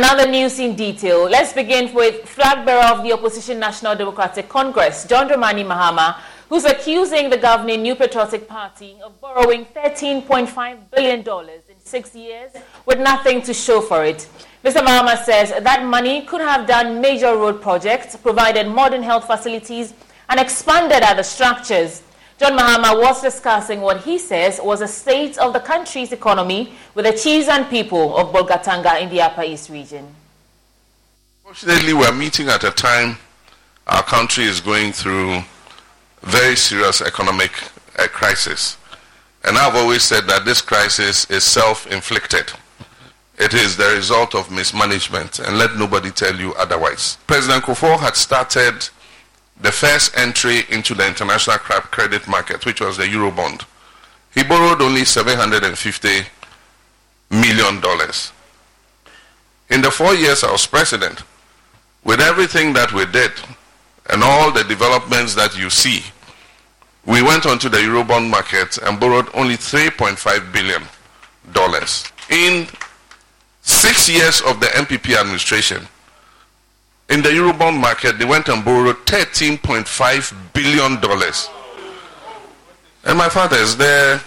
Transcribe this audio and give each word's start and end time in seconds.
Another 0.00 0.26
news 0.26 0.58
in 0.58 0.76
detail. 0.76 1.28
Let's 1.28 1.52
begin 1.52 1.92
with 1.92 2.26
flag 2.26 2.64
bearer 2.64 2.84
of 2.84 3.02
the 3.02 3.12
opposition 3.12 3.58
National 3.58 3.94
Democratic 3.94 4.48
Congress, 4.48 5.04
John 5.04 5.28
Dramani 5.28 5.62
Mahama, 5.62 6.16
who's 6.48 6.64
accusing 6.64 7.28
the 7.28 7.36
governing 7.36 7.82
New 7.82 7.94
Patriotic 7.94 8.48
Party 8.48 8.96
of 9.04 9.20
borrowing 9.20 9.66
$13.5 9.66 10.78
billion 10.90 11.18
in 11.20 11.80
six 11.84 12.14
years 12.14 12.50
with 12.86 12.98
nothing 12.98 13.42
to 13.42 13.52
show 13.52 13.82
for 13.82 14.02
it. 14.02 14.26
Mr. 14.64 14.80
Mahama 14.80 15.22
says 15.22 15.50
that 15.50 15.84
money 15.84 16.22
could 16.22 16.40
have 16.40 16.66
done 16.66 17.02
major 17.02 17.36
road 17.36 17.60
projects, 17.60 18.16
provided 18.16 18.68
modern 18.68 19.02
health 19.02 19.26
facilities, 19.26 19.92
and 20.30 20.40
expanded 20.40 21.02
other 21.02 21.22
structures. 21.22 22.02
John 22.40 22.56
Mahama 22.56 22.98
was 22.98 23.20
discussing 23.20 23.82
what 23.82 24.00
he 24.00 24.16
says 24.16 24.62
was 24.64 24.80
a 24.80 24.88
state 24.88 25.36
of 25.36 25.52
the 25.52 25.60
country's 25.60 26.10
economy 26.10 26.72
with 26.94 27.04
the 27.04 27.12
chiefs 27.12 27.48
and 27.48 27.68
people 27.68 28.16
of 28.16 28.32
Bolgatanga 28.32 28.98
in 29.02 29.10
the 29.10 29.20
Upper 29.20 29.42
East 29.42 29.68
region. 29.68 30.08
Fortunately, 31.42 31.92
we're 31.92 32.14
meeting 32.14 32.48
at 32.48 32.64
a 32.64 32.70
time 32.70 33.18
our 33.86 34.02
country 34.02 34.44
is 34.44 34.58
going 34.58 34.92
through 34.92 35.42
very 36.22 36.56
serious 36.56 37.02
economic 37.02 37.52
uh, 37.98 38.06
crisis. 38.08 38.78
And 39.44 39.58
I've 39.58 39.76
always 39.76 40.02
said 40.02 40.26
that 40.28 40.46
this 40.46 40.62
crisis 40.62 41.28
is 41.28 41.44
self-inflicted. 41.44 42.52
It 43.38 43.52
is 43.52 43.76
the 43.76 43.92
result 43.94 44.34
of 44.34 44.50
mismanagement, 44.50 45.40
and 45.40 45.58
let 45.58 45.76
nobody 45.76 46.10
tell 46.10 46.34
you 46.34 46.54
otherwise. 46.54 47.18
President 47.26 47.64
Kufuor 47.64 47.98
had 47.98 48.16
started 48.16 48.88
the 49.62 49.72
first 49.72 50.16
entry 50.16 50.62
into 50.70 50.94
the 50.94 51.06
international 51.06 51.58
credit 51.58 52.26
market, 52.26 52.64
which 52.64 52.80
was 52.80 52.96
the 52.96 53.04
Eurobond. 53.04 53.64
He 54.34 54.42
borrowed 54.42 54.80
only 54.80 55.02
$750 55.02 56.26
million. 57.30 57.82
In 59.70 59.82
the 59.82 59.90
four 59.90 60.14
years 60.14 60.42
I 60.44 60.52
was 60.52 60.66
president, 60.66 61.22
with 62.04 62.20
everything 62.20 62.72
that 62.72 62.92
we 62.92 63.04
did 63.06 63.32
and 64.08 64.22
all 64.22 64.50
the 64.50 64.64
developments 64.64 65.34
that 65.34 65.56
you 65.56 65.68
see, 65.68 66.02
we 67.06 67.22
went 67.22 67.46
onto 67.46 67.68
the 67.68 67.78
Eurobond 67.78 68.30
market 68.30 68.78
and 68.78 68.98
borrowed 68.98 69.28
only 69.34 69.56
$3.5 69.56 70.52
billion. 70.52 70.82
In 72.30 72.66
six 73.62 74.08
years 74.08 74.40
of 74.42 74.60
the 74.60 74.66
NPP 74.66 75.18
administration, 75.18 75.86
in 77.10 77.22
the 77.22 77.28
Eurobond 77.28 77.80
market, 77.80 78.18
they 78.18 78.24
went 78.24 78.48
and 78.48 78.64
borrowed 78.64 78.96
$13.5 79.06 80.52
billion. 80.52 80.92
And 83.04 83.18
my 83.18 83.28
fathers, 83.28 83.76
the 83.76 84.22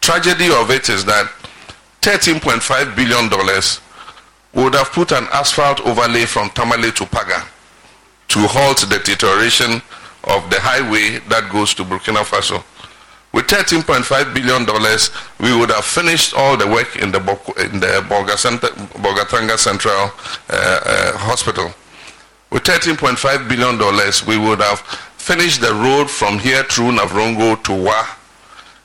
tragedy 0.00 0.46
of 0.50 0.70
it 0.70 0.88
is 0.88 1.04
that 1.04 1.30
$13.5 2.00 2.96
billion 2.96 3.28
would 4.54 4.74
have 4.74 4.90
put 4.92 5.12
an 5.12 5.26
asphalt 5.32 5.80
overlay 5.82 6.24
from 6.24 6.48
Tamale 6.50 6.90
to 6.92 7.04
Paga 7.04 7.44
to 8.28 8.38
halt 8.46 8.78
the 8.88 8.98
deterioration 9.04 9.82
of 10.24 10.48
the 10.50 10.58
highway 10.58 11.18
that 11.28 11.50
goes 11.52 11.74
to 11.74 11.84
Burkina 11.84 12.24
Faso. 12.24 12.64
With 13.32 13.46
$13.5 13.48 14.32
billion, 14.32 14.64
we 15.40 15.60
would 15.60 15.70
have 15.70 15.84
finished 15.84 16.32
all 16.34 16.56
the 16.56 16.66
work 16.66 16.96
in 16.96 17.12
the, 17.12 17.18
in 17.70 17.80
the 17.80 18.02
Bolgatanga 18.08 19.58
Central 19.58 19.92
uh, 19.94 20.10
uh, 20.48 21.18
Hospital. 21.18 21.70
With 22.50 22.62
$13.5 22.62 23.48
billion, 23.48 23.78
we 24.28 24.48
would 24.48 24.60
have 24.60 24.80
finished 24.80 25.60
the 25.60 25.74
road 25.74 26.08
from 26.08 26.38
here 26.38 26.62
through 26.64 26.92
Navrongo 26.92 27.62
to 27.64 27.84
Wa. 27.84 28.06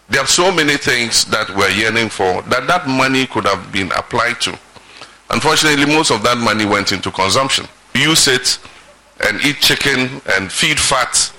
There 0.10 0.22
are 0.22 0.28
so 0.28 0.52
many 0.52 0.78
things 0.78 1.26
that 1.26 1.50
we're 1.56 1.70
yearning 1.70 2.10
for 2.10 2.42
that 2.44 2.68
that 2.68 2.88
money 2.88 3.28
could 3.28 3.46
have 3.46 3.72
been 3.72 3.92
applied 3.94 4.42
to. 4.42 4.58
Unfortunately, 5.30 5.86
most 5.86 6.12
of 6.12 6.24
that 6.24 6.38
money 6.38 6.66
went 6.66 6.92
into 6.92 7.12
consumption. 7.12 7.66
Use 7.96 8.28
it 8.28 8.60
and 9.26 9.40
eat 9.46 9.58
chicken 9.58 10.22
and 10.36 10.52
feed 10.52 10.80
fat. 10.80 11.32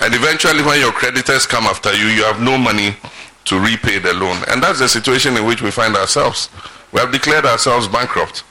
And 0.00 0.14
eventually, 0.14 0.62
when 0.62 0.78
your 0.78 0.92
creditors 0.92 1.46
come 1.46 1.64
after 1.64 1.92
you, 1.94 2.06
you 2.06 2.22
have 2.24 2.40
no 2.40 2.58
money 2.58 2.96
to 3.46 3.58
repay 3.58 3.98
the 3.98 4.12
loan. 4.14 4.36
And 4.48 4.62
that's 4.62 4.78
the 4.78 4.88
situation 4.88 5.36
in 5.36 5.44
which 5.44 5.62
we 5.62 5.70
find 5.70 5.96
ourselves. 5.96 6.50
We 6.92 7.00
have 7.00 7.10
declared 7.10 7.46
ourselves 7.46 7.88
bankrupt. 7.88 8.44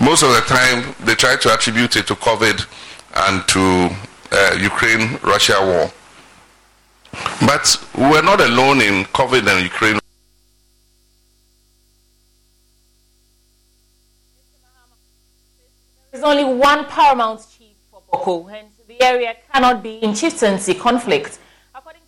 Most 0.00 0.22
of 0.22 0.30
the 0.30 0.40
time, 0.42 0.94
they 1.04 1.14
try 1.14 1.36
to 1.36 1.52
attribute 1.52 1.96
it 1.96 2.06
to 2.06 2.14
COVID 2.14 2.66
and 3.16 3.46
to 3.48 3.90
uh, 4.30 4.56
Ukraine 4.60 5.18
Russia 5.22 5.56
war. 5.60 5.90
But 7.40 7.76
we're 7.96 8.22
not 8.22 8.40
alone 8.40 8.80
in 8.80 9.04
COVID 9.06 9.46
and 9.52 9.62
Ukraine. 9.64 9.98
There's 16.12 16.22
only 16.24 16.44
one 16.44 16.84
paramount 16.86 17.40
chief 17.56 17.76
for 17.90 18.02
Bawku, 18.12 18.50
hence 18.50 18.74
the 18.86 19.02
area 19.02 19.36
cannot 19.52 19.82
be 19.82 19.96
in 19.96 20.14
chieftaincy 20.14 20.74
conflict. 20.74 21.38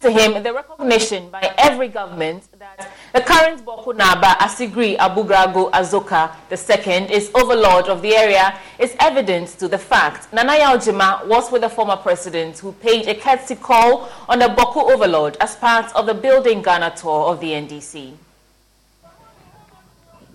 To 0.01 0.11
him, 0.11 0.43
the 0.43 0.55
recognition 0.55 1.29
by 1.29 1.55
every 1.59 1.89
government 1.89 2.45
that 2.59 2.91
the 3.13 3.21
current 3.21 3.63
Bawku 3.67 3.95
Naba 3.95 4.29
Asigri 4.41 4.97
Abu 4.97 5.25
Abugrago 5.25 5.71
Azoka 5.73 6.33
II 6.51 7.13
is 7.15 7.31
overlord 7.35 7.85
of 7.85 8.01
the 8.01 8.15
area 8.17 8.59
is 8.79 8.97
evidence 8.99 9.55
to 9.57 9.69
the 9.69 9.77
fact 9.77 10.33
Nana 10.33 10.53
Jima 10.79 11.27
was 11.27 11.53
with 11.53 11.61
the 11.61 11.69
former 11.69 11.97
president 11.97 12.59
who 12.61 12.73
paid 12.73 13.09
a 13.09 13.15
courtesy 13.15 13.57
call 13.57 14.09
on 14.27 14.39
the 14.39 14.47
Bawku 14.47 14.91
overlord 14.91 15.37
as 15.39 15.55
part 15.57 15.95
of 15.95 16.07
the 16.07 16.15
Building 16.15 16.63
Ghana 16.63 16.95
tour 16.97 17.27
of 17.27 17.39
the 17.41 17.49
NDC. 17.51 18.15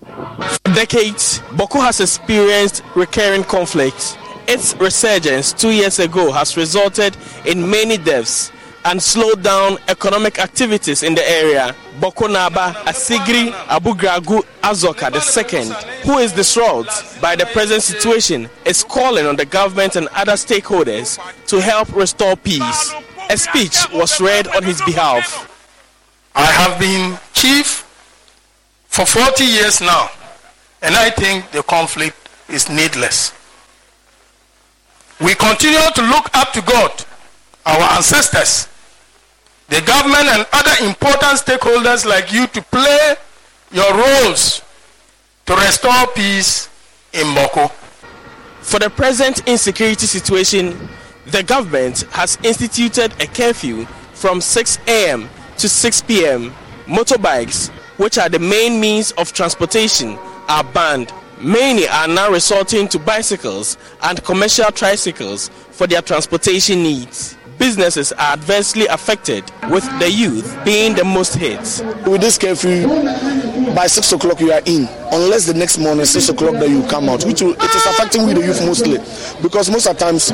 For 0.04 0.74
decades, 0.74 1.40
Bawku 1.58 1.80
has 1.80 2.00
experienced 2.00 2.84
recurring 2.94 3.42
conflicts 3.42 4.16
its 4.46 4.76
resurgence 4.76 5.52
two 5.52 5.70
years 5.72 5.98
ago 5.98 6.30
has 6.30 6.56
resulted 6.56 7.16
in 7.46 7.68
many 7.68 7.96
deaths 7.98 8.52
and 8.86 9.02
slowed 9.02 9.42
down 9.42 9.78
economic 9.88 10.38
activities 10.38 11.02
in 11.02 11.14
the 11.16 11.28
area. 11.28 11.74
Bawku 12.00 12.28
Bokonaba 12.28 12.72
Asigri 12.86 13.50
Abu 13.68 13.90
Abugrago 13.94 14.44
Azoka 14.62 15.10
II, 15.10 16.08
who 16.08 16.18
is 16.18 16.32
distraught 16.32 16.86
by 17.20 17.34
the 17.34 17.46
present 17.46 17.82
situation, 17.82 18.48
is 18.64 18.84
calling 18.84 19.26
on 19.26 19.34
the 19.34 19.44
government 19.44 19.96
and 19.96 20.06
other 20.14 20.34
stakeholders 20.34 21.18
to 21.46 21.60
help 21.60 21.92
restore 21.96 22.36
peace. 22.36 22.94
A 23.28 23.36
speech 23.36 23.76
was 23.92 24.20
read 24.20 24.46
on 24.54 24.62
his 24.62 24.80
behalf. 24.82 25.52
I 26.36 26.46
have 26.46 26.78
been 26.78 27.18
chief 27.32 27.82
for 28.86 29.04
40 29.04 29.42
years 29.44 29.80
now, 29.80 30.10
and 30.80 30.94
I 30.94 31.10
think 31.10 31.50
the 31.50 31.64
conflict 31.64 32.16
is 32.48 32.68
needless. 32.68 33.32
We 35.20 35.34
continue 35.34 35.90
to 35.92 36.02
look 36.02 36.30
up 36.36 36.52
to 36.52 36.62
God, 36.62 37.04
our 37.64 37.96
ancestors, 37.96 38.68
the 39.68 39.80
government, 39.82 40.26
and 40.28 40.46
other 40.52 40.86
important 40.86 41.38
stakeholders 41.40 42.06
like 42.06 42.32
you 42.32 42.46
to 42.48 42.62
play 42.62 43.16
your 43.72 43.92
roles 43.94 44.62
to 45.46 45.54
restore 45.56 46.06
peace 46.14 46.68
in 47.12 47.26
Bawku. 47.34 47.70
For 48.60 48.78
the 48.78 48.90
present 48.90 49.46
insecurity 49.48 50.06
situation, 50.06 50.88
the 51.26 51.42
government 51.42 52.02
has 52.12 52.38
instituted 52.44 53.12
a 53.20 53.26
curfew 53.26 53.84
from 54.12 54.40
6 54.40 54.78
a.m. 54.86 55.28
to 55.58 55.68
6 55.68 56.02
p.m. 56.02 56.52
Motorbikes, 56.86 57.70
which 57.98 58.18
are 58.18 58.28
the 58.28 58.38
main 58.38 58.80
means 58.80 59.10
of 59.12 59.32
transportation, 59.32 60.16
are 60.48 60.62
banned. 60.62 61.12
Many 61.40 61.88
are 61.88 62.08
now 62.08 62.30
resorting 62.30 62.86
to 62.88 62.98
bicycles 63.00 63.76
and 64.02 64.22
commercial 64.24 64.70
tricycles 64.70 65.48
for 65.48 65.86
their 65.86 66.02
transportation 66.02 66.82
needs 66.82 67.36
businesses 67.58 68.12
are 68.12 68.32
adversely 68.32 68.86
affected, 68.86 69.44
with 69.70 69.84
the 69.98 70.10
youth 70.10 70.56
being 70.64 70.94
the 70.94 71.04
most 71.04 71.34
hit. 71.34 71.60
With 72.06 72.20
this 72.20 72.38
curfew, 72.38 72.86
by 73.74 73.86
6 73.86 74.12
o'clock 74.12 74.40
you 74.40 74.52
are 74.52 74.62
in, 74.64 74.88
unless 75.12 75.46
the 75.46 75.54
next 75.54 75.78
morning, 75.78 76.04
6 76.04 76.28
o'clock, 76.28 76.54
that 76.54 76.68
you 76.68 76.82
come 76.88 77.08
out, 77.08 77.24
which 77.24 77.42
will, 77.42 77.52
it 77.52 77.74
is 77.74 77.86
affecting 77.86 78.26
with 78.26 78.36
the 78.36 78.42
youth 78.42 78.64
mostly. 78.64 78.98
Because 79.42 79.70
most 79.70 79.86
of 79.86 79.98
the 79.98 80.04
times, 80.04 80.30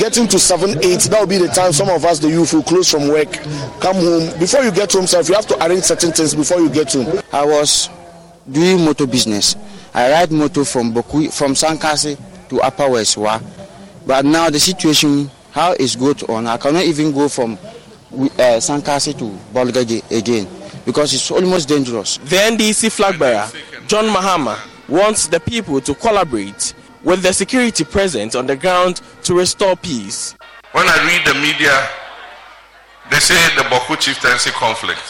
getting 0.00 0.26
to 0.28 0.38
7, 0.38 0.70
8, 0.70 1.00
that 1.10 1.20
will 1.20 1.26
be 1.26 1.38
the 1.38 1.48
time 1.48 1.72
some 1.72 1.88
of 1.88 2.04
us, 2.04 2.18
the 2.18 2.28
youth, 2.28 2.52
will 2.52 2.62
close 2.62 2.90
from 2.90 3.08
work, 3.08 3.32
come 3.80 3.96
home. 3.96 4.38
Before 4.38 4.62
you 4.62 4.70
get 4.72 4.92
home, 4.92 5.06
self, 5.06 5.28
you 5.28 5.34
have 5.34 5.46
to 5.46 5.66
arrange 5.66 5.84
certain 5.84 6.12
things 6.12 6.34
before 6.34 6.60
you 6.60 6.68
get 6.70 6.92
home. 6.92 7.20
I 7.32 7.44
was 7.44 7.90
doing 8.50 8.84
motor 8.84 9.06
business. 9.06 9.56
I 9.94 10.10
ride 10.10 10.30
motor 10.30 10.64
from 10.64 10.92
Bawku, 10.92 11.32
from 11.32 11.54
Sankase 11.54 12.18
to 12.48 12.60
Upper 12.60 12.84
Westwa. 12.84 13.42
But 14.06 14.24
now 14.24 14.50
the 14.50 14.60
situation 14.60 15.30
how 15.56 15.72
is 15.72 15.96
good 15.96 16.22
on. 16.28 16.46
I 16.46 16.58
cannot 16.58 16.84
even 16.84 17.12
go 17.12 17.30
from 17.30 17.54
uh, 17.54 18.60
Sankasi 18.60 19.16
to 19.18 19.24
Bolgaji 19.54 20.04
again 20.12 20.46
because 20.84 21.14
it's 21.14 21.30
almost 21.30 21.66
dangerous. 21.66 22.18
The 22.18 22.36
NDC 22.36 22.92
flag 22.92 23.18
bearer, 23.18 23.48
John 23.86 24.04
Mahama, 24.04 24.58
wants 24.86 25.28
the 25.28 25.40
people 25.40 25.80
to 25.80 25.94
collaborate 25.94 26.74
with 27.02 27.22
the 27.22 27.32
security 27.32 27.84
present 27.84 28.36
on 28.36 28.46
the 28.46 28.54
ground 28.54 29.00
to 29.22 29.34
restore 29.34 29.76
peace. 29.76 30.36
When 30.72 30.84
I 30.86 30.96
read 31.08 31.24
the 31.24 31.40
media, 31.40 31.72
they 33.10 33.18
say 33.18 33.40
the 33.56 33.62
Bawku 33.72 33.98
chieftaincy 33.98 34.50
conflict. 34.50 35.00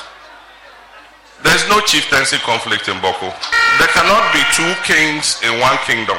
There's 1.42 1.68
no 1.68 1.80
chieftaincy 1.80 2.36
conflict 2.38 2.86
in 2.86 2.94
Bawku. 3.02 3.34
There 3.82 3.90
cannot 3.90 4.22
be 4.32 4.42
two 4.54 4.72
kings 4.86 5.42
in 5.42 5.58
one 5.58 5.76
kingdom. 5.78 6.18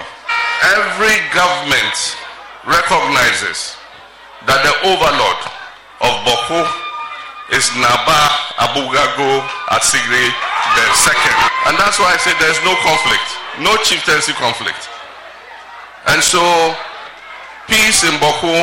Every 0.76 1.16
government 1.32 1.96
recognizes 2.68 3.77
that 4.48 4.60
the 4.64 4.74
overlord 4.88 5.42
of 6.02 6.14
Bawku 6.24 6.64
is 7.52 7.68
Naba 7.80 8.20
Abugago 8.64 9.44
Asigre 9.72 10.32
second, 10.96 11.38
And 11.70 11.76
that's 11.80 11.98
why 12.00 12.14
I 12.14 12.18
say 12.22 12.34
there's 12.38 12.60
no 12.64 12.76
conflict, 12.86 13.28
no 13.64 13.74
chieftaincy 13.84 14.34
conflict. 14.38 14.90
And 16.14 16.22
so, 16.24 16.42
peace 17.68 18.04
in 18.08 18.16
Bawku 18.24 18.56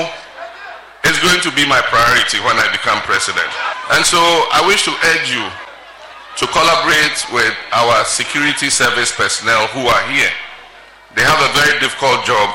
is 1.05 1.17
going 1.21 1.41
to 1.45 1.53
be 1.53 1.67
my 1.69 1.83
priority 1.93 2.41
when 2.41 2.57
I 2.57 2.71
become 2.73 3.01
president. 3.05 3.51
And 3.93 4.05
so, 4.07 4.21
I 4.53 4.65
wish 4.67 4.85
to 4.89 4.93
urge 5.13 5.29
you 5.29 5.45
to 6.41 6.45
collaborate 6.51 7.19
with 7.31 7.55
our 7.73 8.05
security 8.05 8.71
service 8.71 9.13
personnel 9.13 9.67
who 9.77 9.87
are 9.87 10.05
here. 10.11 10.33
They 11.15 11.23
have 11.23 11.39
a 11.39 11.51
very 11.55 11.79
difficult 11.79 12.25
job. 12.25 12.49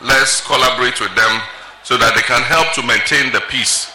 Let's 0.00 0.40
collaborate 0.46 1.00
with 1.00 1.12
them 1.14 1.42
so 1.90 1.96
that 1.96 2.14
they 2.14 2.22
can 2.22 2.40
help 2.42 2.70
to 2.72 2.86
maintain 2.86 3.32
the 3.32 3.40
peace. 3.50 3.90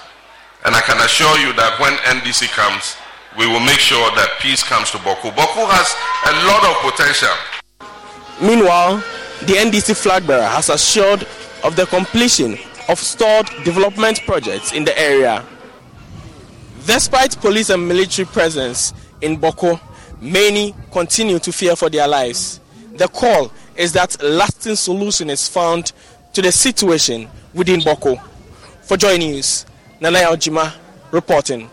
And 0.66 0.76
I 0.76 0.82
can 0.82 1.00
assure 1.00 1.32
you 1.40 1.54
that 1.54 1.80
when 1.80 1.94
NDC 2.04 2.52
comes, 2.52 2.98
we 3.40 3.48
will 3.48 3.62
make 3.62 3.80
sure 3.80 4.12
that 4.20 4.36
peace 4.42 4.64
comes 4.64 4.92
to 4.92 4.98
Bawku. 4.98 5.32
Bawku 5.32 5.64
has 5.64 5.96
a 6.28 6.34
lot 6.44 6.60
of 6.68 6.76
potential. 6.92 7.32
Meanwhile, 8.42 8.98
the 9.48 9.54
NDC 9.64 9.96
flag 9.96 10.28
bearer 10.28 10.44
has 10.44 10.68
assured 10.68 11.26
of 11.64 11.78
the 11.78 11.86
completion 11.86 12.58
of 12.90 13.00
stalled 13.00 13.48
development 13.64 14.20
projects 14.26 14.74
in 14.74 14.84
the 14.84 15.00
area. 15.00 15.46
Despite 16.86 17.40
police 17.40 17.70
and 17.70 17.88
military 17.88 18.26
presence 18.26 18.94
in 19.22 19.40
Bawku, 19.40 19.80
many 20.20 20.76
continue 20.92 21.40
to 21.40 21.54
fear 21.54 21.78
for 21.78 21.90
their 21.90 22.10
lives. 22.10 22.60
The 22.98 23.08
call 23.08 23.54
is 23.78 23.94
that 23.94 24.22
lasting 24.22 24.76
solution 24.76 25.30
is 25.30 25.48
found 25.48 25.94
to 26.36 26.42
the 26.42 26.52
situation 26.52 27.30
within 27.54 27.80
Bawku. 27.80 28.22
For 28.82 28.98
Joy 28.98 29.16
News, 29.16 29.66
Nanaya 30.02 30.36
Ojima 30.36 30.74
reporting. 31.12 31.70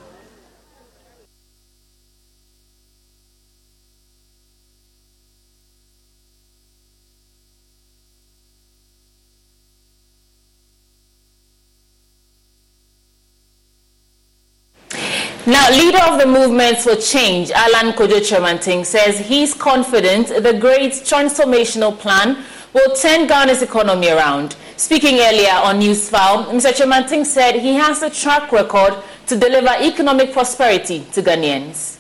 Now, 15.45 15.71
leader 15.73 15.99
of 16.05 16.21
the 16.21 16.27
movement 16.27 16.79
for 16.79 16.95
change, 16.95 17.51
Alan 17.51 17.95
Kojo 17.95 18.21
Kyerematen, 18.21 18.87
says 18.87 19.19
he's 19.19 19.55
confident 19.55 20.29
the 20.29 20.57
great 20.61 20.93
transformational 20.93 21.99
plan 21.99 22.45
will 22.73 22.95
turn 22.95 23.27
Ghana's 23.27 23.63
economy 23.63 24.09
around. 24.09 24.57
Speaking 24.77 25.19
earlier 25.21 25.53
on 25.53 25.81
Newsfile, 25.81 26.47
Mr. 26.47 26.73
Kyerematen 26.73 27.25
said 27.25 27.57
he 27.57 27.75
has 27.75 28.03
a 28.03 28.11
track 28.11 28.51
record 28.53 28.95
to 29.27 29.37
deliver 29.39 29.71
economic 29.81 30.33
prosperity 30.33 31.05
to 31.13 31.23
Ghanaians. 31.23 31.99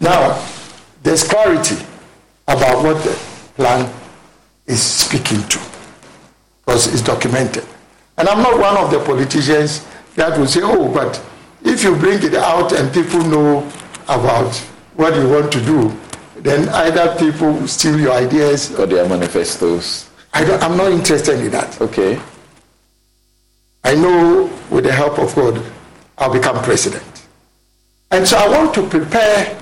Now, 0.00 0.44
there's 1.02 1.26
clarity 1.28 1.76
about 2.48 2.82
what 2.82 3.02
the 3.04 3.12
plan 3.56 3.92
is 4.66 4.82
speaking 4.82 5.42
to 5.48 5.60
because 6.64 6.92
it's 6.92 7.02
documented. 7.02 7.64
And 8.18 8.28
I'm 8.28 8.42
not 8.42 8.58
one 8.58 8.76
of 8.76 8.90
the 8.90 9.00
politicians 9.04 9.86
that 10.14 10.38
will 10.38 10.46
say, 10.46 10.60
oh, 10.62 10.92
but 10.92 11.22
if 11.64 11.82
you 11.82 11.96
bring 11.96 12.22
it 12.22 12.34
out 12.34 12.72
and 12.72 12.92
people 12.92 13.20
know 13.24 13.68
about 14.04 14.54
what 14.94 15.14
you 15.16 15.28
want 15.28 15.52
to 15.52 15.60
do, 15.64 15.88
then 16.42 16.68
either 16.68 17.14
people 17.16 17.66
steal 17.66 17.98
your 17.98 18.12
ideas 18.12 18.78
or 18.78 18.86
their 18.86 19.08
manifestos 19.08 20.10
I 20.34 20.44
don't, 20.44 20.62
I'm 20.62 20.76
not 20.76 20.92
interested 20.92 21.40
in 21.40 21.50
that. 21.50 21.80
Okay. 21.80 22.20
I 23.84 23.94
know 23.94 24.50
with 24.70 24.84
the 24.84 24.92
help 24.92 25.18
of 25.18 25.34
God, 25.34 25.62
I'll 26.16 26.32
become 26.32 26.62
president. 26.62 27.04
And 28.10 28.26
so 28.26 28.36
I 28.36 28.48
want 28.48 28.74
to 28.74 28.86
prepare 28.88 29.58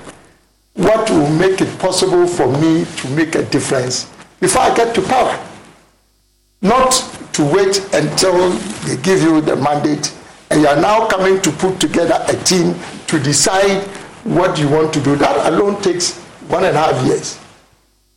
what 0.75 1.09
will 1.09 1.29
make 1.29 1.59
it 1.61 1.79
possible 1.79 2.25
for 2.27 2.47
me 2.59 2.85
to 2.85 3.07
make 3.09 3.35
a 3.35 3.43
difference 3.43 4.09
before 4.39 4.61
I 4.61 4.75
get 4.75 4.95
to 4.95 5.01
power. 5.01 5.37
Not 6.61 6.91
to 7.33 7.43
wait 7.43 7.77
until 7.93 8.49
they 8.85 8.95
give 9.01 9.21
you 9.21 9.41
the 9.41 9.55
mandate 9.55 10.13
and 10.51 10.61
you 10.61 10.67
are 10.67 10.79
now 10.79 11.07
coming 11.07 11.41
to 11.41 11.51
put 11.51 11.79
together 11.79 12.23
a 12.27 12.35
team 12.43 12.75
to 13.07 13.19
decide 13.19 13.83
what 14.23 14.59
you 14.59 14.69
want 14.69 14.93
to 14.93 15.01
do. 15.01 15.15
That 15.15 15.51
alone 15.51 15.81
takes 15.81 16.20
one 16.51 16.65
and 16.65 16.75
a 16.75 16.79
half 16.79 17.05
years. 17.05 17.39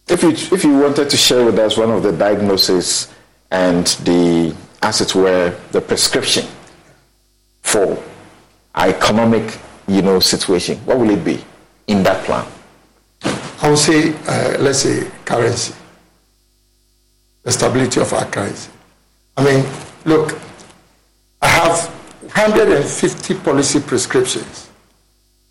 If 0.08 0.22
you, 0.22 0.30
if 0.30 0.64
you 0.64 0.76
wanted 0.78 1.08
to 1.08 1.16
share 1.16 1.44
with 1.44 1.58
us 1.58 1.76
one 1.78 1.90
of 1.90 2.02
the 2.02 2.12
diagnoses 2.12 3.12
and 3.50 3.86
the, 4.04 4.54
as 4.82 5.00
it 5.00 5.14
were, 5.14 5.56
the 5.72 5.80
prescription 5.80 6.46
for 7.62 8.02
our 8.74 8.88
economic, 8.88 9.58
you 9.86 10.02
know, 10.02 10.20
situation, 10.20 10.78
what 10.78 10.98
will 10.98 11.10
it 11.10 11.24
be 11.24 11.42
in 11.86 12.02
that 12.02 12.24
plan? 12.24 12.46
I 13.62 13.70
would 13.70 13.78
say, 13.78 14.14
uh, 14.26 14.58
let's 14.60 14.80
say, 14.80 15.10
currency, 15.24 15.74
the 17.44 17.52
stability 17.52 18.00
of 18.00 18.12
our 18.12 18.26
currency. 18.26 18.70
I 19.36 19.44
mean, 19.44 19.64
look, 20.04 20.38
I 21.40 21.46
have 21.48 21.86
150 22.22 23.34
policy 23.36 23.80
prescriptions 23.80 24.70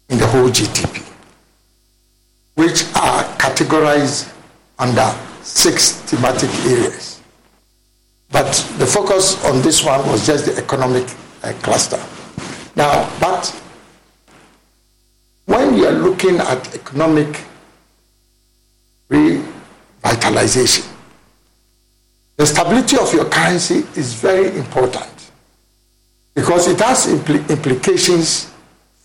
in 0.10 0.20
the 0.20 0.28
whole 0.28 0.50
GTP, 0.50 1.03
which 2.56 2.84
are 2.96 3.24
categorized 3.38 4.32
under 4.80 5.14
six 5.42 5.92
thematic 5.92 6.50
areas. 6.66 7.22
But 8.32 8.52
the 8.78 8.86
focus 8.86 9.44
on 9.46 9.62
this 9.62 9.84
one 9.84 10.06
was 10.08 10.26
just 10.26 10.46
the 10.46 10.58
economic 10.58 11.08
uh, 11.44 11.54
cluster. 11.62 12.02
Now, 12.76 13.10
but 13.20 13.48
when 15.46 15.76
you 15.76 15.86
are 15.86 15.92
looking 15.92 16.38
at 16.38 16.74
economic 16.76 17.44
revitalization, 19.10 20.88
the 22.38 22.46
stability 22.48 22.98
of 22.98 23.14
your 23.14 23.26
currency 23.26 23.86
is 23.96 24.14
very 24.16 24.58
important 24.58 25.32
because 26.34 26.68
it 26.68 26.80
has 26.80 27.06
impl- 27.06 27.48
implications 27.50 28.52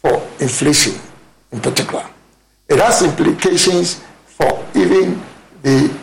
for 0.01 0.15
inflation 0.41 0.95
in 1.53 1.61
particular. 1.61 2.09
It 2.69 2.79
has 2.79 3.03
implications 3.03 4.03
for 4.27 4.67
even 4.75 5.21
the 5.63 5.97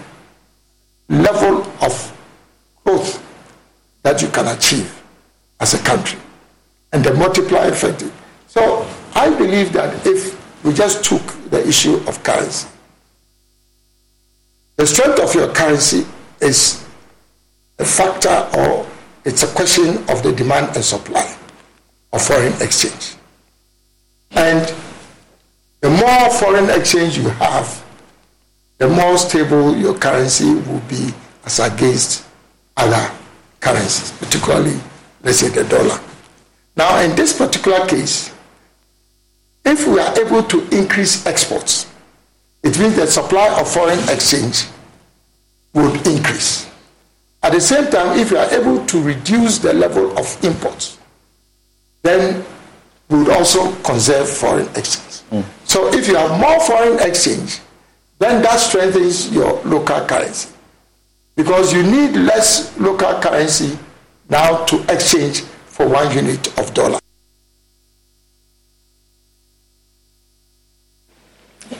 level 1.10 1.64
of 1.82 2.18
growth 2.84 3.22
that 4.02 4.22
you 4.22 4.28
can 4.30 4.48
achieve 4.48 5.02
as 5.60 5.74
a 5.74 5.84
country 5.84 6.20
and 6.92 7.04
the 7.04 7.14
multiplier 7.14 7.72
effect. 7.72 8.04
So 8.48 8.88
I 9.14 9.30
believe 9.30 9.74
that 9.74 10.06
if 10.06 10.64
we 10.64 10.74
just 10.74 11.04
took 11.04 11.22
the 11.50 11.66
issue 11.68 11.96
of 12.08 12.22
currency, 12.24 12.68
the 14.78 14.88
strength 14.88 15.20
of 15.20 15.34
your 15.36 15.54
currency 15.54 16.06
is 16.42 16.86
a 17.80 17.86
factor 17.86 18.50
or 18.58 18.86
it's 19.24 19.44
a 19.44 19.48
question 19.48 19.98
of 20.10 20.22
the 20.24 20.34
demand 20.36 20.76
and 20.76 20.84
supply 20.84 21.36
of 22.12 22.22
foreign 22.22 22.54
exchange. 22.62 23.16
And 24.32 24.74
the 25.86 25.92
more 25.92 26.32
foreign 26.32 26.68
exchange 26.72 27.16
you 27.16 27.30
have, 27.30 27.86
the 28.80 28.90
more 28.90 29.20
stable 29.20 29.78
your 29.78 29.94
currency 29.94 30.56
will 30.56 30.80
be 30.90 31.14
as 31.46 31.60
against 31.60 32.26
other 32.76 33.14
currencies, 33.60 34.12
particularly, 34.18 34.80
let's 35.22 35.38
say, 35.42 35.50
the 35.50 35.64
dollar. 35.66 36.00
Now, 36.76 37.00
in 37.02 37.16
this 37.16 37.38
particular 37.38 37.86
case, 37.86 38.34
if 39.64 39.88
we 39.88 40.00
are 40.00 40.20
able 40.20 40.42
to 40.42 40.68
increase 40.76 41.24
exports, 41.28 41.86
it 42.64 42.80
means 42.80 42.96
the 42.96 43.06
supply 43.06 43.56
of 43.60 43.72
foreign 43.72 44.00
exchange 44.10 44.66
would 45.76 45.96
increase. 46.08 46.68
At 47.44 47.52
the 47.52 47.62
same 47.62 47.92
time, 47.92 48.18
if 48.18 48.32
we 48.32 48.38
are 48.38 48.52
able 48.52 48.84
to 48.88 49.04
reduce 49.04 49.60
the 49.60 49.72
level 49.72 50.18
of 50.18 50.44
imports, 50.44 50.98
then 52.02 52.44
we 53.08 53.20
would 53.20 53.30
also 53.30 53.72
conserve 53.84 54.28
foreign 54.28 54.68
exchange. 54.70 55.22
Mm. 55.32 55.44
So 55.76 55.94
if 55.94 56.08
you 56.08 56.16
have 56.16 56.40
more 56.40 56.58
foreign 56.62 57.00
exchange, 57.06 57.60
then 58.18 58.42
that 58.44 58.62
strengthens 58.62 59.30
your 59.34 59.62
local 59.66 60.00
currency. 60.06 60.48
Because 61.36 61.74
you 61.74 61.84
need 61.84 62.16
less 62.16 62.80
local 62.80 63.20
currency 63.20 63.78
now 64.30 64.64
to 64.68 64.82
exchange 64.84 65.42
for 65.42 65.86
one 65.86 66.16
unit 66.16 66.48
of 66.58 66.74
dollar. 66.74 66.98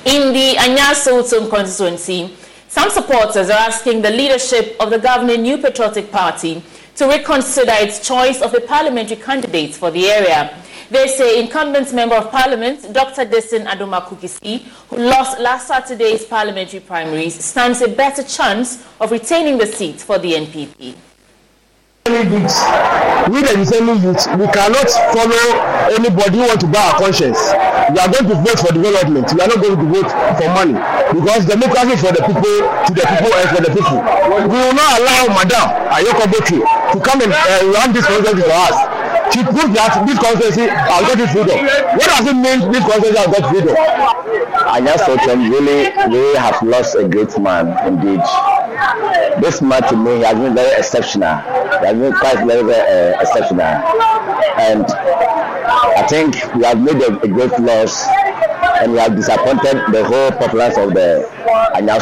In 0.04 0.34
the 0.34 0.56
Anyasa 0.58 1.50
constituency, 1.50 2.36
some 2.68 2.90
supporters 2.90 3.50
are 3.50 3.70
asking 3.70 4.02
the 4.02 4.10
leadership 4.10 4.76
of 4.82 4.90
the 4.90 5.00
governing 5.00 5.42
New 5.44 5.58
Patriotic 5.58 6.12
Party 6.12 6.62
to 6.98 7.08
reconsider 7.08 7.72
its 7.76 8.06
choice 8.06 8.42
of 8.42 8.54
a 8.54 8.60
parliamentary 8.60 9.16
candidate 9.16 9.74
for 9.74 9.90
the 9.90 10.08
area. 10.08 10.54
They 10.90 11.08
say 11.08 11.42
incumbent 11.42 11.94
Member 11.94 12.16
of 12.16 12.30
Parliament, 12.32 12.94
Dr. 12.94 13.26
Dickson 13.26 13.66
Adomako 13.66 14.16
Kissi, 14.20 14.62
who 14.90 14.98
lost 14.98 15.40
last 15.40 15.68
Saturday's 15.68 16.26
parliamentary 16.26 16.80
primaries, 16.80 17.44
stands 17.44 17.82
a 17.82 17.88
better 17.88 18.22
chance 18.24 18.86
of 19.00 19.12
retaining 19.12 19.58
the 19.58 19.66
seat 19.66 20.00
for 20.00 20.20
the 20.20 20.34
NPP. 20.34 20.96
We 22.06 22.22
the 23.42 23.58
Nisemi 23.58 23.98
youth, 23.98 24.30
we 24.38 24.46
cannot 24.54 24.86
follow 25.10 25.46
anybody 25.90 26.38
who 26.38 26.46
want 26.46 26.62
to 26.62 26.68
buy 26.68 26.94
our 26.94 27.00
conscience. 27.02 27.42
We 27.90 27.98
are 27.98 28.06
going 28.06 28.30
to 28.30 28.36
vote 28.46 28.60
for 28.62 28.70
development. 28.74 29.26
We 29.34 29.42
are 29.42 29.50
not 29.50 29.58
going 29.58 29.74
to 29.74 29.86
vote 29.90 30.12
for 30.38 30.48
money 30.54 30.78
because 31.18 31.50
democracy 31.50 31.98
for 31.98 32.14
the 32.14 32.22
people, 32.22 32.62
to 32.86 32.92
the 32.94 33.06
people, 33.10 33.34
and 33.34 33.48
for 33.50 33.62
the 33.66 33.72
people. 33.74 34.06
We 34.38 34.54
will 34.54 34.78
not 34.78 35.02
allow 35.02 35.34
Madam 35.34 35.66
Ayoko 35.90 36.30
Botu 36.30 36.62
to 36.94 36.98
come 37.02 37.22
and 37.26 37.34
uh, 37.34 37.74
run 37.74 37.90
this 37.92 38.06
project 38.06 38.38
for 38.38 38.54
us 38.54 38.95
she 39.36 39.44
proved 39.44 39.76
that 39.76 39.92
this 40.08 40.18
constituency 40.18 40.72
has 40.72 41.02
got 41.04 41.20
its 41.20 41.32
freedom. 41.36 41.60
What 42.00 42.08
does 42.08 42.26
it 42.32 42.38
mean 42.40 42.72
this 42.72 42.84
constituency 42.88 43.20
has 43.20 43.28
got 43.28 43.44
freedom? 43.52 43.76
Anya 44.72 44.96
Sotem 45.04 45.40
really, 45.52 45.92
really 46.08 46.38
has 46.40 46.56
lost 46.64 46.96
a 46.96 47.08
great 47.08 47.38
man 47.40 47.68
indeed. 47.88 48.24
This 49.44 49.62
man 49.62 49.84
to 49.92 49.96
me 49.98 50.22
has 50.24 50.36
been 50.40 50.56
very 50.56 50.72
exceptional. 50.80 51.36
He 51.80 51.86
has 51.86 51.98
been 52.00 52.14
quite 52.14 52.40
very, 52.48 52.64
very 52.64 53.14
uh, 53.14 53.22
exceptional. 53.22 53.76
And 54.56 54.86
I 54.88 56.08
think 56.08 56.36
we 56.56 56.64
have 56.64 56.80
made 56.80 57.02
a, 57.04 57.20
a 57.20 57.28
great 57.28 57.60
loss 57.60 58.08
and 58.82 58.94
we 58.94 59.00
have 59.00 59.16
disappointed 59.16 59.84
the 59.92 60.04
whole 60.06 60.32
populace 60.32 60.78
of 60.78 60.94
the 60.94 61.28
Anya 61.76 62.00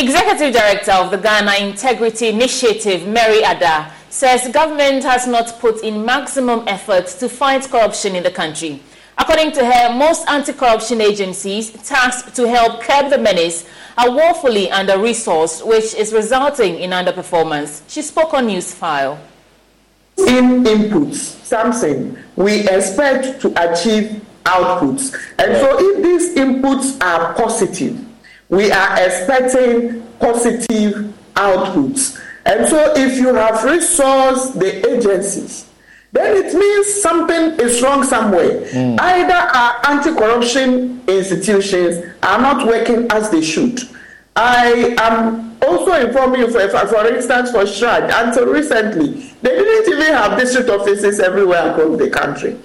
Executive 0.00 0.54
Director 0.54 0.92
of 0.92 1.10
the 1.10 1.18
Ghana 1.18 1.56
Integrity 1.56 2.28
Initiative, 2.28 3.06
Mary 3.06 3.42
Addah, 3.42 3.92
says 4.08 4.48
government 4.48 5.04
has 5.04 5.26
not 5.26 5.60
put 5.60 5.84
in 5.84 6.02
maximum 6.06 6.66
efforts 6.66 7.12
to 7.16 7.28
fight 7.28 7.68
corruption 7.68 8.16
in 8.16 8.22
the 8.22 8.30
country. 8.30 8.80
According 9.18 9.52
to 9.52 9.62
her, 9.62 9.92
most 9.92 10.26
anti-corruption 10.26 11.02
agencies 11.02 11.70
tasked 11.86 12.34
to 12.36 12.48
help 12.48 12.80
curb 12.80 13.10
the 13.10 13.18
menace 13.18 13.68
are 13.98 14.10
woefully 14.10 14.70
under-resourced, 14.70 15.66
which 15.66 15.92
is 15.94 16.14
resulting 16.14 16.76
in 16.76 16.92
underperformance. 16.92 17.82
She 17.86 18.00
spoke 18.00 18.32
on 18.32 18.46
Newsfile. 18.48 19.18
In 20.16 20.64
inputs, 20.64 21.44
something 21.44 22.16
we 22.36 22.66
expect 22.70 23.42
to 23.42 23.48
achieve 23.70 24.24
outputs. 24.44 25.14
And 25.38 25.58
so 25.58 25.76
if 25.78 26.02
these 26.02 26.34
inputs 26.36 26.98
are 27.02 27.34
positive, 27.34 28.06
we 28.50 28.70
are 28.70 29.02
expecting 29.04 30.02
positive 30.18 31.14
outputs. 31.34 32.20
And 32.44 32.68
so 32.68 32.92
if 32.96 33.16
you 33.16 33.34
have 33.34 33.60
resourced 33.60 34.58
the 34.58 34.96
agencies, 34.96 35.70
then 36.12 36.44
it 36.44 36.52
means 36.52 36.92
something 37.00 37.60
is 37.60 37.80
wrong 37.82 38.02
somewhere. 38.02 38.62
Mm. 38.72 38.98
Either 38.98 39.32
our 39.32 39.80
anti 39.88 40.12
corruption 40.12 41.00
institutions 41.06 42.04
are 42.22 42.40
not 42.40 42.66
working 42.66 43.06
as 43.12 43.30
they 43.30 43.42
should. 43.42 43.78
I 44.34 44.96
am 44.98 45.56
also 45.62 45.92
informing 45.92 46.40
you, 46.40 46.50
for, 46.50 46.66
for 46.68 47.06
instance, 47.06 47.52
for 47.52 47.62
CHRAJ, 47.62 48.26
until 48.26 48.46
recently, 48.46 49.32
they 49.42 49.50
didn't 49.50 49.92
even 49.92 50.14
have 50.14 50.38
district 50.38 50.68
offices 50.68 51.20
everywhere 51.20 51.70
across 51.70 51.98
the 51.98 52.10
country. 52.10 52.58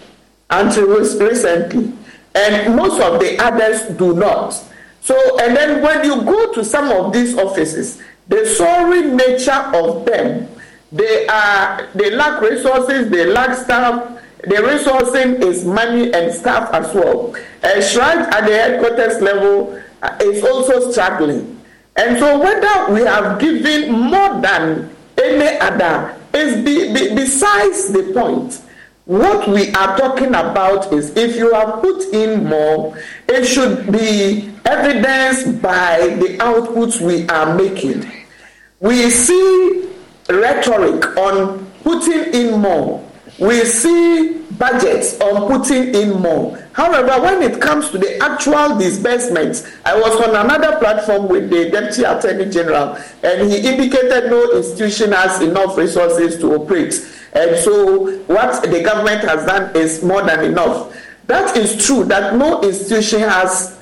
Until 0.49 0.87
recently. 0.87 1.93
And 2.33 2.75
most 2.75 3.01
of 3.01 3.19
the 3.19 3.37
others 3.39 3.81
do 3.97 4.15
not. 4.15 4.63
So, 5.05 5.37
and 5.37 5.55
then 5.55 5.83
when 5.83 6.03
you 6.03 6.23
go 6.23 6.51
to 6.53 6.65
some 6.65 6.89
of 6.89 7.13
these 7.13 7.37
offices, 7.37 8.01
the 8.27 8.43
sorry 8.47 9.03
nature 9.03 9.51
of 9.51 10.03
them, 10.03 10.49
they 10.91 11.27
are 11.27 11.87
they 11.93 12.09
lack 12.09 12.41
resources, 12.41 13.11
they 13.11 13.27
lack 13.27 13.55
staff. 13.55 14.19
The 14.41 14.55
resourcing 14.55 15.41
is 15.43 15.63
money 15.63 16.11
and 16.11 16.33
staff 16.33 16.73
as 16.73 16.91
well. 16.95 17.35
A 17.61 17.83
shrine 17.83 18.17
at 18.33 18.47
the 18.47 18.53
headquarters 18.53 19.21
level 19.21 19.79
uh, 20.01 20.17
is 20.21 20.43
also 20.43 20.91
struggling. 20.91 21.61
And 21.95 22.17
so, 22.17 22.39
whether 22.39 22.91
we 22.91 23.01
have 23.01 23.39
given 23.39 23.91
more 23.91 24.41
than 24.41 24.89
any 25.21 25.59
other 25.59 26.17
is 26.33 26.65
be, 26.65 26.91
be, 26.91 27.13
besides 27.13 27.91
the 27.93 28.11
point. 28.11 28.59
What 29.05 29.47
we 29.47 29.69
are 29.75 29.95
talking 29.99 30.29
about 30.29 30.91
is 30.91 31.15
if 31.15 31.35
you 31.35 31.53
have 31.53 31.79
put 31.81 32.01
in 32.11 32.45
more, 32.45 32.97
it 33.29 33.45
should 33.45 33.91
be 33.91 34.54
evidenced 34.65 35.61
by 35.61 36.17
the 36.19 36.37
outputs 36.39 36.99
we 36.99 37.27
are 37.29 37.55
making. 37.55 38.11
We 38.79 39.09
see 39.09 39.89
rhetoric 40.29 41.17
on 41.17 41.65
putting 41.83 42.33
in 42.33 42.59
more. 42.59 43.03
We 43.39 43.65
see 43.65 44.41
budgets 44.57 45.19
on 45.19 45.47
putting 45.51 45.93
in 45.93 46.21
more. 46.21 46.57
However, 46.73 47.21
when 47.21 47.41
it 47.41 47.61
comes 47.61 47.89
to 47.91 47.97
the 47.97 48.17
actual 48.23 48.77
disbursements, 48.77 49.69
I 49.85 49.95
was 49.97 50.21
on 50.27 50.35
another 50.35 50.77
platform 50.79 51.27
with 51.27 51.49
the 51.49 51.69
Deputy 51.69 52.03
Attorney 52.03 52.49
General, 52.51 52.97
and 53.23 53.51
he 53.51 53.57
indicated 53.67 54.29
no 54.29 54.51
institution 54.57 55.11
has 55.11 55.41
enough 55.41 55.77
resources 55.77 56.39
to 56.39 56.53
operate. 56.55 56.93
And 57.33 57.57
so, 57.57 58.17
what 58.27 58.63
the 58.63 58.81
government 58.81 59.21
has 59.27 59.45
done 59.45 59.75
is 59.75 60.01
more 60.03 60.23
than 60.23 60.45
enough. 60.45 60.95
That 61.27 61.57
is 61.57 61.85
true 61.85 62.05
that 62.05 62.35
no 62.35 62.61
institution 62.61 63.21
has 63.21 63.74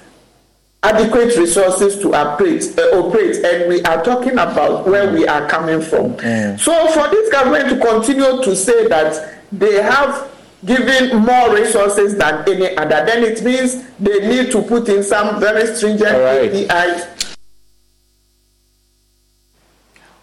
adequate 0.83 1.35
resources 1.37 1.97
to 1.99 2.13
operate, 2.13 2.77
uh, 2.77 2.99
operate 2.99 3.37
and 3.43 3.69
we 3.69 3.81
are 3.83 4.03
talking 4.03 4.33
about 4.33 4.85
where 4.85 5.11
we 5.11 5.25
are 5.25 5.47
coming 5.47 5.81
from. 5.81 6.13
Mm. 6.17 6.59
So, 6.59 6.87
for 6.91 7.09
this 7.09 7.31
government 7.31 7.69
to 7.69 7.79
continue 7.79 8.43
to 8.43 8.55
say 8.55 8.87
that 8.89 9.39
they 9.51 9.81
have 9.81 10.29
given 10.65 11.17
more 11.17 11.55
resources 11.55 12.17
than 12.17 12.47
any 12.47 12.75
other, 12.77 13.05
then 13.05 13.23
it 13.23 13.43
means 13.43 13.83
they 13.99 14.27
need 14.27 14.51
to 14.51 14.61
put 14.61 14.89
in 14.89 15.03
some 15.03 15.39
very 15.39 15.73
stringent 15.75 16.11
right. 16.11 16.51
KPIs. 16.51 17.37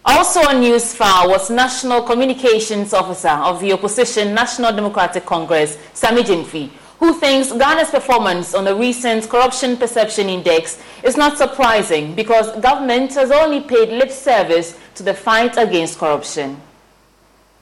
Also 0.05 0.41
on 0.41 0.61
news 0.61 0.95
file 0.95 1.29
was 1.29 1.51
National 1.51 2.03
Communications 2.03 2.95
Officer 2.95 3.29
of 3.29 3.61
the 3.61 3.73
Opposition 3.73 4.35
National 4.35 4.73
Democratic 4.73 5.27
Congress, 5.27 5.79
Sammy 5.93 6.23
Gyamfi, 6.23 6.71
who 7.01 7.15
thinks 7.15 7.51
Ghana's 7.51 7.91
performance 7.91 8.55
on 8.55 8.65
the 8.65 8.75
recent 8.75 9.27
Corruption 9.29 9.79
Perception 9.79 10.29
Index 10.29 10.81
is 11.03 11.17
not 11.17 11.39
surprising 11.39 12.15
because 12.15 12.53
government 12.61 13.15
has 13.15 13.31
only 13.31 13.63
paid 13.63 13.89
lip 13.89 14.11
service 14.11 14.79
to 14.97 15.03
the 15.03 15.15
fight 15.15 15.57
against 15.57 15.99
corruption. 15.99 16.61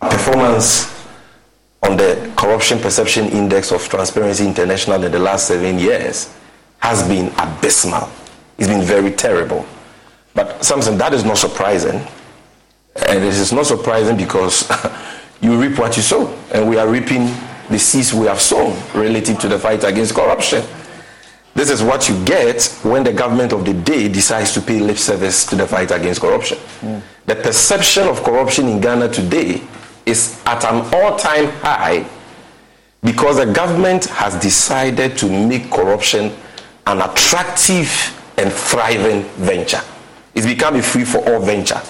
Performance 0.01 0.93
on 1.85 1.97
the 1.97 2.33
Corruption 2.37 2.81
Perception 2.81 3.27
Index 3.29 3.71
of 3.71 3.89
Transparency 3.89 4.45
International 4.45 5.05
in 5.05 5.13
the 5.13 5.21
last 5.21 5.47
seven 5.47 5.79
years 5.79 6.35
has 6.81 7.07
been 7.07 7.33
abysmal. 7.39 8.09
It's 8.59 8.67
been 8.67 8.83
very 8.83 9.13
terrible. 9.13 9.65
But 10.35 10.65
Samson, 10.65 10.99
that 10.99 11.15
is 11.15 11.25
not 11.25 11.39
surprising. 11.39 12.05
And 13.07 13.19
it 13.19 13.23
is 13.23 13.53
not 13.53 13.67
surprising 13.67 14.17
because 14.17 14.69
you 15.41 15.61
reap 15.61 15.79
what 15.79 15.97
you 15.97 16.03
sow. 16.03 16.27
And 16.53 16.69
we 16.69 16.77
are 16.77 16.89
reaping 16.89 17.29
the 17.71 17.79
seeds 17.79 18.15
we 18.15 18.27
have 18.27 18.41
sown 18.41 18.77
relative 18.95 19.39
to 19.41 19.49
the 19.49 19.59
fight 19.59 19.85
against 19.85 20.15
corruption. 20.15 20.65
This 21.55 21.71
is 21.71 21.83
what 21.83 22.09
you 22.09 22.25
get 22.25 22.63
when 22.83 23.03
the 23.03 23.13
government 23.13 23.53
of 23.53 23.65
the 23.65 23.75
day 23.75 24.09
decides 24.09 24.53
to 24.55 24.61
pay 24.61 24.79
lip 24.79 24.97
service 24.97 25.45
to 25.47 25.57
the 25.57 25.67
fight 25.67 25.91
against 25.91 26.21
corruption. 26.21 26.59
Mm. 26.81 27.03
The 27.27 27.35
perception 27.37 28.07
of 28.07 28.23
corruption 28.23 28.69
in 28.69 28.81
Ghana 28.81 29.09
today 29.09 29.61
is 30.07 30.41
at 30.47 30.65
an 30.65 30.89
all 30.95 31.17
time 31.19 31.47
high 31.61 32.07
because 33.03 33.37
the 33.37 33.53
government 33.53 34.07
has 34.07 34.41
decided 34.41 35.19
to 35.19 35.27
make 35.49 35.71
corruption 35.71 36.33
an 36.87 37.01
attractive 37.03 37.91
and 38.39 38.53
thriving 38.53 39.25
venture. 39.37 39.81
It's 40.35 40.47
become 40.47 40.77
a 40.77 40.83
free 40.83 41.05
for 41.05 41.19
all 41.29 41.41
venture 41.41 41.81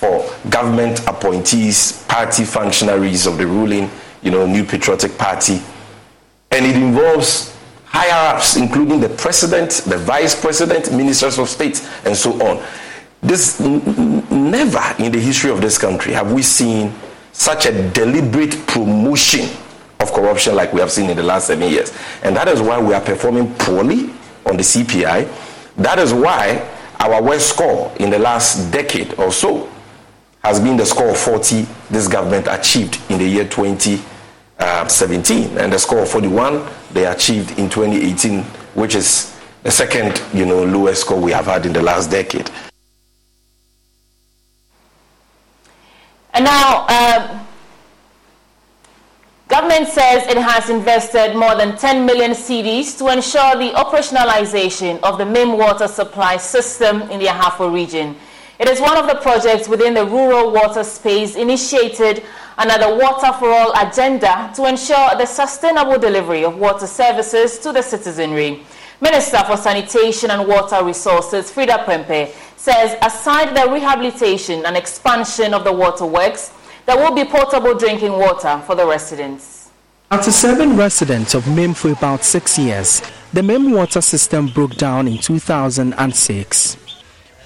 for 0.00 0.24
government 0.48 1.06
appointees, 1.06 2.04
party 2.04 2.44
functionaries 2.44 3.26
of 3.26 3.36
the 3.36 3.46
ruling, 3.46 3.90
you 4.22 4.30
know, 4.30 4.46
New 4.46 4.64
Patriotic 4.64 5.16
Party. 5.18 5.60
And 6.50 6.66
it 6.66 6.76
involves 6.76 7.56
higher 7.84 8.36
ups, 8.36 8.56
including 8.56 9.00
the 9.00 9.08
president, 9.08 9.70
the 9.86 9.98
vice 9.98 10.40
president, 10.40 10.92
ministers 10.92 11.38
of 11.38 11.48
state, 11.48 11.86
and 12.04 12.16
so 12.16 12.32
on. 12.46 12.64
This 13.22 13.60
n- 13.60 14.24
never 14.30 14.82
in 14.98 15.12
the 15.12 15.20
history 15.20 15.50
of 15.50 15.60
this 15.60 15.76
country 15.78 16.12
have 16.12 16.32
we 16.32 16.42
seen 16.42 16.92
such 17.32 17.66
a 17.66 17.90
deliberate 17.90 18.66
promotion 18.66 19.48
of 20.00 20.12
corruption 20.12 20.54
like 20.54 20.72
we 20.72 20.80
have 20.80 20.90
seen 20.90 21.10
in 21.10 21.16
the 21.16 21.22
last 21.22 21.46
seven 21.46 21.70
years. 21.70 21.92
And 22.22 22.34
that 22.36 22.48
is 22.48 22.60
why 22.60 22.80
we 22.80 22.94
are 22.94 23.00
performing 23.00 23.54
poorly 23.54 24.10
on 24.46 24.56
the 24.56 24.62
CPI. 24.62 25.28
That 25.76 25.98
is 25.98 26.12
why 26.12 26.66
our 26.98 27.22
worst 27.22 27.50
score 27.50 27.92
in 27.98 28.10
the 28.10 28.18
last 28.18 28.70
decade 28.70 29.14
or 29.18 29.32
so 29.32 29.70
has 30.42 30.58
been 30.60 30.76
the 30.76 30.86
score 30.86 31.08
of 31.10 31.18
40 31.18 31.66
this 31.90 32.08
government 32.08 32.46
achieved 32.50 33.00
in 33.10 33.18
the 33.18 33.26
year 33.26 33.44
2017 34.60 35.56
and 35.58 35.72
the 35.72 35.78
score 35.78 36.00
of 36.00 36.08
41 36.10 36.66
they 36.92 37.06
achieved 37.06 37.58
in 37.58 37.70
2018 37.70 38.42
which 38.74 38.94
is 38.94 39.38
the 39.62 39.70
second 39.70 40.22
you 40.34 40.44
know 40.44 40.62
lowest 40.64 41.00
score 41.02 41.18
we 41.20 41.32
have 41.32 41.46
had 41.46 41.64
in 41.66 41.72
the 41.72 41.82
last 41.82 42.10
decade. 42.10 42.50
And 46.32 46.44
now 46.44 46.86
uh, 46.88 47.44
government 49.48 49.88
says 49.88 50.26
it 50.28 50.36
has 50.36 50.70
invested 50.70 51.34
more 51.34 51.54
than 51.56 51.76
10 51.76 52.06
million 52.06 52.32
cedis 52.32 52.96
to 52.98 53.08
ensure 53.08 53.56
the 53.56 53.70
operationalization 53.74 55.00
of 55.02 55.18
the 55.18 55.26
Mim 55.26 55.56
water 55.58 55.88
supply 55.88 56.36
system 56.36 57.02
in 57.10 57.18
the 57.18 57.26
ahafo 57.26 57.72
region 57.72 58.14
it 58.60 58.68
is 58.68 58.78
one 58.78 58.98
of 58.98 59.06
the 59.06 59.14
projects 59.14 59.68
within 59.68 59.94
the 59.94 60.04
rural 60.04 60.52
water 60.52 60.84
space 60.84 61.34
initiated 61.34 62.22
under 62.58 62.76
the 62.76 62.94
Water 62.94 63.32
for 63.38 63.48
All 63.48 63.72
agenda 63.74 64.52
to 64.54 64.66
ensure 64.66 65.16
the 65.16 65.24
sustainable 65.24 65.98
delivery 65.98 66.44
of 66.44 66.58
water 66.58 66.86
services 66.86 67.58
to 67.60 67.72
the 67.72 67.80
citizenry. 67.80 68.62
Minister 69.00 69.38
for 69.44 69.56
Sanitation 69.56 70.30
and 70.30 70.46
Water 70.46 70.84
Resources, 70.84 71.50
Freda 71.50 71.86
Prempeh, 71.86 72.34
says 72.58 72.98
aside 73.00 73.56
the 73.56 73.72
rehabilitation 73.72 74.66
and 74.66 74.76
expansion 74.76 75.54
of 75.54 75.64
the 75.64 75.72
waterworks, 75.72 76.52
there 76.84 76.98
will 76.98 77.14
be 77.14 77.24
portable 77.24 77.74
drinking 77.74 78.12
water 78.12 78.62
for 78.66 78.74
the 78.74 78.86
residents. 78.86 79.70
After 80.10 80.30
seven 80.30 80.76
residents 80.76 81.32
of 81.32 81.48
Mim 81.48 81.72
for 81.72 81.92
about 81.92 82.24
six 82.24 82.58
years, 82.58 83.00
the 83.32 83.42
Mim 83.42 83.70
water 83.70 84.02
system 84.02 84.48
broke 84.48 84.74
down 84.76 85.08
in 85.08 85.16
2006 85.16 86.76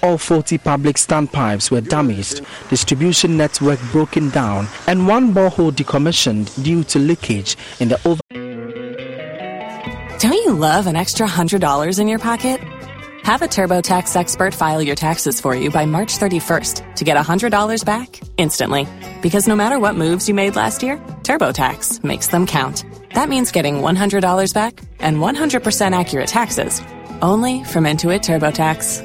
all 0.05 0.17
40 0.17 0.59
public 0.59 0.97
standpipes 0.97 1.71
were 1.71 1.81
damaged, 1.81 2.45
distribution 2.69 3.37
network 3.37 3.79
broken 3.91 4.29
down, 4.29 4.67
and 4.87 5.07
one 5.07 5.33
borehole 5.33 5.71
decommissioned 5.71 6.63
due 6.63 6.83
to 6.83 6.99
leakage 6.99 7.57
in 7.79 7.89
the 7.89 7.99
over. 8.05 8.21
Don't 10.19 10.33
you 10.33 10.53
love 10.53 10.87
an 10.87 10.95
extra 10.95 11.27
$100 11.27 11.99
in 11.99 12.07
your 12.07 12.19
pocket? 12.19 12.61
Have 13.23 13.41
a 13.41 13.47
TurboTax 13.47 14.15
expert 14.15 14.53
file 14.53 14.83
your 14.83 14.95
taxes 14.95 15.41
for 15.41 15.55
you 15.55 15.71
by 15.71 15.85
March 15.85 16.19
31st 16.19 16.95
to 16.95 17.03
get 17.03 17.17
$100 17.17 17.83
back 17.83 18.19
instantly. 18.37 18.87
Because 19.23 19.47
no 19.47 19.55
matter 19.55 19.79
what 19.79 19.95
moves 19.95 20.29
you 20.29 20.35
made 20.35 20.55
last 20.55 20.83
year, 20.83 20.97
TurboTax 21.23 22.03
makes 22.03 22.27
them 22.27 22.45
count. 22.45 22.85
That 23.15 23.27
means 23.27 23.51
getting 23.51 23.77
$100 23.77 24.53
back 24.53 24.79
and 24.99 25.17
100% 25.17 25.99
accurate 25.99 26.27
taxes 26.27 26.81
only 27.21 27.63
from 27.63 27.85
Intuit 27.85 28.21
TurboTax. 28.21 29.04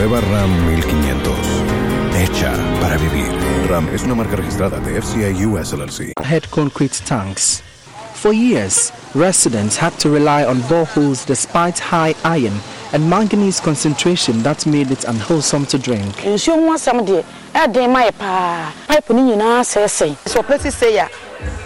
Nueva 0.00 0.20
RAM 0.32 0.50
1500. 0.66 1.30
Hecha 2.16 2.52
para 2.80 2.96
vivir. 2.96 3.28
RAM 3.68 3.86
es 3.94 4.02
una 4.02 4.14
marca 4.14 4.34
registrada 4.34 4.78
de 4.80 4.98
FCA 4.98 5.28
US 5.46 5.74
LLC. 5.74 6.14
Head 6.24 6.44
concrete 6.48 6.98
tanks. 7.04 7.62
For 8.14 8.32
years, 8.32 8.92
residents 9.14 9.76
had 9.76 9.92
to 9.98 10.08
rely 10.08 10.46
on 10.46 10.62
boreholes 10.70 11.26
despite 11.26 11.78
high 11.78 12.14
iron 12.24 12.54
and 12.94 13.10
manganese 13.10 13.60
concentration 13.60 14.42
that 14.42 14.64
made 14.64 14.90
it 14.90 15.04
unwholesome 15.04 15.66
to 15.66 15.76
drink. 15.76 16.16
nsuo 16.24 16.54
ho 16.54 16.72
asɛm 16.72 17.04
deɛ 17.04 17.22
ɛden 17.54 17.92
ma 17.92 18.00
yɛ 18.00 18.12
paa 18.18 18.72
pipe 18.88 19.10
no 19.10 19.20
nyinaa 19.20 19.60
sɛesɛe 19.60 20.16
sɛ 20.24 20.40
ɔpɛ 20.42 20.72
sei 20.72 20.96
a 20.96 21.08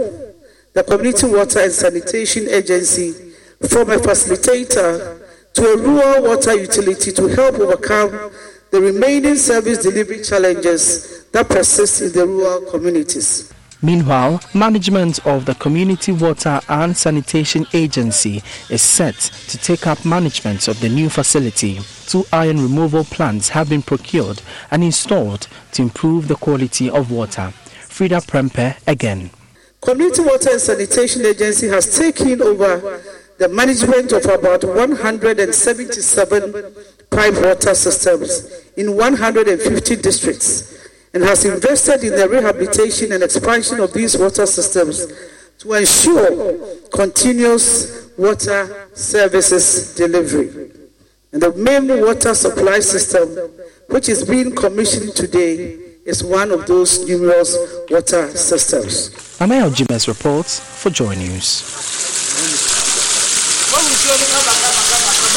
the 0.73 0.84
Community 0.84 1.27
Water 1.27 1.60
and 1.60 1.71
Sanitation 1.71 2.47
Agency 2.49 3.34
from 3.69 3.89
a 3.89 3.97
facilitator 3.97 5.21
to 5.53 5.63
a 5.63 5.77
rural 5.77 6.23
water 6.23 6.55
utility 6.55 7.11
to 7.11 7.27
help 7.27 7.55
overcome 7.55 8.31
the 8.71 8.81
remaining 8.81 9.35
service 9.35 9.77
delivery 9.77 10.21
challenges 10.21 11.25
that 11.31 11.47
persist 11.47 12.01
in 12.01 12.11
the 12.11 12.27
rural 12.27 12.61
communities. 12.69 13.53
Meanwhile, 13.81 14.41
management 14.53 15.25
of 15.27 15.45
the 15.45 15.53
Community 15.55 16.11
Water 16.11 16.59
and 16.69 16.95
Sanitation 16.97 17.65
Agency 17.73 18.41
is 18.69 18.81
set 18.81 19.15
to 19.15 19.57
take 19.57 19.85
up 19.85 20.03
management 20.03 20.67
of 20.67 20.79
the 20.79 20.89
new 20.89 21.09
facility. 21.09 21.79
Two 22.07 22.25
iron 22.33 22.59
removal 22.61 23.03
plants 23.03 23.49
have 23.49 23.69
been 23.69 23.81
procured 23.81 24.41
and 24.71 24.83
installed 24.83 25.47
to 25.73 25.83
improve 25.83 26.27
the 26.27 26.35
quality 26.35 26.89
of 26.89 27.11
water. 27.11 27.53
Freda 27.87 28.25
Prempeh 28.25 28.75
again. 28.87 29.29
Community 29.81 30.21
Water 30.23 30.51
and 30.51 30.61
Sanitation 30.61 31.25
Agency 31.25 31.67
has 31.67 31.95
taken 31.95 32.41
over 32.41 33.01
the 33.37 33.49
management 33.49 34.11
of 34.13 34.25
about 34.25 34.63
177 34.63 36.53
pipe 37.09 37.33
water 37.43 37.75
systems 37.75 38.63
in 38.77 38.95
150 38.95 39.95
districts 39.97 40.89
and 41.13 41.23
has 41.23 41.45
invested 41.45 42.03
in 42.03 42.15
the 42.15 42.27
rehabilitation 42.27 43.11
and 43.11 43.23
expansion 43.23 43.79
of 43.79 43.93
these 43.93 44.17
water 44.17 44.45
systems 44.45 45.07
to 45.59 45.73
ensure 45.73 46.57
continuous 46.93 48.09
water 48.17 48.89
services 48.93 49.95
delivery. 49.95 50.71
And 51.31 51.41
the 51.41 51.53
Mim 51.53 51.87
water 52.01 52.33
supply 52.33 52.79
system, 52.79 53.29
which 53.89 54.09
is 54.09 54.23
being 54.23 54.53
commissioned 54.55 55.15
today, 55.15 55.77
is 56.05 56.23
one 56.23 56.51
of 56.51 56.65
those 56.67 57.05
numerous 57.07 57.57
water 57.89 58.29
systems. 58.35 59.41
Anaya 59.41 59.69
Jimenez 59.69 60.07
reports 60.07 60.59
for 60.59 60.89
Joy 60.89 61.15
News. 61.15 62.14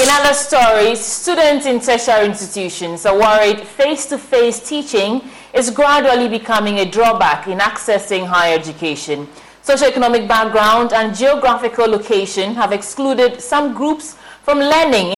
In 0.01 0.09
other 0.11 0.33
stories, 0.33 1.01
students 1.05 1.67
in 1.67 1.81
tertiary 1.81 2.27
institutions 2.27 3.05
are 3.05 3.19
worried 3.19 3.59
face-to-face 3.67 4.69
teaching 4.69 5.23
is 5.53 5.71
gradually 5.71 6.29
becoming 6.29 6.79
a 6.79 6.85
drawback 6.89 7.49
in 7.49 7.59
accessing 7.59 8.25
higher 8.25 8.57
education. 8.57 9.27
Socioeconomic 9.65 10.29
background 10.29 10.93
and 10.93 11.17
geographical 11.17 11.89
location 11.89 12.55
have 12.55 12.71
excluded 12.71 13.41
some 13.41 13.75
groups 13.75 14.15
from 14.45 14.61
learning. 14.61 15.18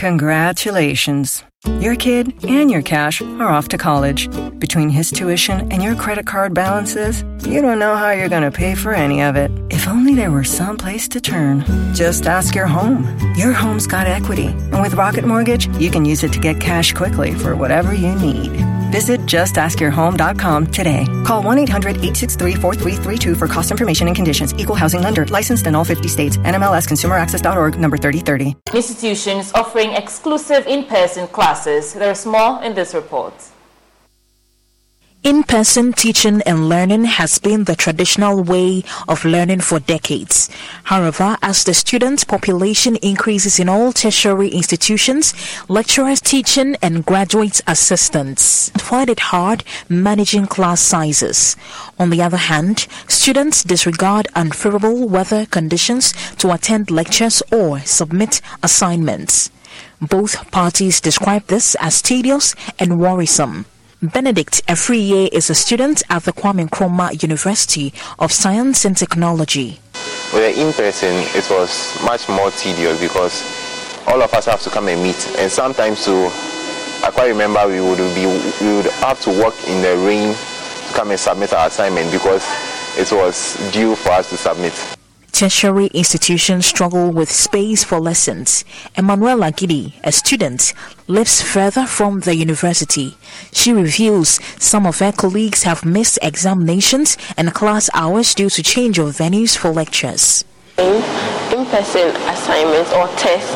Congratulations. 0.00 1.44
Your 1.78 1.94
kid 1.94 2.32
and 2.46 2.70
your 2.70 2.80
cash 2.80 3.20
are 3.20 3.50
off 3.50 3.68
to 3.68 3.76
college. 3.76 4.30
Between 4.58 4.88
his 4.88 5.10
tuition 5.10 5.70
and 5.70 5.82
your 5.82 5.94
credit 5.94 6.26
card 6.26 6.54
balances, 6.54 7.22
you 7.46 7.60
don't 7.60 7.78
know 7.78 7.94
how 7.94 8.08
you're 8.12 8.30
going 8.30 8.50
to 8.50 8.50
pay 8.50 8.74
for 8.74 8.94
any 8.94 9.20
of 9.20 9.36
it. 9.36 9.50
If 9.68 9.86
only 9.86 10.14
there 10.14 10.30
were 10.30 10.42
some 10.42 10.78
place 10.78 11.06
to 11.08 11.20
turn. 11.20 11.66
Just 11.94 12.24
ask 12.24 12.54
your 12.54 12.66
home. 12.66 13.04
Your 13.36 13.52
home's 13.52 13.86
got 13.86 14.06
equity, 14.06 14.46
and 14.46 14.80
with 14.80 14.94
Rocket 14.94 15.26
Mortgage, 15.26 15.68
you 15.78 15.90
can 15.90 16.06
use 16.06 16.24
it 16.24 16.32
to 16.32 16.40
get 16.40 16.62
cash 16.62 16.94
quickly 16.94 17.34
for 17.34 17.54
whatever 17.54 17.92
you 17.92 18.14
need. 18.14 18.52
Visit 18.90 19.20
justaskyourhome.com 19.20 20.66
today. 20.66 21.06
Call 21.24 21.42
1 21.42 21.58
800 21.60 21.96
863 21.96 22.54
4332 22.56 23.34
for 23.34 23.46
cost 23.46 23.70
information 23.70 24.06
and 24.08 24.16
conditions. 24.16 24.54
Equal 24.54 24.76
housing 24.76 25.02
lender. 25.02 25.26
Licensed 25.26 25.66
in 25.66 25.74
all 25.74 25.84
50 25.84 26.08
states. 26.08 26.36
NMLS 26.38 26.88
ConsumerAccess.org 26.88 27.78
number 27.78 27.96
3030. 27.96 28.56
Institutions 28.74 29.52
offering 29.54 29.90
exclusive 29.92 30.66
in 30.66 30.84
person 30.84 31.26
classes. 31.28 31.94
There's 31.94 32.26
more 32.26 32.62
in 32.62 32.74
this 32.74 32.94
report. 32.94 33.34
In 35.22 35.42
person 35.42 35.92
teaching 35.92 36.40
and 36.46 36.70
learning 36.70 37.04
has 37.04 37.38
been 37.38 37.64
the 37.64 37.76
traditional 37.76 38.42
way 38.42 38.84
of 39.06 39.22
learning 39.26 39.60
for 39.60 39.78
decades. 39.78 40.48
However, 40.84 41.36
as 41.42 41.62
the 41.62 41.74
student 41.74 42.26
population 42.26 42.96
increases 42.96 43.60
in 43.60 43.68
all 43.68 43.92
tertiary 43.92 44.48
institutions, 44.48 45.34
lecturers, 45.68 46.22
teaching, 46.22 46.74
and 46.80 47.04
graduate 47.04 47.60
assistants 47.66 48.70
find 48.78 49.10
it 49.10 49.20
hard 49.20 49.62
managing 49.90 50.46
class 50.46 50.80
sizes. 50.80 51.54
On 51.98 52.08
the 52.08 52.22
other 52.22 52.38
hand, 52.38 52.86
students 53.06 53.62
disregard 53.62 54.26
unfavorable 54.34 55.06
weather 55.06 55.44
conditions 55.44 56.14
to 56.36 56.50
attend 56.50 56.90
lectures 56.90 57.42
or 57.52 57.80
submit 57.80 58.40
assignments. 58.62 59.50
Both 60.00 60.50
parties 60.50 60.98
describe 60.98 61.46
this 61.48 61.74
as 61.74 62.00
tedious 62.00 62.54
and 62.78 62.98
worrisome. 62.98 63.66
Benedict 64.02 64.66
Afriye 64.66 65.28
is 65.30 65.50
a 65.50 65.54
student 65.54 66.02
at 66.08 66.22
the 66.22 66.32
Kwame 66.32 66.66
Nkrumah 66.66 67.22
University 67.22 67.92
of 68.18 68.32
Science 68.32 68.86
and 68.86 68.96
Technology. 68.96 69.78
With 70.32 70.56
the 70.56 70.58
in 70.58 70.72
person, 70.72 71.14
it 71.36 71.46
was 71.50 72.02
much 72.02 72.26
more 72.26 72.50
tedious 72.52 72.98
because 72.98 73.44
all 74.06 74.22
of 74.22 74.32
us 74.32 74.46
have 74.46 74.62
to 74.62 74.70
come 74.70 74.88
and 74.88 75.02
meet, 75.02 75.28
and 75.36 75.52
sometimes 75.52 76.06
to 76.06 76.30
I 77.04 77.10
quite 77.12 77.28
remember 77.28 77.68
we 77.68 77.82
would 77.82 77.98
be 78.14 78.24
we 78.64 78.72
would 78.72 78.90
have 79.04 79.20
to 79.20 79.30
walk 79.38 79.54
in 79.68 79.82
the 79.82 79.94
rain 79.98 80.32
to 80.32 80.94
come 80.94 81.10
and 81.10 81.20
submit 81.20 81.52
our 81.52 81.66
assignment 81.66 82.10
because 82.10 82.46
it 82.96 83.12
was 83.12 83.56
due 83.70 83.96
for 83.96 84.12
us 84.12 84.30
to 84.30 84.38
submit. 84.38 84.72
Tertiary 85.40 85.86
institutions 85.94 86.66
struggle 86.66 87.10
with 87.10 87.30
space 87.30 87.82
for 87.82 87.98
lessons. 87.98 88.62
Emanuela 88.98 89.50
Gidi, 89.50 89.94
a 90.04 90.12
student, 90.12 90.74
lives 91.06 91.40
further 91.40 91.86
from 91.86 92.20
the 92.20 92.36
university. 92.36 93.16
She 93.50 93.72
reveals 93.72 94.38
some 94.62 94.86
of 94.86 94.98
her 94.98 95.12
colleagues 95.12 95.62
have 95.62 95.82
missed 95.82 96.18
examinations 96.20 97.16
and 97.38 97.54
class 97.54 97.88
hours 97.94 98.34
due 98.34 98.50
to 98.50 98.62
change 98.62 98.98
of 98.98 99.16
venues 99.16 99.56
for 99.56 99.70
lectures. 99.70 100.44
In-person 100.76 102.14
assignments 102.28 102.92
or 102.92 103.08
tests 103.16 103.54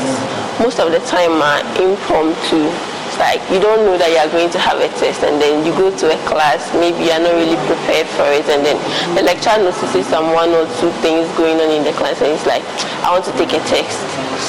most 0.59 0.81
of 0.81 0.91
the 0.91 1.01
time 1.01 1.33
are 1.43 1.61
impromptu 1.77 2.94
like 3.19 3.43
you 3.51 3.61
don't 3.61 3.85
know 3.87 3.97
that 3.99 4.11
you 4.11 4.19
are 4.19 4.31
going 4.31 4.51
to 4.51 4.61
have 4.61 4.79
a 4.81 4.89
test 4.99 5.23
and 5.23 5.41
then 5.41 5.65
you 5.67 5.73
go 5.75 5.91
to 5.91 6.07
a 6.11 6.19
class, 6.27 6.67
maybe 6.75 7.07
you 7.07 7.13
are 7.15 7.23
not 7.23 7.35
really 7.35 7.59
prepared 7.69 8.09
for 8.19 8.27
it 8.31 8.47
and 8.51 8.65
then 8.65 8.77
the 9.15 9.23
lecturer 9.23 9.59
notices 9.61 10.07
some 10.07 10.33
one 10.35 10.51
or 10.55 10.67
two 10.81 10.91
things 11.05 11.29
going 11.39 11.59
on 11.61 11.71
in 11.71 11.83
the 11.85 11.95
class 11.95 12.19
and 12.23 12.33
it's 12.33 12.47
like, 12.47 12.63
I 13.05 13.13
want 13.13 13.25
to 13.27 13.35
take 13.39 13.53
a 13.55 13.63
test. 13.71 14.01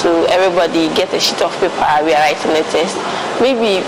So 0.02 0.26
everybody 0.32 0.90
get 0.98 1.14
a 1.14 1.20
sheet 1.20 1.42
of 1.42 1.54
paper, 1.62 1.86
we 2.04 2.14
are 2.14 2.22
writing 2.24 2.54
a 2.58 2.66
test. 2.74 2.96
Maybe 3.42 3.84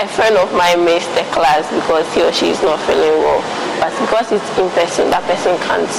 a 0.00 0.06
friend 0.08 0.36
of 0.36 0.48
mine 0.56 0.84
missed 0.84 1.12
the 1.14 1.24
class 1.32 1.68
because 1.68 2.08
he 2.16 2.24
or 2.24 2.32
she 2.32 2.50
is 2.50 2.60
not 2.62 2.80
feeling 2.88 3.20
well. 3.20 3.44
But 3.80 3.92
because 4.00 4.32
it's 4.32 4.50
in 4.56 4.68
person, 4.72 5.10
that 5.12 5.24
person 5.28 5.56
can't 5.68 5.92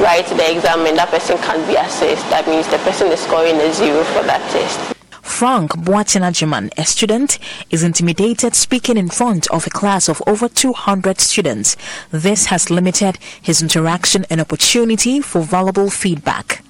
write 0.00 0.28
the 0.28 0.44
exam 0.50 0.86
and 0.86 0.96
that 0.96 1.08
person 1.08 1.36
can't 1.38 1.64
be 1.68 1.76
assessed. 1.76 2.24
That 2.28 2.48
means 2.48 2.68
the 2.68 2.78
person 2.84 3.08
is 3.12 3.20
scoring 3.20 3.56
a 3.56 3.72
zero 3.72 4.04
for 4.12 4.22
that 4.24 4.40
test. 4.52 4.99
Frank 5.30 5.70
Boachinajiman, 5.72 6.70
a 6.76 6.84
student, 6.84 7.38
is 7.70 7.82
intimidated 7.82 8.54
speaking 8.54 8.98
in 8.98 9.08
front 9.08 9.46
of 9.50 9.66
a 9.66 9.70
class 9.70 10.06
of 10.08 10.20
over 10.26 10.48
200 10.48 11.18
students. 11.18 11.78
This 12.10 12.46
has 12.46 12.68
limited 12.68 13.16
his 13.40 13.62
interaction 13.62 14.26
and 14.28 14.40
opportunity 14.40 15.20
for 15.20 15.40
valuable 15.40 15.88
feedback. 15.88 16.62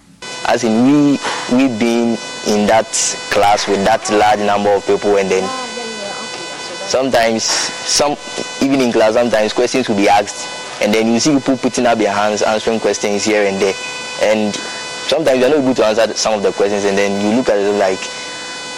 As 0.47 0.63
in, 0.63 0.87
we 0.87 1.19
we 1.51 1.79
being 1.79 2.17
in 2.47 2.67
that 2.69 2.87
class 3.33 3.67
with 3.67 3.85
that 3.87 4.09
large 4.13 4.39
number 4.41 4.71
of 4.71 4.87
people, 4.87 5.17
and 5.17 5.29
then 5.29 5.43
sometimes 6.87 7.43
some 7.43 8.17
even 8.63 8.81
in 8.81 8.93
class, 8.93 9.15
sometimes 9.15 9.53
questions 9.53 9.89
will 9.89 9.97
be 9.97 10.09
asked, 10.09 10.47
and 10.81 10.95
then 10.95 11.13
you 11.13 11.19
see 11.19 11.35
people 11.35 11.57
putting 11.57 11.87
up 11.87 11.99
their 11.99 12.13
hands, 12.13 12.43
answering 12.43 12.79
questions 12.79 13.25
here 13.25 13.45
and 13.47 13.61
there, 13.61 13.75
and 14.23 14.55
sometimes 14.55 15.41
you're 15.41 15.49
not 15.51 15.59
able 15.59 15.75
to 15.75 15.85
answer 15.85 16.15
some 16.15 16.35
of 16.35 16.43
the 16.45 16.53
questions, 16.53 16.85
and 16.85 16.97
then 16.97 17.21
you 17.21 17.37
look 17.37 17.49
at 17.49 17.59
it 17.59 17.73
like 17.73 17.99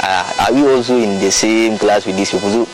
uh, 0.03 0.47
are 0.49 0.53
we 0.53 0.62
also 0.69 0.97
in 0.97 1.19
the 1.21 1.31
same 1.31 1.79
class 1.79 2.07
with 2.07 2.17
these 2.17 2.31
people? 2.31 2.51
So 2.51 2.67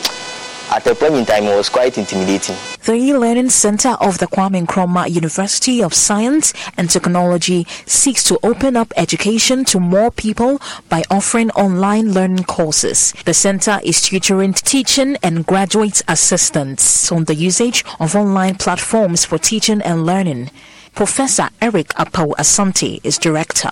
at 0.71 0.85
a 0.85 0.93
point 0.93 1.15
in 1.15 1.25
time, 1.25 1.45
it 1.45 1.55
was 1.55 1.67
quite 1.67 1.97
intimidating. 1.97 2.55
The 2.85 2.93
e-learning 2.93 3.49
center 3.49 3.89
of 4.01 4.19
the 4.19 4.27
Kwame 4.27 4.65
Nkrumah 4.65 5.09
University 5.09 5.81
of 5.81 5.93
Science 5.95 6.53
and 6.77 6.89
Technology 6.89 7.65
seeks 7.85 8.23
to 8.25 8.39
open 8.43 8.77
up 8.77 8.93
education 8.95 9.65
to 9.65 9.79
more 9.79 10.11
people 10.11 10.61
by 10.87 11.03
offering 11.09 11.49
online 11.51 12.13
learning 12.13 12.43
courses. 12.43 13.13
The 13.25 13.33
center 13.33 13.79
is 13.83 14.01
tutoring, 14.01 14.53
teaching, 14.53 15.17
and 15.23 15.45
graduate 15.45 16.03
assistants 16.07 17.11
on 17.11 17.23
the 17.23 17.35
usage 17.35 17.83
of 17.99 18.15
online 18.15 18.55
platforms 18.55 19.25
for 19.25 19.39
teaching 19.39 19.81
and 19.81 20.05
learning. 20.05 20.51
Professor 20.93 21.49
Eric 21.61 21.89
Appau 21.89 22.33
Asante 22.37 22.99
is 23.03 23.17
director. 23.17 23.71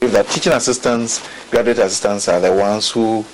The 0.00 0.22
teaching 0.24 0.52
assistants, 0.52 1.26
graduate 1.50 1.78
assistants 1.78 2.28
are 2.28 2.38
the 2.38 2.52
ones 2.52 2.90
who 2.90 3.24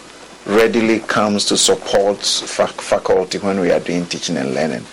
readily 0.46 1.00
comes 1.00 1.44
to 1.46 1.56
support 1.56 2.18
faculty 2.18 3.38
when 3.38 3.60
we 3.60 3.70
are 3.70 3.80
doing 3.80 4.06
teaching 4.06 4.36
and 4.36 4.54
learning. 4.54 4.84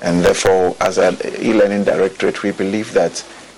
And 0.00 0.24
therefore, 0.24 0.76
as 0.80 0.96
an 0.98 1.16
e-learning 1.40 1.84
directorate, 1.84 2.42
we 2.42 2.52
believe 2.52 2.92
that 2.92 3.12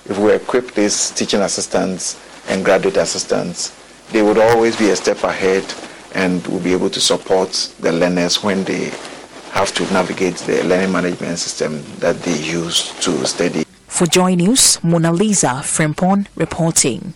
if 0.05 0.17
we 0.17 0.33
equip 0.33 0.73
these 0.73 1.11
teaching 1.11 1.41
assistants 1.41 2.19
and 2.49 2.65
graduate 2.65 2.97
assistants, 2.97 3.77
they 4.11 4.21
would 4.21 4.39
always 4.39 4.75
be 4.75 4.89
a 4.89 4.95
step 4.95 5.23
ahead 5.23 5.63
and 6.15 6.45
will 6.47 6.59
be 6.59 6.73
able 6.73 6.89
to 6.89 6.99
support 6.99 7.51
the 7.79 7.91
learners 7.91 8.43
when 8.43 8.63
they 8.63 8.91
have 9.51 9.71
to 9.75 9.83
navigate 9.93 10.35
the 10.37 10.63
learning 10.63 10.91
management 10.91 11.37
system 11.37 11.83
that 11.99 12.19
they 12.23 12.37
use 12.39 12.91
to 13.01 13.25
study. 13.25 13.63
For 13.87 14.07
Joy 14.07 14.35
News, 14.35 14.83
Mona 14.83 15.11
Lisa 15.11 15.61
Frimpon 15.63 16.27
reporting. 16.35 17.13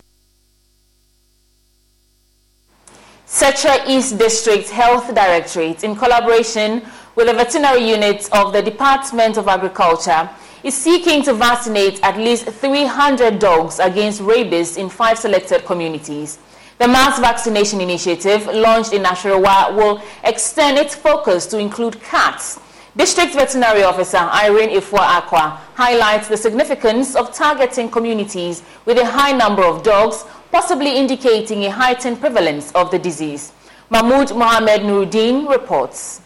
Setra 3.36 3.86
East 3.86 4.16
District 4.16 4.66
Health 4.70 5.14
Directorate, 5.14 5.84
in 5.84 5.94
collaboration 5.94 6.82
with 7.16 7.26
the 7.26 7.34
veterinary 7.34 7.86
unit 7.86 8.26
of 8.32 8.54
the 8.54 8.62
Department 8.62 9.36
of 9.36 9.46
Agriculture, 9.46 10.30
is 10.64 10.74
seeking 10.74 11.22
to 11.24 11.34
vaccinate 11.34 12.02
at 12.02 12.16
least 12.16 12.46
300 12.46 13.38
dogs 13.38 13.78
against 13.78 14.22
rabies 14.22 14.78
in 14.78 14.88
five 14.88 15.18
selected 15.18 15.66
communities. 15.66 16.38
The 16.78 16.88
mass 16.88 17.18
vaccination 17.18 17.82
initiative, 17.82 18.46
launched 18.46 18.94
in 18.94 19.02
Nasarawa, 19.02 19.76
will 19.76 20.00
extend 20.24 20.78
its 20.78 20.94
focus 20.94 21.44
to 21.48 21.58
include 21.58 22.00
cats. 22.00 22.58
District 22.96 23.34
Veterinary 23.34 23.82
Officer 23.82 24.16
Irene 24.16 24.70
Ifua 24.70 25.00
Aqua 25.00 25.60
highlights 25.74 26.28
the 26.28 26.36
significance 26.38 27.14
of 27.14 27.34
targeting 27.34 27.90
communities 27.90 28.62
with 28.86 28.96
a 28.96 29.04
high 29.04 29.32
number 29.32 29.62
of 29.62 29.82
dogs 29.82 30.24
possibly 30.50 30.96
indicating 30.96 31.64
a 31.64 31.70
heightened 31.70 32.20
prevalence 32.20 32.72
of 32.72 32.90
the 32.90 32.98
disease. 32.98 33.52
Mahmoud 33.90 34.34
Mohamed 34.36 34.80
Nuruddin 34.82 35.48
reports. 35.48 36.20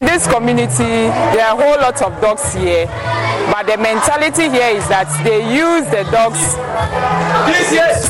This 0.00 0.26
community, 0.26 1.08
there 1.32 1.46
are 1.46 1.58
a 1.58 1.62
whole 1.62 1.80
lot 1.80 2.02
of 2.02 2.20
dogs 2.20 2.52
here, 2.52 2.86
but 3.50 3.62
the 3.66 3.78
mentality 3.78 4.50
here 4.50 4.76
is 4.76 4.86
that 4.88 5.08
they 5.24 5.40
use 5.48 5.84
the 5.88 6.04
dogs 6.10 6.42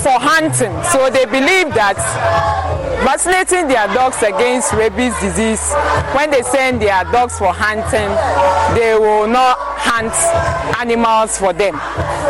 for 0.03 0.19
hunting. 0.19 0.73
So 0.91 1.09
they 1.11 1.25
believe 1.27 1.73
that 1.75 1.95
vaccinating 3.02 3.68
their 3.68 3.87
dogs 3.94 4.22
against 4.22 4.72
rabies 4.72 5.18
disease, 5.20 5.72
when 6.14 6.30
they 6.30 6.42
send 6.42 6.80
their 6.80 7.04
dogs 7.04 7.38
for 7.38 7.52
hunting, 7.52 8.11
they 8.76 8.94
will 8.94 9.26
not 9.26 9.57
hunt 9.59 10.12
animals 10.80 11.38
for 11.38 11.52
them. 11.52 11.74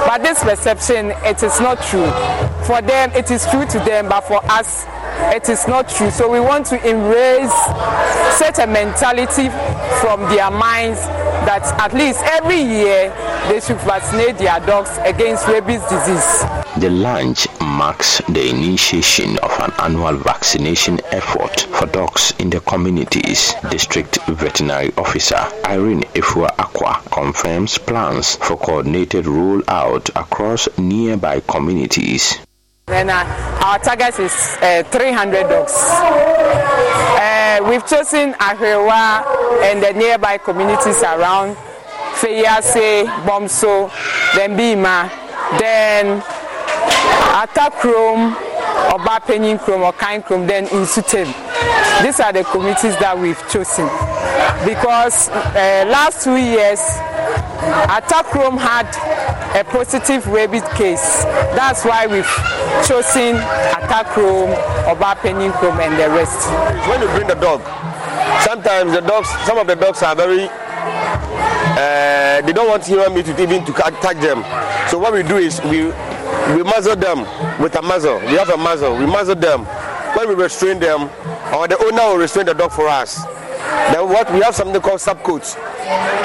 But 0.06 0.22
this 0.22 0.42
perception, 0.42 1.12
it 1.24 1.42
is 1.42 1.60
not 1.60 1.82
true. 1.82 2.10
For 2.64 2.80
them, 2.80 3.10
it 3.12 3.30
is 3.30 3.46
true 3.46 3.66
to 3.66 3.78
them, 3.80 4.08
but 4.08 4.22
for 4.22 4.40
us, 4.50 4.84
it 5.34 5.48
is 5.48 5.66
not 5.66 5.88
true. 5.88 6.10
So 6.10 6.30
we 6.30 6.40
want 6.40 6.66
to 6.66 6.76
erase 6.88 7.52
such 8.38 8.58
a 8.58 8.66
mentality 8.66 9.48
from 10.00 10.20
their 10.34 10.50
minds 10.50 11.00
that 11.46 11.62
at 11.80 11.92
least 11.94 12.20
every 12.24 12.60
year 12.60 13.10
they 13.48 13.60
should 13.60 13.78
vaccinate 13.80 14.38
their 14.38 14.58
dogs 14.60 14.90
against 15.04 15.46
rabies 15.48 15.82
disease. 15.82 16.40
The 16.78 16.90
launch 16.90 17.46
marks 17.60 18.18
the 18.28 18.48
initiation 18.48 19.38
of 19.38 19.52
an 19.60 19.72
annual 19.78 20.16
vaccination 20.16 21.00
effort 21.12 21.60
for 21.60 21.86
dogs 21.86 22.32
in 22.38 22.50
the 22.50 22.60
communities. 22.60 23.52
District 23.70 24.18
Veterinary 24.26 24.92
Officer 24.96 25.36
Irene 25.64 26.02
Ifua 26.14 26.48
Aqua 26.58 27.02
confirms 27.10 27.78
plans 27.78 28.36
for 28.36 28.56
coordinated 28.56 29.26
rollout 29.26 30.08
across 30.16 30.68
nearby 30.78 31.40
communities. 31.40 32.38
And 32.86 33.10
uh, 33.10 33.24
our 33.64 33.78
target 33.78 34.18
is 34.20 34.58
uh, 34.60 34.82
300 34.90 35.48
dogs. 35.48 35.72
Uh, 35.72 37.60
we've 37.68 37.86
chosen 37.86 38.34
Ahrewa 38.34 39.24
and 39.62 39.82
the 39.82 39.92
nearby 39.94 40.36
communities 40.36 41.02
around 41.02 41.56
Feyase, 42.20 43.06
Bomso, 43.24 43.90
then 44.36 44.56
Bima, 44.56 45.08
then 45.58 46.20
Atakrom, 47.32 48.34
Oba 48.92 49.20
Penin 49.24 49.58
Krom, 49.58 49.82
or 49.82 49.92
Kain 49.94 50.22
Krom, 50.22 50.46
then 50.46 50.66
Insutem. 50.66 51.32
These 52.02 52.20
are 52.20 52.32
the 52.32 52.44
communities 52.44 52.96
that 52.98 53.18
we've 53.18 53.38
chosen 53.48 53.86
because 54.66 55.28
uh, 55.30 55.84
last 55.88 56.24
two 56.24 56.36
years 56.36 56.80
Atakrom 57.88 58.58
had 58.58 58.86
a 59.54 59.62
positive 59.64 60.26
rabies 60.26 60.64
case. 60.74 61.22
That's 61.54 61.84
why 61.84 62.06
we've 62.06 62.26
chosen 62.86 63.36
Atakrom, 63.70 64.50
Oba 64.88 65.14
Penin 65.22 65.52
Krom, 65.52 65.78
and 65.80 65.94
the 65.94 66.10
rest. 66.10 66.50
When 66.88 67.00
you 67.00 67.08
bring 67.14 67.28
the 67.28 67.34
dog, 67.34 67.62
sometimes 68.42 68.92
the 68.92 69.00
dogs, 69.00 69.28
some 69.46 69.58
of 69.58 69.66
the 69.66 69.76
dogs 69.76 70.02
are 70.02 70.16
very 70.16 70.48
uh, 71.76 72.40
they 72.42 72.52
don't 72.52 72.68
want 72.68 72.84
human 72.86 73.12
beings 73.14 73.28
to 73.28 73.42
even 73.42 73.64
to 73.64 73.72
attack 73.86 74.16
them. 74.20 74.42
So 74.88 74.98
what 74.98 75.12
we 75.12 75.22
do 75.22 75.36
is 75.36 75.60
we 75.64 75.86
we 76.54 76.62
muzzle 76.62 76.96
them 76.96 77.20
with 77.60 77.74
a 77.76 77.82
muzzle. 77.82 78.18
We 78.20 78.34
have 78.34 78.50
a 78.50 78.56
muzzle. 78.56 78.96
We 78.96 79.06
muzzle 79.06 79.34
them. 79.36 79.64
When 80.16 80.28
we 80.28 80.34
restrain 80.34 80.78
them, 80.78 81.10
or 81.54 81.66
the 81.66 81.78
owner 81.78 82.12
will 82.12 82.18
restrain 82.18 82.46
the 82.46 82.54
dog 82.54 82.72
for 82.72 82.86
us. 82.86 83.24
Then 83.92 84.08
what 84.08 84.32
we 84.32 84.40
have 84.40 84.54
something 84.54 84.80
called 84.80 85.00
subcoats. 85.00 85.56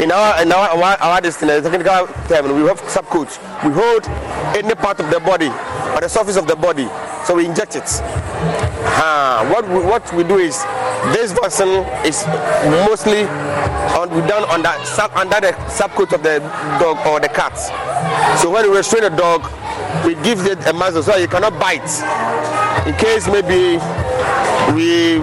In 0.01 0.11
our 0.11 0.41
in 0.41 0.51
our 0.51 0.69
our, 0.69 0.97
our 1.01 1.21
technical 1.21 2.07
term, 2.27 2.55
we 2.55 2.67
have 2.67 2.81
subcoats. 2.83 3.37
We 3.63 3.71
hold 3.73 4.07
any 4.55 4.75
part 4.75 4.99
of 4.99 5.09
the 5.09 5.19
body 5.19 5.49
or 5.93 6.01
the 6.01 6.09
surface 6.09 6.37
of 6.37 6.47
the 6.47 6.55
body, 6.55 6.87
so 7.25 7.35
we 7.35 7.45
inject 7.45 7.75
it. 7.75 7.83
Uh, 9.01 9.47
what 9.49 9.67
we, 9.67 9.79
what 9.79 10.13
we 10.13 10.23
do 10.23 10.37
is 10.37 10.63
this 11.13 11.31
vaccine 11.31 11.83
is 12.05 12.25
mostly 12.87 13.23
on, 13.95 14.09
done 14.27 14.43
on 14.49 14.61
that 14.61 14.85
sub, 14.85 15.11
under 15.15 15.39
the 15.39 15.51
subcoat 15.67 16.13
of 16.13 16.23
the 16.23 16.39
dog 16.79 16.97
or 17.07 17.19
the 17.19 17.29
cat. 17.29 17.57
So 18.39 18.49
when 18.51 18.69
we 18.69 18.77
restrain 18.77 19.03
the 19.03 19.09
dog, 19.09 19.43
we 20.05 20.15
give 20.23 20.45
it 20.45 20.65
a 20.67 20.73
muzzle 20.73 21.03
so 21.03 21.15
it 21.15 21.29
cannot 21.29 21.59
bite. 21.59 21.87
In 22.87 22.95
case 22.95 23.27
maybe 23.27 23.77
we 24.75 25.19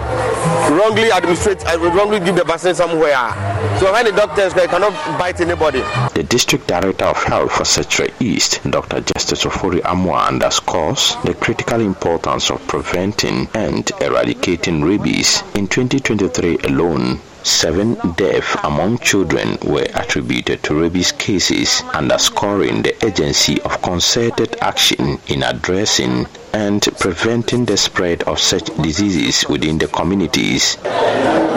wrongly 0.70 1.10
administrate, 1.10 1.64
uh, 1.66 1.78
we 1.80 1.88
wrongly 1.88 2.20
give 2.20 2.36
the 2.36 2.44
vaccine 2.44 2.74
somewhere. 2.74 3.30
So 3.78 3.92
when 3.92 4.04
the 4.04 4.12
doctors 4.12 4.54
they 4.54 4.66
cannot 4.66 4.92
bite 5.18 5.40
anybody. 5.40 5.80
The 6.14 6.24
District 6.28 6.66
Director 6.66 7.04
of 7.04 7.22
Health 7.22 7.52
for 7.52 7.64
Setra 7.64 8.12
East, 8.20 8.62
Dr. 8.70 9.00
Justice 9.00 9.44
Ofori 9.44 9.80
Amwa, 9.80 10.28
underscores 10.28 11.16
the 11.24 11.34
critical 11.34 11.80
importance 11.80 12.50
of 12.50 12.66
preventing 12.68 13.48
and 13.54 13.90
eradicating 14.00 14.82
rabies. 14.82 15.42
In 15.54 15.68
2023 15.68 16.58
alone, 16.64 17.20
Seven 17.46 17.94
deaths 18.16 18.56
among 18.64 18.98
children 18.98 19.56
were 19.62 19.86
attributed 19.94 20.64
to 20.64 20.74
rabies 20.74 21.12
cases, 21.12 21.80
underscoring 21.94 22.82
the 22.82 22.96
urgency 23.06 23.60
of 23.62 23.80
concerted 23.82 24.56
action 24.60 25.20
in 25.28 25.44
addressing 25.44 26.26
and 26.56 26.88
preventing 26.98 27.66
the 27.66 27.76
spread 27.76 28.22
of 28.22 28.38
such 28.40 28.64
diseases 28.82 29.46
within 29.46 29.76
the 29.76 29.86
communities. 29.88 30.78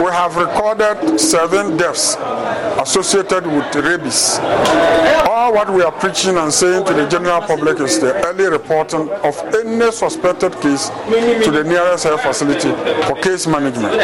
We 0.04 0.10
have 0.20 0.36
recorded 0.36 1.18
seven 1.18 1.78
deaths 1.78 2.16
associated 2.84 3.46
with 3.46 3.74
rabies. 3.76 4.38
All 5.26 5.54
what 5.54 5.72
we 5.72 5.82
are 5.82 5.92
preaching 5.92 6.36
and 6.36 6.52
saying 6.52 6.84
to 6.84 6.92
the 6.92 7.06
general 7.08 7.40
public 7.40 7.80
is 7.80 7.98
the 7.98 8.12
early 8.26 8.44
reporting 8.50 9.08
of 9.28 9.34
any 9.54 9.90
suspected 9.90 10.52
case 10.60 10.90
to 11.44 11.50
the 11.50 11.64
nearest 11.64 12.04
health 12.04 12.20
facility 12.20 12.70
for 13.06 13.14
case 13.22 13.46
management. 13.46 13.94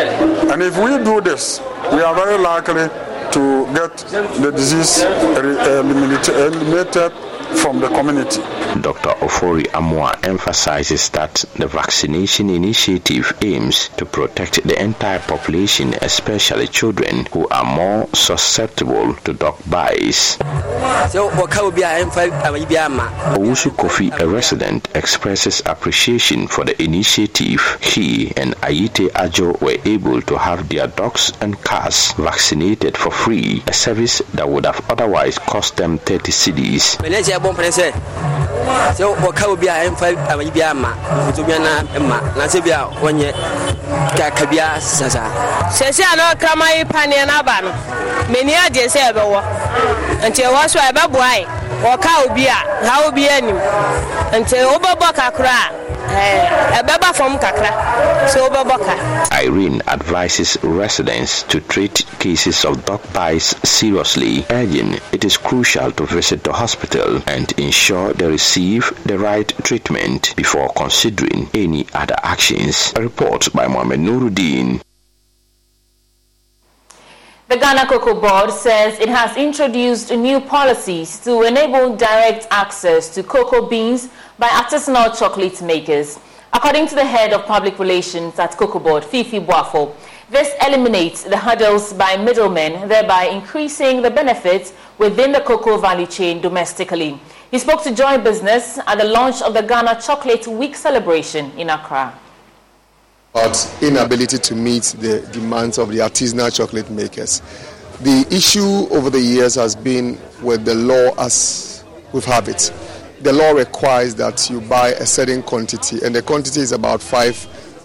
And 0.51 0.63
if 0.63 0.79
we 0.79 0.97
do 1.05 1.21
this, 1.21 1.61
we 1.93 2.01
are 2.01 2.15
very 2.15 2.39
likely 2.39 2.89
to 3.37 3.43
get 3.75 3.95
the 4.41 4.51
disease 4.51 5.03
eliminated 5.37 7.13
from 7.57 7.81
the 7.81 7.89
community. 7.89 8.41
Dr. 8.81 9.11
Ofori 9.21 9.65
Amwa 9.73 10.15
emphasizes 10.25 11.09
that 11.11 11.45
the 11.57 11.67
vaccination 11.67 12.51
initiative 12.51 13.33
aims 13.43 13.89
to 13.97 14.05
protect 14.05 14.63
the 14.65 14.81
entire 14.81 15.19
population, 15.21 15.95
especially 16.03 16.67
children 16.69 17.27
who 17.33 17.49
are 17.49 17.65
more 17.65 18.09
susceptible 18.15 19.15
to 19.25 19.33
dog 19.33 19.59
bites. 19.69 20.37
Owusu 23.37 23.71
Kofi, 23.71 24.21
a 24.21 24.27
resident, 24.27 24.89
expresses 24.95 25.63
appreciation 25.67 26.47
for 26.49 26.65
the 26.65 26.81
initiative. 26.83 27.79
He 27.81 28.33
and 28.37 28.55
Ayite 28.63 29.11
Ajo 29.15 29.57
were 29.61 29.79
able 29.85 30.21
to 30.23 30.37
have 30.37 30.69
their 30.69 30.87
dogs 30.87 31.33
and 31.41 31.63
cats 31.65 32.13
vaccinated 32.13 32.97
for 32.97 33.11
free, 33.11 33.63
a 33.67 33.73
service 33.73 34.21
that 34.35 34.49
would 34.49 34.67
have 34.67 34.85
otherwise 34.91 35.39
cost 35.39 35.77
them 35.77 35.99
30 35.99 36.33
cedis. 37.55 37.95
sɛ 38.97 39.05
wɔka 39.23 39.47
obi 39.49 39.67
a 39.69 39.75
ɛmfa 39.87 40.07
amanyi 40.33 40.51
bi 40.53 40.63
ama 40.63 40.89
mfotobia 41.29 41.59
na 41.59 42.01
ma. 42.01 42.21
Na 42.37 42.45
sɛ 42.47 42.61
bi 42.65 42.71
a 42.71 42.87
wɔnyɛ 43.03 43.33
kaka 44.17 44.47
bia 44.47 44.81
sasa 44.81 45.23
sɛsi 45.71 46.03
a 46.13 46.17
na 46.17 46.33
ɔkrama 46.35 46.67
yi 46.77 46.85
paneɛ 46.85 47.27
no 47.27 47.35
aba 47.39 47.61
no 47.63 47.71
m'ani 48.31 48.53
agye 48.55 48.87
sɛ 48.89 49.13
ɛbɛwɔ 49.13 49.41
nti 50.29 50.43
ɛwɔ 50.43 50.69
so 50.69 50.79
a 50.81 50.93
ɛbɛboa 50.93 51.39
ye 51.39 51.47
wɔka 51.83 52.11
obi 52.27 52.47
a 52.47 52.59
ha 52.87 53.07
obi 53.07 53.29
anim 53.29 53.57
nti 54.33 54.57
wobɛbɔ 54.65 55.13
kakra 55.15 55.51
a 55.51 55.71
Eh, 56.11 56.79
ɛbɛba 56.81 57.15
fam 57.15 57.39
kakra 57.39 57.71
sɛ 58.33 58.39
wobɛbɔ 58.45 58.77
ka 58.87 58.95
Irene 59.33 59.83
advises 59.89 60.57
residents 60.63 61.43
to 61.45 61.61
treat 61.61 62.05
cases 62.19 62.65
of 62.65 62.85
dog 62.85 63.01
bites 63.13 63.55
seriously, 63.65 64.45
urging 64.51 64.99
it 65.13 65.25
is 65.25 65.37
crucial 65.37 65.91
to 65.93 66.05
visit 66.07 66.43
the 66.45 66.53
hospital 66.53 67.21
and 67.27 67.53
ensure 67.59 68.13
they 68.15 68.27
receive 68.27 68.93
the 69.05 69.19
right 69.19 69.53
treatment 69.65 70.35
before 70.37 70.69
considering 70.77 71.49
any 71.55 71.87
other 71.95 72.17
actions. 72.23 72.93
A 72.97 73.03
report 73.03 73.53
by 73.53 73.67
Mohamed 73.67 74.01
Nuruddin. 74.01 74.81
The 77.49 77.57
Ghana 77.59 77.87
Cocoa 77.87 78.21
Board 78.21 78.51
says 78.53 78.99
it 78.99 79.09
has 79.09 79.37
introduced 79.37 80.11
new 80.11 80.41
policies 80.41 81.21
to 81.21 81.43
enable 81.43 81.95
direct 81.95 82.49
access 82.51 83.15
to 83.15 83.23
cocoa 83.23 83.69
beans 83.69 84.09
by 84.39 84.49
artisanal 84.49 85.19
chocolate 85.19 85.63
makers. 85.63 86.19
According 86.53 86.89
to 86.89 86.95
the 86.95 87.05
head 87.05 87.33
of 87.33 87.45
public 87.47 87.79
relations 87.79 88.39
at 88.39 88.57
Cocoa 88.57 88.79
Board, 88.79 89.03
Fiifi 89.03 89.45
Boafo, 89.45 89.95
this 90.31 90.53
eliminates 90.67 91.23
the 91.23 91.37
hurdles 91.37 91.93
by 91.93 92.17
middlemen, 92.17 92.89
thereby 92.89 93.27
increasing 93.27 94.03
the 94.03 94.11
benefits 94.11 94.73
within 94.99 95.33
the 95.33 95.41
cocoa 95.41 95.79
value 95.79 96.07
chain 96.07 96.41
domestically. 96.41 97.21
He 97.51 97.59
spoke 97.59 97.83
to 97.85 97.95
Joy 97.95 98.19
Business 98.19 98.79
at 98.87 98.99
the 98.99 99.05
launch 99.05 99.41
of 99.43 99.55
the 99.55 99.63
Ghana 99.63 100.01
Chocolate 100.01 100.47
Week 100.49 100.75
celebration 100.75 101.53
in 101.57 101.71
Accra. 101.71 102.19
About 103.33 103.83
inability 103.83 104.39
to 104.39 104.55
meet 104.55 104.95
the 104.99 105.21
demands 105.33 105.79
of 105.79 105.91
the 105.91 105.99
artisanal 105.99 106.55
chocolate 106.55 106.91
makers. 106.91 107.41
The 108.01 108.27
issue 108.31 108.89
over 108.91 109.11
the 109.11 109.21
years 109.21 109.55
has 109.55 109.77
been 109.77 110.19
with 110.43 110.65
the 110.65 110.75
law 110.75 111.15
as 111.19 111.85
we 112.13 112.21
have 112.23 112.49
it. 112.49 112.73
The 113.27 113.33
law 113.33 113.51
requires 113.51 114.15
that 114.15 114.49
you 114.49 114.61
buy 114.61 114.91
a 114.91 115.05
certain 115.05 115.43
quantity, 115.43 115.99
and 116.05 116.15
the 116.15 116.23
quantity 116.23 116.61
is 116.61 116.71
about 116.71 117.03
five 117.03 117.37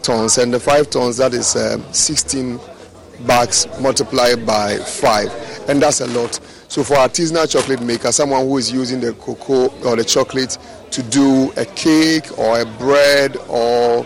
tons, 0.04 0.38
and 0.38 0.54
the 0.54 0.60
five 0.60 0.91
tons 0.91 1.17
that 1.17 1.34
is 1.34 1.56
um, 1.56 1.82
16 1.91 2.60
bags 3.25 3.65
multiplied 3.80 4.45
by 4.45 4.77
five, 4.77 5.32
and 5.67 5.82
that's 5.82 5.99
a 5.99 6.06
lot. 6.06 6.36
So 6.67 6.84
for 6.84 6.93
artisanal 6.93 7.51
chocolate 7.51 7.82
maker, 7.82 8.12
someone 8.12 8.41
who 8.47 8.56
is 8.58 8.71
using 8.71 8.99
the 8.99 9.13
cocoa 9.13 9.69
or 9.84 9.95
the 9.95 10.04
chocolate 10.04 10.60
to 10.91 11.01
do 11.01 11.51
a 11.58 11.65
cake 11.65 12.38
or 12.38 12.60
a 12.60 12.65
bread 12.77 13.36
or 13.49 14.06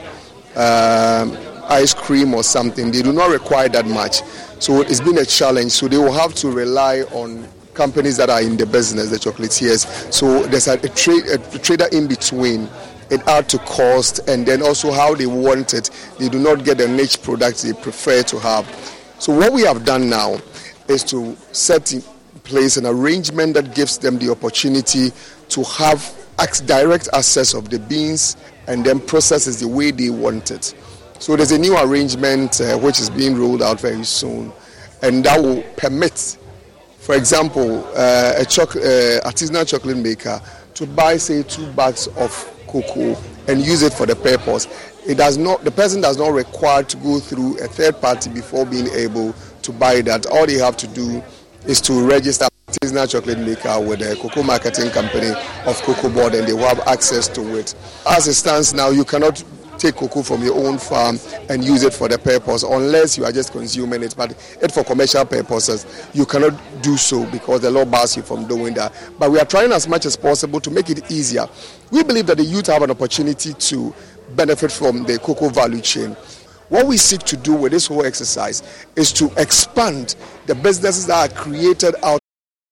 um, 0.56 1.38
ice 1.66 1.94
cream 1.94 2.34
or 2.34 2.44
something, 2.44 2.92
they 2.92 3.02
do 3.02 3.12
not 3.12 3.30
require 3.30 3.68
that 3.68 3.86
much. 3.88 4.22
So 4.60 4.84
it's 4.84 5.02
been 5.02 5.18
a 5.18 5.26
challenge. 5.26 5.74
So 5.74 5.90
they 5.90 5.98
will 5.98 6.14
have 6.14 6.34
to 6.36 6.50
rely 6.50 7.02
on 7.12 7.46
companies 7.76 8.18
that 8.18 8.30
are 8.30 8.42
in 8.42 8.58
the 8.58 8.66
business, 8.66 9.10
the 9.10 9.18
chocolatiers. 9.18 10.12
So 10.12 10.44
there's 10.48 10.68
a, 10.68 10.74
a, 10.74 10.90
trade, 10.90 11.26
a 11.28 11.38
trader 11.60 11.88
in 11.92 12.08
between. 12.08 12.70
It 13.12 13.22
add 13.28 13.48
to 13.50 13.60
cost 13.60 14.28
and 14.28 14.46
then 14.48 14.64
also 14.64 14.92
how 14.92 15.14
they 15.14 15.28
want 15.28 15.76
it. 15.76 15.92
They 16.18 16.30
do 16.30 16.40
not 16.40 16.64
get 16.66 16.80
the 16.80 16.88
niche 16.88 17.22
products 17.22 17.62
they 17.62 17.74
prefer 17.74 18.24
to 18.24 18.40
have. 18.40 18.66
So 19.20 19.36
what 19.36 19.54
we 19.54 19.62
have 19.62 19.86
done 19.86 20.10
now 20.10 20.40
is 20.88 21.04
to 21.06 21.36
set 21.52 21.94
in 21.94 22.02
place 22.44 22.78
an 22.78 22.86
arrangement 22.86 23.54
that 23.56 23.76
gives 23.76 23.98
them 23.98 24.18
the 24.18 24.32
opportunity 24.32 25.12
to 25.50 25.64
have 25.64 26.16
direct 26.66 27.10
access 27.14 27.54
of 27.54 27.70
the 27.70 27.80
beans 27.80 28.38
and 28.68 28.86
then 28.86 29.00
process 29.00 29.48
it 29.48 29.60
the 29.60 29.68
way 29.68 29.92
they 29.92 30.10
want 30.10 30.52
it. 30.52 30.74
So 31.20 31.36
there's 31.36 31.52
a 31.52 31.58
new 31.58 31.78
arrangement 31.78 32.60
uh, 32.60 32.78
which 32.78 33.00
is 33.00 33.10
being 33.10 33.38
rolled 33.38 33.62
out 33.62 33.80
very 33.80 34.04
soon, 34.04 34.52
and 35.02 35.24
that 35.24 35.42
will 35.42 35.64
permit, 35.78 36.38
for 37.06 37.14
example, 37.14 37.86
uh, 37.96 38.34
a 38.38 38.46
choc- 38.46 38.76
uh, 38.76 39.22
artisanal 39.30 39.68
chocolate 39.68 39.98
maker 39.98 40.42
to 40.74 40.88
buy, 40.88 41.18
say, 41.18 41.44
two 41.44 41.72
bags 41.74 42.08
of 42.18 42.32
cocoa 42.68 43.16
and 43.48 43.64
use 43.64 43.84
it 43.84 43.94
for 43.94 44.08
the 44.08 44.16
purpose. 44.16 44.68
It 45.06 45.16
does 45.20 45.38
not. 45.38 45.64
The 45.64 45.70
person 45.70 46.02
does 46.02 46.18
not 46.18 46.30
require 46.34 46.82
to 46.82 46.98
go 46.98 47.20
through 47.20 47.60
a 47.60 47.68
third 47.68 48.02
party 48.02 48.32
before 48.32 48.66
being 48.66 48.88
able 48.88 49.36
to 49.62 49.72
buy 49.72 50.02
that. 50.02 50.26
All 50.26 50.48
they 50.48 50.56
have 50.58 50.78
to 50.78 50.88
do 50.88 51.24
is 51.68 51.80
to 51.82 51.94
register 52.08 52.48
artisanal 52.68 53.08
chocolate 53.08 53.38
maker 53.38 53.80
with 53.80 54.02
a 54.02 54.16
cocoa 54.16 54.42
marketing 54.42 54.90
company 54.90 55.30
of 55.68 55.80
Cocoa 55.84 56.10
Board, 56.10 56.34
and 56.34 56.48
they 56.48 56.54
will 56.54 56.68
have 56.68 56.80
access 56.88 57.28
to 57.30 57.56
it. 57.60 57.76
As 58.10 58.28
it 58.28 58.34
stands 58.34 58.74
now, 58.74 58.90
you 58.90 59.06
cannot 59.06 59.44
take 59.78 59.96
cocoa 59.96 60.24
from 60.24 60.44
your 60.44 60.56
own 60.56 60.78
farm 60.78 61.20
and 61.50 61.64
use 61.64 61.84
it 61.84 61.94
for 61.94 62.08
the 62.08 62.18
purpose 62.18 62.64
unless 62.64 63.18
you 63.18 63.26
are 63.26 63.32
just 63.32 63.52
consuming 63.52 64.04
it. 64.04 64.16
But 64.18 64.32
it 64.62 64.72
for 64.72 64.84
commercial 64.84 65.26
purposes, 65.26 65.86
you 66.14 66.26
cannot 66.26 66.54
do 66.82 66.98
so 66.98 67.26
because 67.32 67.62
the 67.62 67.72
law 67.72 67.86
bars 67.86 68.16
you 68.16 68.24
from 68.24 68.48
doing 68.48 68.74
that. 68.76 68.94
But 69.20 69.32
we 69.32 69.40
are 69.40 69.46
trying 69.46 69.72
as 69.72 69.88
much 69.88 70.06
as 70.06 70.16
possible 70.16 70.60
to 70.62 70.72
make 70.72 70.90
it 70.90 71.12
easier. 71.12 71.48
We 71.92 72.04
believe 72.04 72.28
that 72.28 72.38
the 72.38 72.44
youth 72.44 72.68
have 72.68 72.82
an 72.82 72.92
opportunity 72.92 73.54
to 73.54 73.94
benefit 74.36 74.72
from 74.72 75.04
the 75.04 75.20
cocoa 75.20 75.50
value 75.50 75.82
chain. 75.82 76.16
What 76.70 76.88
we 76.88 76.98
seek 76.98 77.22
to 77.24 77.38
do 77.38 77.54
with 77.54 77.72
this 77.72 77.86
whole 77.88 78.06
exercise 78.06 78.64
is 78.96 79.14
to 79.14 79.32
expand 79.38 80.16
the 80.48 80.56
businesses 80.56 81.06
that 81.08 81.32
are 81.32 81.36
created 81.36 81.96
out. 82.04 82.20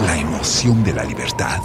¿La 0.00 0.16
emoción 0.18 0.84
de 0.84 0.92
la 0.92 1.04
libertad? 1.04 1.60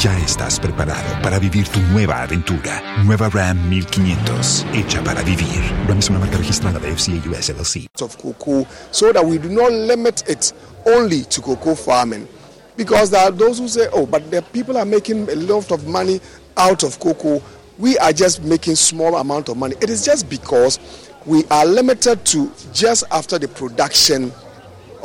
Ya 0.00 0.16
estás 0.18 0.60
preparado 0.60 1.22
para 1.22 1.38
vivir 1.38 1.68
tu 1.68 1.80
nueva 1.80 2.22
aventura. 2.22 2.82
Nueva 3.04 3.28
Ram 3.28 3.68
1500, 3.68 4.66
hecha 4.74 5.02
para 5.02 5.22
vivir. 5.22 5.62
Ram 5.88 5.98
es 5.98 6.10
una 6.10 6.18
marca 6.18 6.36
registrada 6.36 6.78
de 6.78 6.92
FCA 6.94 7.30
US 7.30 7.48
LLC. 7.48 7.86
Of 8.00 8.16
cocoa, 8.18 8.66
so 8.90 9.12
that 9.12 9.24
we 9.24 9.38
do 9.38 9.48
not 9.48 9.70
limit 9.70 10.24
it 10.28 10.52
only 10.84 11.24
to 11.24 11.40
cocoa 11.40 11.74
farming. 11.74 12.28
Because 12.76 13.10
there 13.10 13.22
are 13.22 13.32
those 13.32 13.58
who 13.58 13.68
say, 13.68 13.88
oh, 13.92 14.06
but 14.06 14.30
the 14.30 14.42
people 14.52 14.76
are 14.76 14.84
making 14.84 15.28
a 15.30 15.36
lot 15.36 15.72
of 15.72 15.86
money 15.86 16.20
out 16.56 16.82
of 16.82 16.98
cocoa. 16.98 17.40
we 17.78 17.98
are 17.98 18.12
just 18.12 18.42
making 18.42 18.74
small 18.74 19.16
amount 19.16 19.48
of 19.48 19.56
money. 19.56 19.76
It 19.80 19.90
is 19.90 20.04
just 20.04 20.28
because 20.28 20.78
we 21.26 21.44
are 21.50 21.66
limited 21.66 22.24
to 22.26 22.50
just 22.72 23.04
after 23.10 23.38
the 23.38 23.48
production 23.48 24.32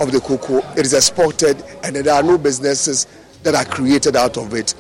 of 0.02 0.12
the 0.12 0.20
cocoa, 0.20 0.58
it 0.76 0.86
is 0.86 0.94
exported, 0.94 1.64
and 1.84 1.96
there 1.96 2.14
are 2.14 2.24
no 2.24 2.38
businesses 2.38 3.06
that 3.44 3.54
are 3.54 3.66
created 3.66 4.16
out 4.16 4.36
of 4.36 4.54
it. 4.54 4.74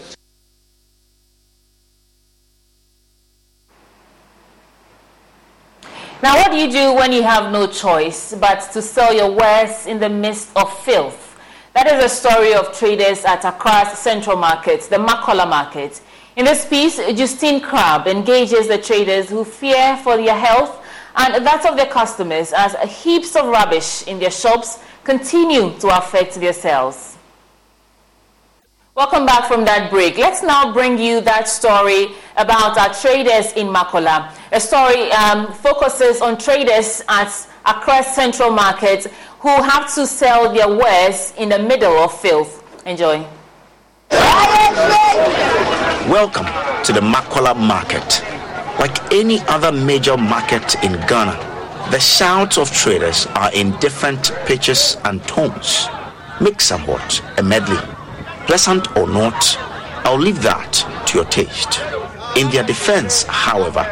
Now, 6.23 6.35
what 6.35 6.51
do 6.51 6.57
you 6.57 6.71
do 6.71 6.93
when 6.93 7.11
you 7.11 7.23
have 7.23 7.51
no 7.51 7.67
choice 7.67 8.33
but 8.39 8.61
to 8.73 8.81
sell 8.81 9.13
your 9.13 9.31
wares 9.31 9.85
in 9.85 9.99
the 9.99 10.09
midst 10.09 10.49
of 10.55 10.71
filth? 10.83 11.39
That 11.73 11.87
is 11.87 12.01
the 12.01 12.09
story 12.09 12.53
of 12.53 12.77
traders 12.77 13.23
at 13.23 13.43
Accra's 13.43 13.97
Central 13.97 14.37
Market, 14.37 14.81
the 14.81 14.97
Makola 14.97 15.47
Market. 15.47 16.01
In 16.35 16.45
this 16.45 16.65
piece, 16.65 16.97
Justine 16.97 17.61
Crab 17.61 18.07
engages 18.07 18.67
the 18.67 18.77
traders 18.77 19.29
who 19.29 19.43
fear 19.43 19.97
for 19.97 20.17
their 20.17 20.37
health 20.37 20.83
and 21.15 21.45
that 21.45 21.65
of 21.65 21.75
their 21.75 21.87
customers 21.87 22.53
as 22.53 22.75
heaps 23.03 23.35
of 23.35 23.47
rubbish 23.47 24.07
in 24.07 24.19
their 24.19 24.31
shops 24.31 24.79
continue 25.03 25.77
to 25.79 25.87
affect 25.97 26.35
their 26.35 26.53
sales. 26.53 27.17
Welcome 28.93 29.25
back 29.25 29.47
from 29.47 29.63
that 29.65 29.89
break. 29.89 30.17
Let's 30.17 30.43
now 30.43 30.73
bring 30.73 30.97
you 30.97 31.21
that 31.21 31.47
story 31.47 32.07
about 32.35 32.77
our 32.77 32.93
traders 32.93 33.53
in 33.53 33.67
Makola. 33.67 34.31
A 34.51 34.59
story 34.59 35.09
um, 35.13 35.53
focuses 35.53 36.21
on 36.21 36.37
traders 36.37 37.01
at 37.07 37.29
Central 38.03 38.51
Market 38.51 39.05
who 39.39 39.49
have 39.63 39.93
to 39.95 40.05
sell 40.05 40.53
their 40.53 40.67
wares 40.67 41.33
in 41.37 41.49
the 41.49 41.57
middle 41.57 41.93
of 41.97 42.19
filth. 42.19 42.61
Enjoy. 42.85 43.25
Welcome 46.09 46.45
to 46.83 46.91
the 46.93 47.01
Makola 47.01 47.55
Market. 47.55 48.21
Like 48.77 49.11
any 49.13 49.39
other 49.47 49.71
major 49.71 50.17
market 50.17 50.75
in 50.83 50.93
Ghana, 51.07 51.50
the 51.91 51.99
shouts 51.99 52.57
of 52.57 52.71
traders 52.71 53.27
are 53.35 53.51
in 53.53 53.77
different 53.79 54.31
pitches 54.45 54.95
and 55.03 55.21
tones. 55.27 55.87
Mix 56.39 56.65
somewhat 56.65 57.21
a 57.37 57.43
medley. 57.43 57.77
Pleasant 58.47 58.95
or 58.95 59.07
not, 59.07 59.57
I'll 60.05 60.17
leave 60.17 60.41
that 60.41 60.71
to 61.07 61.17
your 61.17 61.25
taste. 61.25 61.81
In 62.37 62.49
their 62.49 62.63
defense, 62.63 63.23
however, 63.23 63.85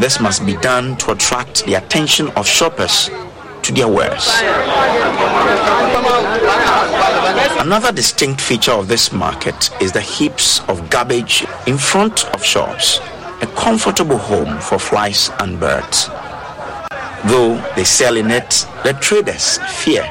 this 0.00 0.18
must 0.18 0.46
be 0.46 0.56
done 0.56 0.96
to 0.96 1.12
attract 1.12 1.66
the 1.66 1.74
attention 1.74 2.28
of 2.36 2.46
shoppers 2.46 3.10
to 3.62 3.72
their 3.72 3.88
wares. 3.88 4.30
Another 7.60 7.92
distinct 7.92 8.40
feature 8.40 8.72
of 8.72 8.88
this 8.88 9.12
market 9.12 9.70
is 9.82 9.92
the 9.92 10.00
heaps 10.00 10.60
of 10.68 10.88
garbage 10.88 11.44
in 11.66 11.76
front 11.76 12.24
of 12.34 12.42
shops, 12.42 12.98
a 13.42 13.46
comfortable 13.54 14.16
home 14.16 14.58
for 14.58 14.78
flies 14.78 15.30
and 15.40 15.60
birds. 15.60 16.08
Though 17.24 17.56
they 17.74 17.84
sell 17.84 18.16
in 18.16 18.30
it, 18.30 18.66
the 18.84 18.92
traders 19.00 19.58
fear 19.82 20.04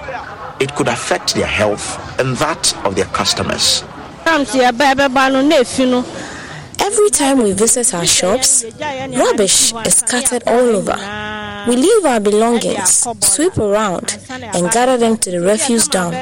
it 0.60 0.74
could 0.76 0.88
affect 0.88 1.36
their 1.36 1.45
health 1.47 1.99
and 2.20 2.36
that 2.38 2.76
of 2.86 2.95
their 2.95 3.06
customers. 3.06 3.84
Every 6.78 7.10
time 7.10 7.38
we 7.43 7.51
visit 7.53 7.93
our 7.93 8.06
shops, 8.06 8.66
rubbish 8.80 9.74
is 9.86 9.95
scattered 9.95 10.43
all 10.47 10.76
over. 10.76 10.95
We 11.68 11.76
leave 11.76 12.05
our 12.05 12.20
belongings, 12.20 13.07
sweep 13.22 13.57
around, 13.57 14.18
and 14.30 14.72
gather 14.72 14.97
them 14.97 15.18
to 15.18 15.32
the 15.32 15.41
refuse 15.41 15.88
dump. 15.88 16.13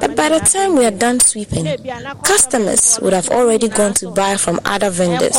But 0.00 0.16
by 0.16 0.28
the 0.28 0.40
time 0.40 0.76
we 0.76 0.84
are 0.84 0.90
done 0.90 1.20
sweeping, 1.20 1.64
customers 2.22 2.98
would 3.00 3.12
have 3.12 3.28
already 3.30 3.68
gone 3.68 3.94
to 3.94 4.10
buy 4.10 4.36
from 4.36 4.60
other 4.64 4.90
vendors. 4.90 5.36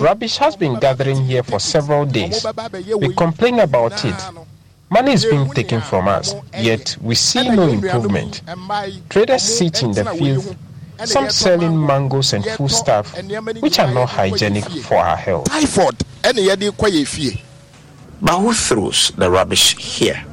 Rubbish 0.00 0.36
has 0.38 0.56
been 0.56 0.78
gathering 0.80 1.24
here 1.24 1.42
for 1.42 1.58
several 1.60 2.04
days. 2.06 2.46
We 2.98 3.14
complain 3.14 3.60
about 3.60 4.04
it. 4.04 4.14
Money 4.90 5.12
is 5.14 5.24
being 5.24 5.48
taken 5.50 5.80
from 5.80 6.06
us, 6.06 6.34
yet 6.58 6.96
we 7.00 7.14
see 7.14 7.48
no 7.48 7.66
improvement. 7.68 8.42
Traders 9.08 9.42
sit 9.42 9.82
in 9.82 9.92
the 9.92 10.04
field, 10.04 10.54
some 11.04 11.30
selling 11.30 11.86
mangoes 11.86 12.32
and 12.32 12.44
food 12.44 12.70
stuff, 12.70 13.14
which 13.60 13.78
are 13.78 13.92
not 13.92 14.08
hygienic 14.08 14.64
for 14.64 14.96
our 14.96 15.16
health. 15.16 15.44
Typhoid. 15.46 16.02
But 18.22 18.38
who 18.38 18.52
throws 18.52 19.12
the 19.16 19.30
rubbish 19.30 19.76
here? 19.76 20.24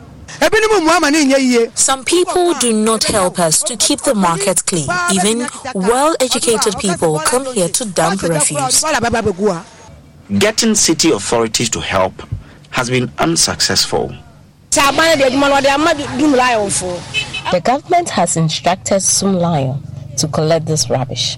Some 1.76 2.04
people 2.06 2.54
do 2.60 2.72
not 2.72 3.04
help 3.04 3.40
us 3.40 3.64
to 3.64 3.76
keep 3.76 4.02
the 4.02 4.14
market 4.16 4.64
clean. 4.66 4.88
Even 5.12 5.48
well 5.74 6.16
educated 6.20 6.78
people 6.80 7.20
come 7.20 7.46
here 7.54 7.68
to 7.70 7.86
dump 7.86 8.22
refuse. 8.22 8.84
Getting 10.38 10.76
city 10.76 11.12
authorities 11.12 11.70
to 11.72 11.82
help 11.82 12.14
has 12.70 12.90
been 12.90 13.12
unsuccessful. 13.18 14.14
The 17.52 17.62
government 17.64 18.10
has 18.10 18.38
instructed 18.38 19.02
Zoomlion 19.02 19.89
to 20.20 20.28
collect 20.28 20.66
this 20.66 20.90
rubbish, 20.90 21.38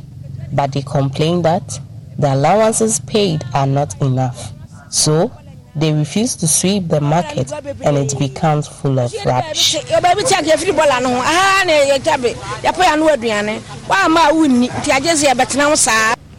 but 0.51 0.71
they 0.73 0.81
complain 0.81 1.41
that 1.43 1.79
the 2.17 2.33
allowances 2.33 2.99
paid 3.01 3.43
are 3.53 3.67
not 3.67 3.99
enough. 4.01 4.51
So 4.89 5.31
they 5.75 5.93
refuse 5.93 6.35
to 6.37 6.47
sweep 6.47 6.87
the 6.89 6.99
market 6.99 7.51
and 7.53 7.97
it 7.97 8.17
becomes 8.19 8.67
full 8.67 8.99
of 8.99 9.13
rubbish. 9.25 9.75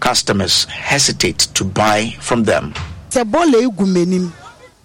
Customers 0.00 0.64
hesitate 0.66 1.38
to 1.54 1.64
buy 1.64 2.14
from 2.20 2.44
them. 2.44 2.74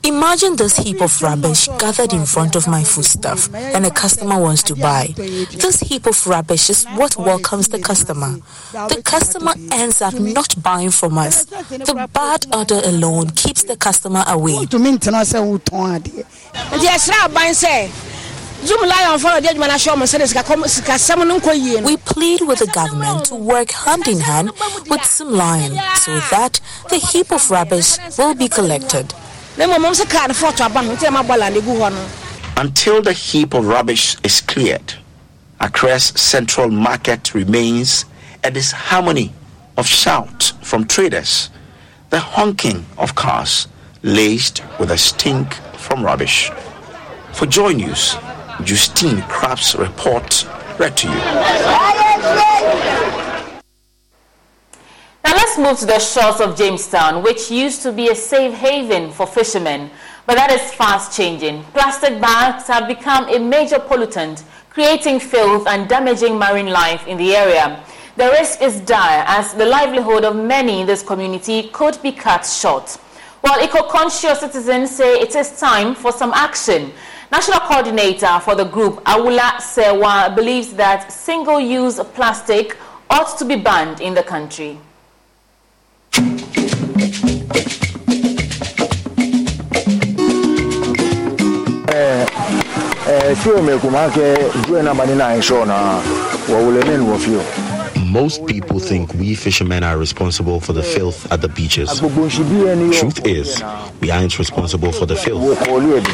Imagine 0.07 0.55
this 0.55 0.77
heap 0.77 1.01
of 1.01 1.21
rubbish 1.21 1.67
gathered 1.79 2.13
in 2.13 2.25
front 2.25 2.55
of 2.55 2.65
my 2.65 2.81
foodstuff 2.81 3.53
and 3.53 3.85
a 3.85 3.91
customer 3.91 4.39
wants 4.39 4.63
to 4.63 4.73
buy. 4.73 5.07
This 5.17 5.81
heap 5.81 6.05
of 6.07 6.25
rubbish 6.25 6.69
is 6.69 6.85
what 6.95 7.17
welcomes 7.17 7.67
the 7.67 7.79
customer. 7.79 8.37
The 8.71 9.01
customer 9.03 9.53
ends 9.73 10.01
up 10.01 10.13
not 10.13 10.55
buying 10.63 10.91
from 10.91 11.17
us. 11.17 11.43
The 11.43 12.07
bad 12.13 12.45
odor 12.53 12.79
alone 12.85 13.31
keeps 13.31 13.63
the 13.63 13.75
customer 13.75 14.23
away. 14.27 14.53
We 14.59 14.77
plead 21.97 22.41
with 22.41 22.59
the 22.59 22.71
government 22.73 23.25
to 23.25 23.35
work 23.35 23.71
hand 23.71 24.07
in 24.07 24.19
hand 24.21 24.51
with 24.89 25.01
Zoomlion 25.01 25.75
so 25.97 26.15
that 26.31 26.61
the 26.89 26.97
heap 26.97 27.31
of 27.33 27.51
rubbish 27.51 27.97
will 28.17 28.35
be 28.35 28.47
collected. 28.47 29.13
Until 32.57 33.01
the 33.01 33.13
heap 33.13 33.55
of 33.55 33.65
rubbish 33.67 34.15
is 34.23 34.39
cleared, 34.39 34.93
Accra's 35.59 36.13
central 36.19 36.69
market 36.69 37.33
remains 37.33 38.05
a 38.43 38.51
disharmony 38.51 39.33
of 39.75 39.87
shout 39.87 40.53
from 40.61 40.85
traders, 40.85 41.49
the 42.11 42.19
honking 42.19 42.85
of 42.99 43.15
cars 43.15 43.67
laced 44.03 44.61
with 44.79 44.91
a 44.91 44.97
stink 44.97 45.55
from 45.75 46.03
rubbish. 46.03 46.51
For 47.33 47.47
Joy 47.47 47.73
News, 47.73 48.15
Justine 48.63 49.23
Crab's 49.23 49.75
report 49.75 50.47
read 50.79 50.95
to 50.97 51.07
you. 51.07 53.06
Now 55.27 55.33
let's 55.33 55.57
move 55.57 55.77
to 55.79 55.85
the 55.85 55.99
shores 55.99 56.39
of 56.39 56.55
Jamestown, 56.55 57.21
which 57.21 57.51
used 57.51 57.81
to 57.81 57.91
be 57.91 58.07
a 58.07 58.15
safe 58.15 58.53
haven 58.53 59.11
for 59.11 59.27
fishermen, 59.27 59.91
but 60.25 60.35
that 60.35 60.49
is 60.49 60.73
fast 60.73 61.17
changing. 61.17 61.63
Plastic 61.73 62.21
bags 62.21 62.65
have 62.67 62.87
become 62.87 63.27
a 63.27 63.37
major 63.37 63.75
pollutant, 63.75 64.43
creating 64.69 65.19
filth 65.19 65.67
and 65.67 65.89
damaging 65.89 66.39
marine 66.39 66.67
life 66.67 67.05
in 67.07 67.17
the 67.17 67.35
area. 67.35 67.83
The 68.15 68.29
risk 68.39 68.61
is 68.61 68.79
dire 68.79 69.25
as 69.27 69.53
the 69.53 69.65
livelihood 69.65 70.23
of 70.23 70.37
many 70.37 70.79
in 70.79 70.87
this 70.87 71.03
community 71.03 71.71
could 71.73 72.01
be 72.01 72.13
cut 72.13 72.45
short. 72.45 72.91
While 73.41 73.61
eco-conscious 73.61 74.39
citizens 74.39 74.95
say 74.95 75.19
it 75.19 75.35
is 75.35 75.59
time 75.59 75.93
for 75.93 76.13
some 76.13 76.31
action, 76.31 76.93
National 77.33 77.59
Coordinator 77.59 78.39
for 78.39 78.55
the 78.55 78.63
group, 78.63 79.03
Awula 79.03 79.57
Serwah, 79.59 80.33
believes 80.33 80.71
that 80.75 81.11
single-use 81.11 81.99
plastic 82.13 82.77
ought 83.09 83.37
to 83.37 83.43
be 83.43 83.57
banned 83.57 83.99
in 83.99 84.13
the 84.13 84.23
country. 84.23 84.79
e, 93.09 93.35
sio 93.43 93.61
mekumake 93.61 94.37
jue 94.67 94.83
na 94.83 94.93
manina 94.93 95.27
aishona 95.27 95.73
wa 96.53 96.59
ulemeni 96.67 97.09
wofyo 97.11 97.41
Most 98.07 98.45
people 98.45 98.79
think 98.79 99.13
we 99.15 99.35
fishermen 99.35 99.83
are 99.83 99.97
responsible 99.97 100.61
for 100.61 100.71
the 100.71 100.81
filth 100.81 101.29
at 101.29 101.41
the 101.41 101.49
beaches. 101.49 101.99
Truth 101.99 103.25
is, 103.25 103.61
we 103.99 104.09
aren't 104.11 104.39
responsible 104.39 104.93
for 104.93 105.05
the 105.05 105.15
filth. 105.15 105.59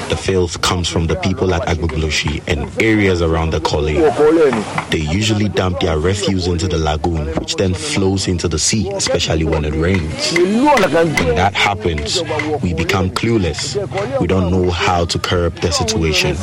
The 0.09 0.17
filth 0.19 0.59
comes 0.61 0.89
from 0.89 1.05
the 1.05 1.15
people 1.17 1.53
at 1.53 1.67
Agbogbloshie 1.67 2.41
and 2.47 2.67
areas 2.81 3.21
around 3.21 3.51
the 3.51 3.59
Korle. 3.59 4.89
They 4.89 4.97
usually 5.01 5.49
dump 5.49 5.81
their 5.81 5.99
refuse 5.99 6.47
into 6.47 6.67
the 6.67 6.79
lagoon, 6.79 7.27
which 7.35 7.55
then 7.57 7.75
flows 7.75 8.27
into 8.27 8.47
the 8.47 8.57
sea, 8.57 8.89
especially 8.89 9.43
when 9.43 9.63
it 9.63 9.75
rains. 9.75 10.33
When 10.33 11.35
that 11.35 11.53
happens, 11.53 12.23
we 12.63 12.73
become 12.73 13.11
clueless. 13.11 13.77
We 14.19 14.25
don't 14.25 14.49
know 14.49 14.71
how 14.71 15.05
to 15.05 15.19
curb 15.19 15.57
the 15.57 15.71
situation. 15.71 16.35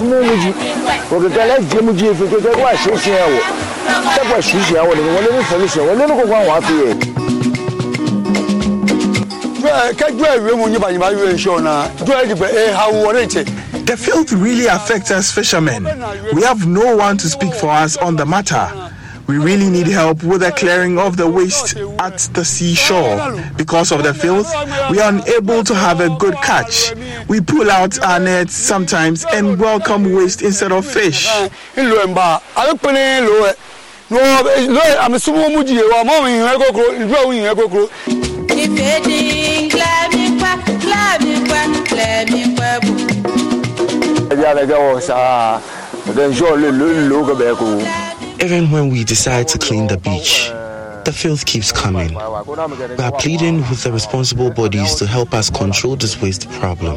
The 13.87 13.97
filth 13.97 14.33
really 14.33 14.67
affects 14.67 15.11
us 15.11 15.31
fishermen. 15.33 15.85
We 16.35 16.43
have 16.43 16.67
no 16.67 16.97
one 16.97 17.17
to 17.19 17.29
speak 17.29 17.55
for 17.55 17.69
us 17.71 17.97
on 17.97 18.17
the 18.17 18.27
matter. 18.27 18.69
We 19.27 19.39
really 19.39 19.69
need 19.69 19.87
help 19.87 20.25
with 20.25 20.41
the 20.41 20.51
clearing 20.51 20.99
of 20.99 21.17
the 21.17 21.29
waste 21.29 21.77
at 22.01 22.19
the 22.35 22.45
seashore. 22.45 23.17
Because 23.57 23.93
of 23.93 24.03
the 24.03 24.13
filth, 24.13 24.53
we 24.91 24.99
are 25.01 25.13
unable 25.13 25.63
to 25.65 25.75
have 25.75 26.01
a 26.01 26.09
good 26.19 26.35
catch. 26.37 26.93
We 27.29 27.41
pull 27.41 27.71
out 27.71 28.01
our 28.03 28.19
nets 28.19 28.55
sometimes 28.55 29.25
and 29.33 29.59
welcome 29.61 30.13
waste 30.15 30.43
instead 30.43 30.73
of 30.73 30.85
fish. 30.85 31.29
lóye 34.11 34.95
àmì 35.05 35.17
súnmọ́ 35.25 35.47
wa 35.93 36.05
mọ́ 36.09 36.17
òun 36.19 36.29
ìyẹn 36.35 36.59
kòkòrò 36.61 36.91
ìlú 37.01 37.15
òun 37.23 37.35
ìyẹn 37.39 37.55
kòkòrò. 37.59 37.87
ìfẹ́ 38.63 38.95
di 39.07 39.19
kílẹ̀mí 39.71 40.23
pa 40.41 40.51
kílẹ̀mí 40.81 41.33
pa 41.51 41.61
kílẹ̀mí 41.89 42.41
pa 42.59 42.69
bò. 42.83 42.93
ẹbí 44.33 44.45
alẹ́jọ́ 44.51 44.79
wọ 44.85 44.93
sáà 45.09 45.59
ẹ̀dẹ̀ 46.09 46.27
ìṣọ́ 46.33 46.53
lè 46.63 46.69
lóyún 46.79 47.09
lókè 47.11 47.35
bẹ́ẹ̀ 47.41 47.55
kó. 47.61 47.67
Even 48.45 48.71
when 48.73 48.89
we 48.93 49.05
decide 49.05 49.47
to 49.49 49.59
clean 49.59 49.87
the 49.87 49.97
beach. 49.99 50.51
The 51.05 51.13
filth 51.13 51.47
keeps 51.47 51.73
coming. 51.73 52.15
We 52.15 53.05
are 53.05 53.13
pleading 53.19 53.59
with 53.69 53.83
the 53.83 53.93
responsible 53.93 54.51
bodies 54.51 54.95
to 54.97 55.07
help 55.07 55.33
us 55.35 55.51
control 55.51 55.97
this 55.97 56.21
waste 56.21 56.51
problem. 56.53 56.97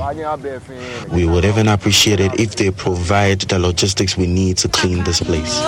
We 1.11 1.25
would 1.25 1.45
even 1.45 1.67
appreciate 1.67 2.19
it 2.19 2.39
if 2.39 2.55
they 2.55 2.71
provide 2.71 3.41
the 3.41 3.59
logistics 3.59 4.17
we 4.17 4.27
need 4.27 4.57
to 4.57 4.67
clean 4.67 5.03
this 5.03 5.19
place. 5.21 5.59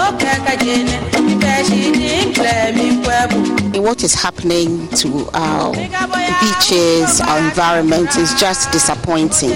What 3.78 4.04
is 4.04 4.14
happening 4.14 4.88
to 4.90 5.30
our 5.34 5.74
beaches, 5.74 7.22
our 7.22 7.40
environment 7.40 8.16
is 8.18 8.34
just 8.36 8.72
disappointing. 8.72 9.52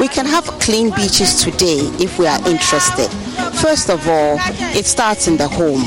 We 0.00 0.08
can 0.08 0.26
have 0.26 0.44
clean 0.60 0.90
beaches 0.90 1.42
today 1.42 1.78
if 1.98 2.18
we 2.18 2.26
are 2.26 2.38
interested. 2.48 3.10
First 3.60 3.90
of 3.90 4.06
all, 4.08 4.38
it 4.76 4.86
starts 4.86 5.26
in 5.28 5.36
the 5.36 5.48
home. 5.48 5.82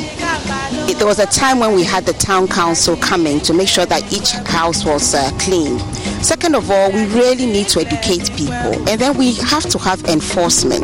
It, 0.90 0.98
there 0.98 1.06
was 1.06 1.20
a 1.20 1.28
time 1.28 1.60
when 1.60 1.76
we 1.76 1.84
had 1.84 2.08
the 2.08 2.14
town 2.14 2.48
council 2.48 2.98
coming 2.98 3.40
to 3.42 3.54
make 3.54 3.68
sure 3.68 3.86
that 3.86 4.12
each 4.12 4.32
house 4.50 4.84
was 4.84 5.14
uh, 5.14 5.30
clean. 5.38 5.78
Second 6.24 6.56
of 6.56 6.72
all, 6.72 6.92
we 6.92 7.06
really 7.14 7.46
need 7.46 7.68
to 7.70 7.80
educate 7.80 8.36
people, 8.36 8.74
and 8.90 9.00
then 9.00 9.16
we 9.16 9.36
have 9.36 9.70
to 9.70 9.78
have 9.78 10.04
enforcement. 10.06 10.84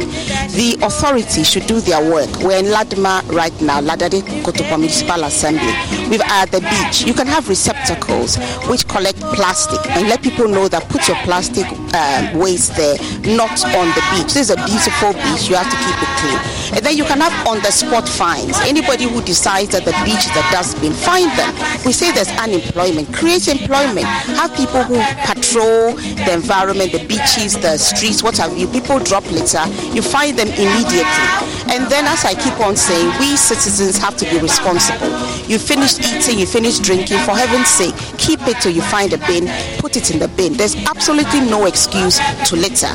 The 0.53 0.77
authority 0.83 1.43
should 1.43 1.65
do 1.65 1.81
their 1.81 1.99
work. 1.99 2.29
We're 2.39 2.59
in 2.59 2.65
Ladma 2.65 3.27
right 3.31 3.59
now, 3.61 3.81
La 3.81 3.95
Dade-Kotopon 3.95 4.77
Municipal 4.77 5.23
Assembly. 5.23 5.73
We're 6.07 6.21
at 6.23 6.51
the 6.51 6.61
beach. 6.61 7.01
You 7.01 7.15
can 7.15 7.25
have 7.25 7.49
receptacles 7.49 8.37
which 8.69 8.87
collect 8.87 9.19
plastic 9.33 9.89
and 9.89 10.07
let 10.07 10.21
people 10.21 10.47
know 10.47 10.67
that 10.67 10.87
put 10.87 11.07
your 11.07 11.17
plastic 11.25 11.65
uh, 11.95 12.31
waste 12.37 12.75
there, 12.77 12.95
not 13.35 13.57
on 13.73 13.87
the 13.97 14.03
beach. 14.13 14.37
This 14.37 14.49
is 14.49 14.51
a 14.51 14.59
beautiful 14.69 15.13
beach. 15.13 15.49
You 15.49 15.55
have 15.57 15.67
to 15.67 15.77
keep 15.81 15.97
it 15.97 16.13
clean. 16.21 16.77
And 16.77 16.85
then 16.85 16.95
you 16.95 17.05
can 17.05 17.19
have 17.19 17.33
on-the-spot 17.47 18.07
fines. 18.07 18.55
Anybody 18.61 19.05
who 19.09 19.21
decides 19.21 19.71
that 19.71 19.83
the 19.83 19.94
beach 20.03 20.25
is 20.25 20.35
a 20.35 20.43
dustbin, 20.51 20.91
find 20.91 21.31
them. 21.37 21.53
We 21.85 21.93
say 21.93 22.11
there's 22.11 22.31
unemployment. 22.37 23.13
Create 23.13 23.47
employment. 23.47 24.05
Have 24.35 24.55
people 24.55 24.83
who 24.83 24.99
patrol 25.23 25.95
the 25.95 26.33
environment, 26.33 26.91
the 26.91 27.05
beaches, 27.05 27.53
the 27.53 27.77
streets, 27.77 28.23
what 28.23 28.37
have 28.37 28.57
you. 28.57 28.67
People 28.67 28.99
drop 28.99 29.23
litter, 29.31 29.65
you 29.93 30.01
find 30.01 30.37
them 30.37 30.47
immediately. 30.49 31.27
And 31.71 31.89
then, 31.91 32.05
as 32.05 32.25
I 32.25 32.33
keep 32.33 32.59
on 32.59 32.75
saying, 32.75 33.07
we 33.19 33.35
citizens 33.37 33.97
have 33.97 34.15
to 34.17 34.25
be 34.25 34.39
responsible. 34.39 35.09
You 35.47 35.59
finish 35.59 35.99
eating, 35.99 36.39
you 36.39 36.45
finish 36.45 36.79
drinking, 36.79 37.19
for 37.19 37.35
heaven's 37.35 37.67
sake, 37.67 37.95
keep 38.17 38.39
it 38.47 38.61
till 38.61 38.71
you 38.71 38.81
find 38.81 39.13
a 39.13 39.17
bin, 39.19 39.47
put 39.79 39.95
it 39.97 40.11
in 40.11 40.19
the 40.19 40.27
bin. 40.27 40.53
There's 40.53 40.75
absolutely 40.87 41.41
no 41.41 41.65
excuse 41.65 42.19
to 42.49 42.55
litter. 42.55 42.93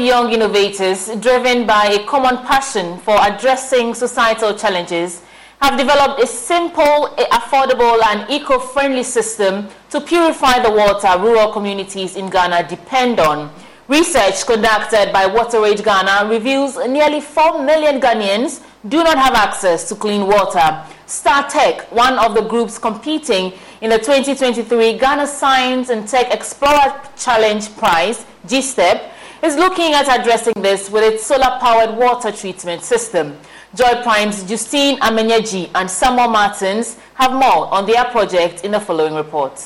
Young 0.00 0.32
innovators, 0.32 1.08
driven 1.20 1.66
by 1.66 1.86
a 1.86 2.04
common 2.06 2.38
passion 2.46 2.98
for 2.98 3.16
addressing 3.20 3.94
societal 3.94 4.54
challenges, 4.54 5.22
have 5.60 5.78
developed 5.78 6.22
a 6.22 6.26
simple, 6.26 7.14
affordable, 7.32 8.02
and 8.06 8.28
eco 8.30 8.58
friendly 8.58 9.02
system 9.02 9.68
to 9.90 10.00
purify 10.00 10.58
the 10.62 10.70
water 10.70 11.20
rural 11.20 11.52
communities 11.52 12.16
in 12.16 12.30
Ghana 12.30 12.66
depend 12.68 13.20
on. 13.20 13.52
Research 13.88 14.46
conducted 14.46 15.12
by 15.12 15.26
WaterAid 15.26 15.84
Ghana 15.84 16.30
reveals 16.30 16.76
nearly 16.88 17.20
4 17.20 17.62
million 17.64 18.00
Ghanaians 18.00 18.62
do 18.88 19.02
not 19.04 19.18
have 19.18 19.34
access 19.34 19.88
to 19.88 19.94
clean 19.94 20.26
water. 20.26 20.84
StarTech, 21.06 21.90
one 21.92 22.18
of 22.18 22.34
the 22.34 22.40
groups 22.42 22.78
competing 22.78 23.52
in 23.80 23.90
the 23.90 23.98
2023 23.98 24.96
Ghana 24.96 25.26
Science 25.26 25.90
and 25.90 26.06
Tech 26.08 26.32
Explorer 26.32 27.02
Challenge 27.18 27.76
Prize, 27.76 28.24
GSTEP, 28.46 29.10
is 29.42 29.56
looking 29.56 29.92
at 29.94 30.20
addressing 30.20 30.54
this 30.56 30.90
with 30.90 31.02
its 31.02 31.26
solar-powered 31.26 31.96
water 31.96 32.30
treatment 32.30 32.82
system. 32.82 33.36
Joy 33.74 34.02
Prime's 34.02 34.42
Justine 34.44 34.98
Amenyeji 35.00 35.70
and 35.74 35.90
Samuel 35.90 36.28
Martins 36.28 36.98
have 37.14 37.32
more 37.32 37.72
on 37.72 37.86
their 37.86 38.04
project 38.06 38.64
in 38.64 38.72
the 38.72 38.80
following 38.80 39.14
report. 39.14 39.62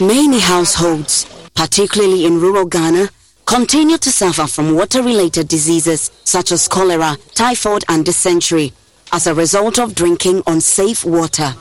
Many 0.00 0.40
households, 0.40 1.24
particularly 1.54 2.26
in 2.26 2.40
rural 2.40 2.66
Ghana, 2.66 3.08
continue 3.46 3.98
to 3.98 4.10
suffer 4.10 4.46
from 4.46 4.74
water-related 4.74 5.48
diseases 5.48 6.10
such 6.24 6.52
as 6.52 6.68
cholera, 6.68 7.16
typhoid 7.34 7.84
and 7.88 8.04
dysentery 8.04 8.72
as 9.12 9.26
a 9.26 9.34
result 9.34 9.78
of 9.78 9.94
drinking 9.94 10.42
unsafe 10.46 11.04
water. 11.04 11.54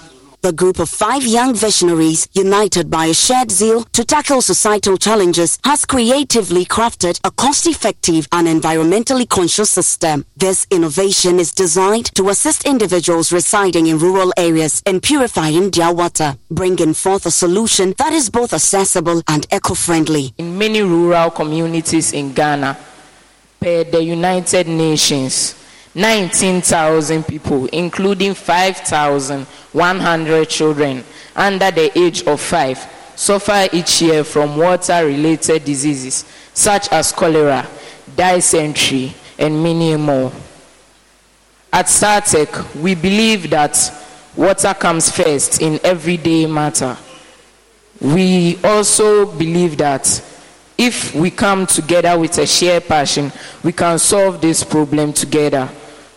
The 0.44 0.52
group 0.52 0.80
of 0.80 0.90
five 0.90 1.24
young 1.24 1.56
visionaries, 1.56 2.28
united 2.34 2.90
by 2.90 3.06
a 3.06 3.14
shared 3.14 3.50
zeal 3.50 3.86
to 3.94 4.04
tackle 4.04 4.42
societal 4.42 4.98
challenges, 4.98 5.58
has 5.64 5.86
creatively 5.86 6.66
crafted 6.66 7.18
a 7.24 7.32
cost 7.32 7.66
effective 7.66 8.28
and 8.34 8.46
environmentally 8.46 9.26
conscious 9.30 9.70
system. 9.70 10.26
This 10.36 10.68
innovation 10.70 11.40
is 11.40 11.54
designed 11.54 12.14
to 12.16 12.28
assist 12.28 12.66
individuals 12.66 13.32
residing 13.32 13.88
in 13.88 14.00
rural 14.00 14.34
areas 14.36 14.84
in 14.86 15.00
purifying 15.00 15.72
their 15.72 15.94
water, 15.94 16.36
bringing 16.52 16.94
forth 16.94 17.26
a 17.26 17.32
solution 17.32 17.94
that 17.98 18.12
is 18.12 18.30
both 18.30 18.52
accessible 18.54 19.24
and 19.30 19.48
eco 19.50 19.76
friendly. 19.76 20.34
In 20.38 20.58
many 20.58 20.82
rural 20.82 21.32
communities 21.32 22.12
in 22.12 22.34
Ghana, 22.34 22.78
per 23.62 23.86
the 23.86 24.04
United 24.04 24.68
Nations, 24.68 25.56
19,000 25.96 27.24
people, 27.24 27.68
including 27.68 28.34
5,100 28.34 30.50
children 30.50 31.04
under 31.36 31.72
the 31.72 31.98
age 31.98 32.24
of 32.24 32.42
five, 32.42 32.80
suffer 33.16 33.68
each 33.72 34.02
year 34.02 34.24
from 34.24 34.58
water 34.58 35.06
related 35.06 35.64
diseases 35.64 36.26
such 36.54 36.92
as 36.92 37.12
cholera, 37.12 37.68
dysentery, 38.16 39.14
and 39.38 39.62
many 39.62 39.96
more. 39.96 40.32
At 41.72 41.88
StarTech, 41.88 42.82
we 42.82 42.96
believe 42.96 43.50
that 43.50 43.78
water 44.36 44.74
comes 44.74 45.12
first 45.12 45.62
in 45.62 45.80
everyday 45.84 46.46
matter. 46.46 46.98
We 48.00 48.60
also 48.64 49.26
believe 49.26 49.78
that 49.78 50.24
if 50.78 51.16
we 51.16 51.32
come 51.32 51.66
together 51.66 52.18
with 52.18 52.38
a 52.38 52.46
shared 52.46 52.88
passion, 52.88 53.32
we 53.64 53.72
can 53.72 53.98
solve 54.00 54.42
this 54.42 54.64
problem 54.64 55.14
together. 55.14 55.70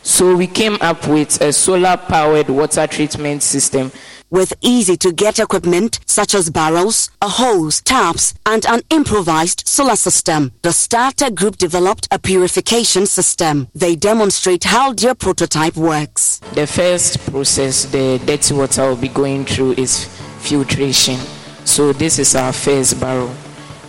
So 0.06 0.36
we 0.36 0.46
came 0.46 0.78
up 0.80 1.08
with 1.08 1.40
a 1.40 1.52
solar 1.52 1.96
powered 1.96 2.48
water 2.48 2.86
treatment 2.86 3.42
system. 3.42 3.90
With 4.30 4.54
easy 4.60 4.96
to 4.98 5.12
get 5.12 5.40
equipment 5.40 5.98
such 6.06 6.32
as 6.32 6.48
barrels, 6.48 7.10
a 7.20 7.28
hose, 7.28 7.82
taps, 7.82 8.32
and 8.46 8.64
an 8.66 8.82
improvised 8.90 9.66
solar 9.66 9.96
system, 9.96 10.52
the 10.62 10.72
starter 10.72 11.28
group 11.28 11.56
developed 11.56 12.06
a 12.12 12.20
purification 12.20 13.06
system. 13.06 13.66
They 13.74 13.96
demonstrate 13.96 14.62
how 14.62 14.92
their 14.92 15.16
prototype 15.16 15.76
works. 15.76 16.38
The 16.54 16.68
first 16.68 17.18
process 17.28 17.86
the 17.86 18.22
dirty 18.24 18.54
water 18.54 18.88
will 18.88 18.96
be 18.96 19.08
going 19.08 19.44
through 19.44 19.72
is 19.72 20.04
filtration. 20.38 21.16
So 21.64 21.92
this 21.92 22.20
is 22.20 22.36
our 22.36 22.52
first 22.52 23.00
barrel. 23.00 23.34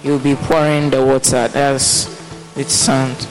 You'll 0.04 0.18
be 0.18 0.34
pouring 0.36 0.90
the 0.90 1.06
water. 1.06 1.48
That's 1.48 2.08
with 2.56 2.72
sand. 2.72 3.28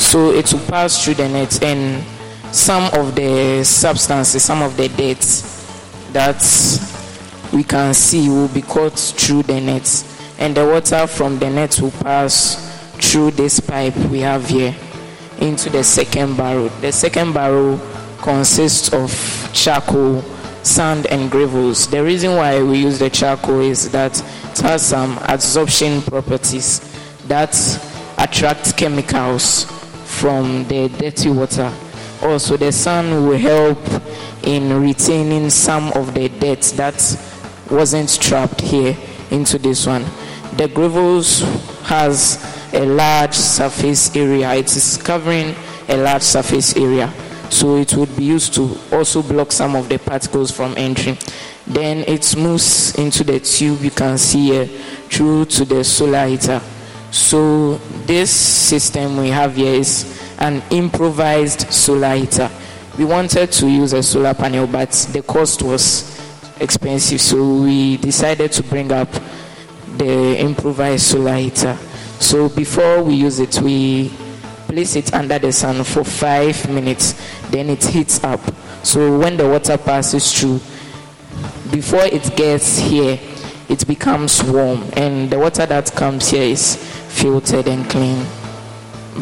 So 0.00 0.32
it 0.32 0.52
will 0.52 0.60
pass 0.60 1.04
through 1.04 1.14
the 1.14 1.28
net 1.28 1.62
and 1.62 2.04
some 2.52 2.92
of 2.98 3.14
the 3.14 3.62
substances, 3.62 4.42
some 4.42 4.60
of 4.60 4.76
the 4.76 4.88
dirt 4.88 5.20
that 6.12 6.42
we 7.52 7.62
can 7.62 7.94
see 7.94 8.28
will 8.28 8.48
be 8.48 8.62
caught 8.62 8.98
through 8.98 9.44
the 9.44 9.60
net. 9.60 10.04
And 10.38 10.56
the 10.56 10.66
water 10.66 11.06
from 11.06 11.38
the 11.38 11.48
net 11.48 11.78
will 11.80 11.92
pass 11.92 12.66
through 12.94 13.32
this 13.32 13.60
pipe 13.60 13.94
we 14.10 14.18
have 14.20 14.48
here 14.48 14.74
into 15.38 15.70
the 15.70 15.84
second 15.84 16.36
barrel. 16.36 16.70
The 16.80 16.90
second 16.90 17.32
barrel 17.34 17.78
consists 18.18 18.92
of 18.92 19.12
charcoal, 19.52 20.22
sand, 20.64 21.06
and 21.06 21.30
gravels. 21.30 21.86
The 21.88 22.02
reason 22.02 22.34
why 22.34 22.60
we 22.62 22.78
use 22.78 22.98
the 22.98 23.10
charcoal 23.10 23.60
is 23.60 23.92
that 23.92 24.18
it 24.18 24.58
has 24.58 24.84
some 24.84 25.16
adsorption 25.18 26.04
properties 26.08 26.80
that 27.28 27.54
attract 28.18 28.76
chemicals 28.76 29.79
from 30.20 30.64
the 30.64 30.86
dirty 30.98 31.30
water. 31.30 31.72
Also, 32.20 32.54
the 32.58 32.70
sand 32.70 33.26
will 33.26 33.38
help 33.38 33.78
in 34.42 34.82
retaining 34.82 35.48
some 35.48 35.90
of 35.94 36.12
the 36.12 36.28
dirt 36.28 36.60
that 36.76 37.00
wasn't 37.70 38.20
trapped 38.20 38.60
here 38.60 38.94
into 39.30 39.56
this 39.56 39.86
one. 39.86 40.04
The 40.58 40.68
gravels 40.68 41.40
has 41.84 42.38
a 42.74 42.84
large 42.84 43.32
surface 43.32 44.14
area. 44.14 44.52
It 44.52 44.66
is 44.76 44.98
covering 44.98 45.54
a 45.88 45.96
large 45.96 46.22
surface 46.22 46.76
area. 46.76 47.10
So 47.48 47.76
it 47.76 47.94
would 47.94 48.14
be 48.14 48.24
used 48.24 48.52
to 48.56 48.76
also 48.92 49.22
block 49.22 49.52
some 49.52 49.74
of 49.74 49.88
the 49.88 49.98
particles 49.98 50.50
from 50.50 50.74
entering. 50.76 51.16
Then 51.66 52.04
it 52.06 52.36
moves 52.36 52.94
into 52.98 53.24
the 53.24 53.40
tube 53.40 53.80
you 53.80 53.90
can 53.90 54.18
see 54.18 54.48
here 54.48 54.66
through 54.66 55.46
to 55.46 55.64
the 55.64 55.82
solar 55.82 56.26
heater. 56.26 56.60
So 57.10 57.74
this 58.06 58.30
system 58.30 59.16
we 59.16 59.28
have 59.28 59.56
here 59.56 59.74
is 59.74 60.20
an 60.38 60.62
improvised 60.70 61.72
solar 61.72 62.14
heater. 62.14 62.50
We 62.96 63.04
wanted 63.04 63.50
to 63.52 63.68
use 63.68 63.92
a 63.92 64.02
solar 64.02 64.34
panel, 64.34 64.66
but 64.66 64.90
the 65.12 65.22
cost 65.22 65.62
was 65.62 66.20
expensive, 66.60 67.20
so 67.20 67.62
we 67.62 67.96
decided 67.96 68.52
to 68.52 68.62
bring 68.62 68.92
up 68.92 69.08
the 69.96 70.38
improvised 70.38 71.06
solar 71.06 71.36
heater. 71.36 71.76
So 72.20 72.48
before 72.48 73.02
we 73.02 73.14
use 73.14 73.40
it, 73.40 73.60
we 73.60 74.10
place 74.68 74.94
it 74.94 75.12
under 75.12 75.38
the 75.38 75.52
sun 75.52 75.82
for 75.82 76.04
five 76.04 76.70
minutes, 76.70 77.14
then 77.50 77.70
it 77.70 77.84
heats 77.84 78.22
up. 78.22 78.40
So 78.84 79.18
when 79.18 79.36
the 79.36 79.48
water 79.48 79.76
passes 79.78 80.32
through, 80.32 80.60
before 81.70 82.04
it 82.04 82.36
gets 82.36 82.78
here, 82.78 83.18
it 83.70 83.86
becomes 83.86 84.42
warm, 84.42 84.82
and 84.94 85.30
the 85.30 85.38
water 85.38 85.64
that 85.64 85.92
comes 85.92 86.28
here 86.30 86.42
is 86.42 86.76
filtered 87.08 87.68
and 87.68 87.88
clean. 87.88 88.26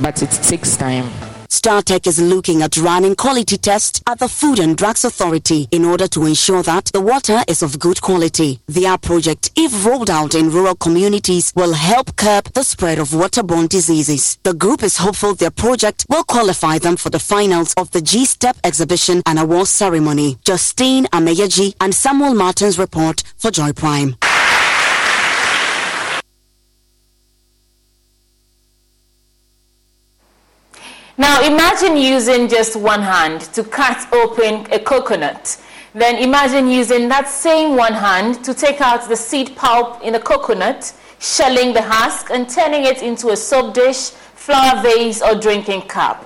But 0.03 0.22
it 0.22 0.30
takes 0.30 0.76
time. 0.76 1.11
StarTech 1.49 2.07
is 2.07 2.20
looking 2.20 2.62
at 2.62 2.76
running 2.76 3.14
quality 3.16 3.57
tests 3.57 4.03
at 4.07 4.18
the 4.18 4.28
Food 4.28 4.59
and 4.59 4.76
Drugs 4.76 5.05
Authority 5.05 5.66
in 5.70 5.84
order 5.84 6.07
to 6.09 6.26
ensure 6.26 6.62
that 6.62 6.86
the 6.86 7.01
water 7.01 7.42
is 7.49 7.62
of 7.62 7.78
good 7.78 8.01
quality. 8.03 8.61
Their 8.68 8.96
project, 8.99 9.51
if 9.57 9.84
rolled 9.84 10.11
out 10.11 10.34
in 10.34 10.51
rural 10.51 10.74
communities, 10.74 11.53
will 11.57 11.72
help 11.72 12.16
curb 12.16 12.44
the 12.53 12.62
spread 12.62 12.99
of 12.99 13.11
waterborne 13.11 13.68
diseases. 13.68 14.38
The 14.44 14.55
group 14.55 14.82
is 14.82 14.99
hopeful 14.99 15.34
their 15.34 15.51
project 15.51 16.07
will 16.09 16.24
qualify 16.24 16.78
them 16.78 16.96
for 16.96 17.11
the 17.11 17.18
finals 17.18 17.74
of 17.78 17.90
the 17.92 18.03
G-Step 18.03 18.57
exhibition 18.62 19.22
and 19.26 19.38
award 19.38 19.68
ceremony. 19.68 20.36
Justine 20.44 21.07
Ameyaji 21.07 21.74
and 21.80 21.94
Samuel 21.94 22.34
Martin's 22.34 22.78
report 22.78 23.22
for 23.36 23.51
Joy 23.51 23.72
Prime. 23.72 24.16
Now 31.20 31.42
imagine 31.42 31.96
using 31.96 32.46
just 32.48 32.76
one 32.76 33.02
hand 33.02 33.40
to 33.52 33.64
cut 33.64 34.06
open 34.12 34.72
a 34.72 34.78
coconut. 34.78 35.60
Then 35.92 36.14
imagine 36.14 36.68
using 36.68 37.08
that 37.08 37.28
same 37.28 37.76
one 37.76 37.92
hand 37.92 38.44
to 38.44 38.54
take 38.54 38.80
out 38.80 39.08
the 39.08 39.16
seed 39.16 39.56
pulp 39.56 40.00
in 40.04 40.14
a 40.14 40.20
coconut, 40.20 40.92
shelling 41.18 41.72
the 41.72 41.82
husk 41.82 42.30
and 42.30 42.48
turning 42.48 42.84
it 42.84 43.02
into 43.02 43.30
a 43.30 43.36
soap 43.36 43.74
dish, 43.74 44.10
flower 44.10 44.80
vase 44.80 45.20
or 45.20 45.34
drinking 45.34 45.82
cup. 45.88 46.24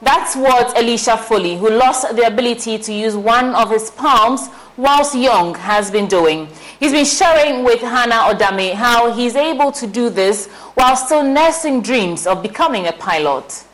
That's 0.00 0.34
what 0.34 0.74
Elisha 0.74 1.18
Foley, 1.18 1.58
who 1.58 1.68
lost 1.68 2.16
the 2.16 2.26
ability 2.26 2.78
to 2.78 2.94
use 2.94 3.14
one 3.14 3.54
of 3.54 3.70
his 3.70 3.90
palms 3.90 4.48
whilst 4.78 5.14
young, 5.14 5.54
has 5.56 5.90
been 5.90 6.06
doing. 6.06 6.48
He's 6.78 6.92
been 6.92 7.04
sharing 7.04 7.62
with 7.62 7.82
Hannah 7.82 8.32
Odame 8.32 8.72
how 8.72 9.12
he's 9.12 9.36
able 9.36 9.70
to 9.72 9.86
do 9.86 10.08
this 10.08 10.46
while 10.76 10.96
still 10.96 11.24
nursing 11.24 11.82
dreams 11.82 12.26
of 12.26 12.40
becoming 12.40 12.86
a 12.86 12.92
pilot. 12.92 13.66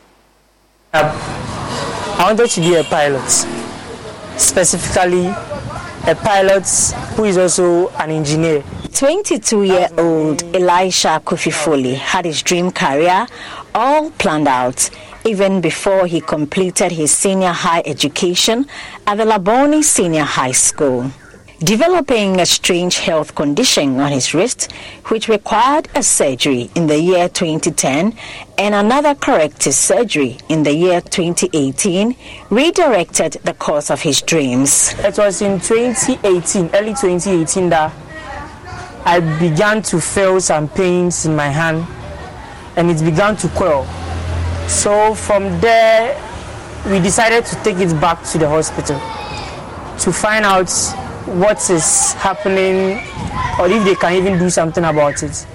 I 0.93 2.17
wanted 2.19 2.49
to 2.51 2.61
be 2.61 2.75
a 2.75 2.83
pilot, 2.83 3.29
specifically 4.37 5.27
a 5.27 6.15
pilot 6.15 6.67
who 7.15 7.25
is 7.25 7.37
also 7.37 7.89
an 7.89 8.11
engineer. 8.11 8.63
22 8.93 9.63
year 9.63 9.89
old 9.97 10.43
Elisha 10.55 11.21
Kofi 11.23 11.53
Foley 11.53 11.95
had 11.95 12.25
his 12.25 12.41
dream 12.41 12.71
career 12.71 13.27
all 13.75 14.09
planned 14.11 14.47
out 14.47 14.89
even 15.25 15.61
before 15.61 16.07
he 16.07 16.21
completed 16.21 16.91
his 16.91 17.11
senior 17.11 17.51
high 17.51 17.83
education 17.85 18.65
at 19.05 19.17
the 19.17 19.25
Labone 19.25 19.83
Senior 19.83 20.23
High 20.23 20.53
School 20.53 21.11
developing 21.59 22.39
a 22.39 22.45
strange 22.45 22.99
health 22.99 23.33
condition 23.33 23.99
on 23.99 24.11
his 24.11 24.33
wrist, 24.33 24.71
which 25.07 25.27
required 25.27 25.87
a 25.95 26.03
surgery 26.03 26.69
in 26.75 26.87
the 26.87 26.99
year 26.99 27.27
2010 27.27 28.15
and 28.57 28.75
another 28.75 29.15
corrective 29.15 29.73
surgery 29.73 30.37
in 30.49 30.63
the 30.63 30.73
year 30.73 31.01
2018, 31.01 32.15
redirected 32.49 33.33
the 33.43 33.53
course 33.55 33.89
of 33.89 34.01
his 34.01 34.21
dreams. 34.21 34.93
It 34.99 35.17
was 35.17 35.41
in 35.41 35.59
2018, 35.59 36.69
early 36.75 36.93
2018, 36.93 37.69
that 37.69 37.93
I 39.05 39.19
began 39.39 39.81
to 39.83 39.99
feel 39.99 40.39
some 40.39 40.69
pains 40.69 41.25
in 41.25 41.35
my 41.35 41.47
hand 41.47 41.87
and 42.75 42.91
it 42.91 43.03
began 43.03 43.35
to 43.37 43.47
curl. 43.49 43.85
So 44.67 45.15
from 45.15 45.59
there, 45.59 46.21
we 46.85 46.99
decided 46.99 47.45
to 47.45 47.55
take 47.63 47.77
it 47.77 47.99
back 47.99 48.23
to 48.25 48.37
the 48.37 48.47
hospital 48.47 48.99
to 49.99 50.11
find 50.11 50.45
out 50.45 50.69
what 51.27 51.69
is 51.69 52.13
happening 52.13 52.97
or 53.59 53.67
if 53.67 53.83
they 53.83 53.95
can 53.95 54.13
even 54.13 54.39
do 54.39 54.49
something 54.49 54.83
about 54.83 55.21
it. 55.23 55.45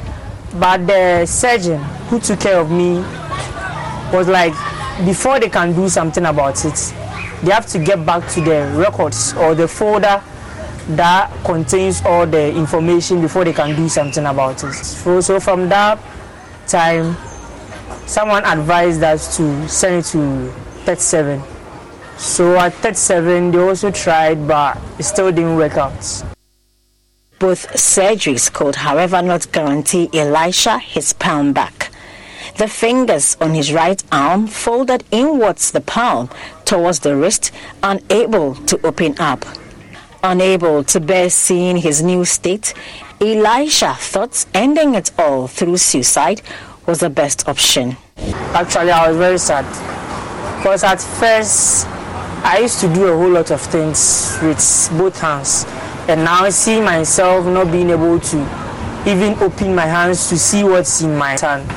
But 0.55 0.87
the 0.87 1.25
surgeon 1.27 1.83
who 2.09 2.21
took 2.21 2.41
care 2.41 2.61
of 2.61 2.71
me 2.71 2.97
was 4.13 4.29
like, 4.29 4.53
before 5.07 5.41
they 5.41 5.49
can 5.49 5.73
do 5.73 5.89
something 5.89 6.27
about 6.27 6.63
it, 6.65 6.95
they 7.43 7.51
have 7.51 7.67
to 7.69 7.79
get 7.79 8.05
back 8.05 8.29
to 8.33 8.41
the 8.43 8.71
records 8.77 9.33
or 9.35 9.55
the 9.55 9.67
folder 9.67 10.23
that 10.89 11.33
contains 11.45 12.03
all 12.05 12.27
the 12.27 12.55
information 12.55 13.23
before 13.23 13.45
they 13.45 13.53
can 13.53 13.75
do 13.75 13.89
something 13.89 14.27
about 14.27 14.63
it. 14.63 14.75
So, 14.75 15.21
so 15.21 15.41
from 15.41 15.69
that 15.71 15.99
time, 16.67 17.17
someone 18.07 18.45
advised 18.45 19.03
us 19.03 19.37
to 19.39 19.69
send 19.69 19.97
it 19.97 20.05
to 20.11 20.53
37 20.85 21.43
so 22.17 22.57
at 22.57 22.75
37, 22.75 23.51
they 23.51 23.59
also 23.59 23.91
tried, 23.91 24.47
but 24.47 24.79
it 24.99 25.03
still 25.05 25.33
didn't 25.33 25.57
work 25.57 25.77
out. 25.77 26.25
Both 27.39 27.73
surgeries 27.73 28.53
could, 28.53 28.77
however, 28.77 29.21
not 29.21 29.51
guarantee 29.51 30.09
Elisha 30.13 30.79
his 30.79 31.13
palm 31.13 31.53
back. 31.53 31.91
The 32.57 32.69
fingers 32.69 33.37
on 33.41 33.55
his 33.55 33.73
right 33.73 34.03
arm 34.13 34.47
folded 34.47 35.05
inwards 35.11 35.73
the 35.73 35.81
palm 35.81 36.29
towards 36.65 37.01
the 37.01 37.17
wrist, 37.17 37.51
unable 37.83 38.55
to 38.55 38.79
open 38.87 39.19
up. 39.19 39.45
Unable 40.23 40.85
to 40.85 41.01
bear 41.01 41.31
seeing 41.31 41.79
his 41.79 42.03
new 42.03 42.25
state, 42.25 42.75
Elisha 43.21 43.95
thought 43.95 44.47
ending 44.55 44.95
it 44.95 45.11
all 45.19 45.49
through 45.49 45.79
suicide 45.79 46.43
was 46.87 47.01
the 47.01 47.11
best 47.11 47.49
option. 47.49 47.97
Actually, 48.55 48.91
I 48.91 49.09
was 49.09 49.17
very 49.17 49.39
sad 49.39 49.65
because 50.59 50.85
at 50.85 51.01
first 51.01 51.89
I 52.45 52.59
used 52.59 52.81
to 52.81 52.93
do 52.93 53.07
a 53.07 53.17
whole 53.17 53.31
lot 53.31 53.51
of 53.51 53.61
things 53.61 54.37
with 54.43 54.59
both 54.99 55.21
hands, 55.21 55.65
and 56.09 56.25
now 56.25 56.45
I 56.45 56.51
see 56.51 56.81
myself 56.81 57.47
not 57.47 57.71
being 57.71 57.91
able 57.91 58.19
to 58.19 58.37
even 59.07 59.39
open 59.43 59.75
my 59.75 59.87
hands 59.87 60.29
to 60.29 60.37
see 60.37 60.65
what's 60.65 61.03
in 61.03 61.17
my 61.17 61.39
hand. 61.41 61.71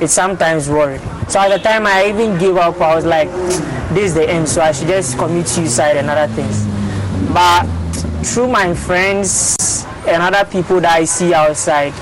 It 0.00 0.08
sometimes 0.08 0.68
worried. 0.68 1.00
So 1.28 1.40
at 1.40 1.48
the 1.48 1.58
time 1.58 1.86
I 1.86 2.06
even 2.06 2.38
gave 2.38 2.56
up, 2.56 2.80
I 2.80 2.94
was 2.94 3.04
like, 3.04 3.28
this 3.90 4.10
is 4.10 4.14
the 4.14 4.28
end, 4.30 4.48
so 4.48 4.60
I 4.62 4.72
should 4.72 4.88
just 4.88 5.18
commit 5.18 5.48
suicide 5.48 5.96
and 5.96 6.08
other 6.08 6.32
things. 6.34 6.64
But 7.32 7.64
through 8.24 8.48
my 8.48 8.74
friends 8.74 9.56
and 10.06 10.22
other 10.22 10.48
people 10.48 10.80
that 10.82 10.92
I 10.92 11.04
see 11.04 11.34
outside, 11.34 11.92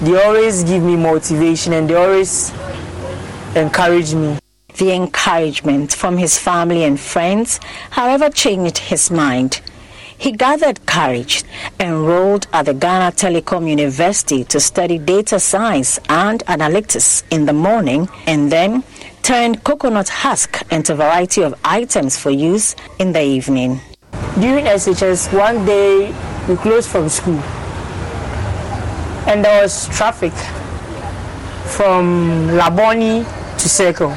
they 0.00 0.20
always 0.20 0.64
give 0.64 0.82
me 0.82 0.96
motivation 0.96 1.72
and 1.72 1.88
they 1.88 1.94
always 1.94 2.50
encourage 3.54 4.14
me. 4.14 4.38
The 4.78 4.92
encouragement 4.92 5.92
from 5.92 6.18
his 6.18 6.38
family 6.38 6.84
and 6.84 7.00
friends, 7.00 7.58
however, 7.90 8.30
changed 8.30 8.78
his 8.78 9.10
mind. 9.10 9.60
He 10.16 10.30
gathered 10.30 10.86
courage, 10.86 11.42
enrolled 11.80 12.46
at 12.52 12.66
the 12.66 12.74
Ghana 12.74 13.10
Telecom 13.16 13.68
University 13.68 14.44
to 14.44 14.60
study 14.60 14.98
data 14.98 15.40
science 15.40 15.98
and 16.08 16.44
analytics 16.46 17.24
in 17.32 17.46
the 17.46 17.52
morning, 17.52 18.08
and 18.26 18.52
then 18.52 18.84
turned 19.22 19.64
coconut 19.64 20.08
husk 20.08 20.62
into 20.70 20.92
a 20.92 20.96
variety 20.96 21.42
of 21.42 21.58
items 21.64 22.16
for 22.16 22.30
use 22.30 22.76
in 23.00 23.12
the 23.12 23.22
evening. 23.22 23.80
During 24.38 24.64
SHS, 24.66 25.36
one 25.36 25.66
day 25.66 26.14
we 26.48 26.54
closed 26.54 26.88
from 26.88 27.08
school, 27.08 27.42
and 29.26 29.44
there 29.44 29.60
was 29.60 29.88
traffic 29.88 30.32
from 31.66 32.46
Labone 32.50 33.26
to 33.58 33.68
Circle. 33.68 34.16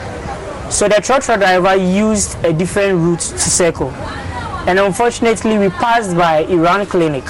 So 0.72 0.88
the 0.88 1.02
tractor 1.02 1.36
driver 1.36 1.76
used 1.76 2.42
a 2.46 2.54
different 2.54 2.98
route 2.98 3.20
to 3.20 3.50
Circle. 3.50 3.92
And 4.66 4.80
unfortunately, 4.80 5.58
we 5.58 5.70
passed 5.70 6.16
by 6.16 6.46
Iran 6.46 6.86
Clinic. 6.86 7.26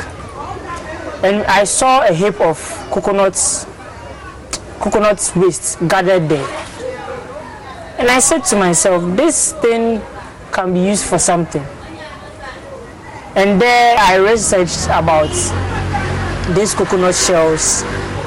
And 1.23 1.43
I 1.47 1.63
saw 1.63 2.07
a 2.07 2.13
heap 2.13 2.39
of 2.39 2.57
coconuts, 2.91 3.65
coconut 4.79 5.33
waste 5.35 5.79
gathered 5.87 6.29
there. 6.29 6.47
And 7.97 8.09
I 8.09 8.19
said 8.19 8.43
to 8.45 8.55
myself, 8.57 9.17
this 9.17 9.53
thing 9.53 10.03
can 10.51 10.73
be 10.75 10.81
used 10.81 11.05
for 11.05 11.17
something. 11.17 11.65
And 13.35 13.59
there 13.59 13.97
I 13.97 14.17
researched 14.17 14.85
about 14.85 15.31
these 16.55 16.75
coconut 16.75 17.15
shells 17.15 17.81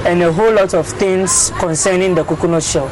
and 0.06 0.22
a 0.22 0.32
whole 0.32 0.52
lot 0.52 0.74
of 0.74 0.88
things 0.88 1.52
concerning 1.60 2.16
the 2.16 2.24
coconut 2.24 2.64
shell. 2.64 2.90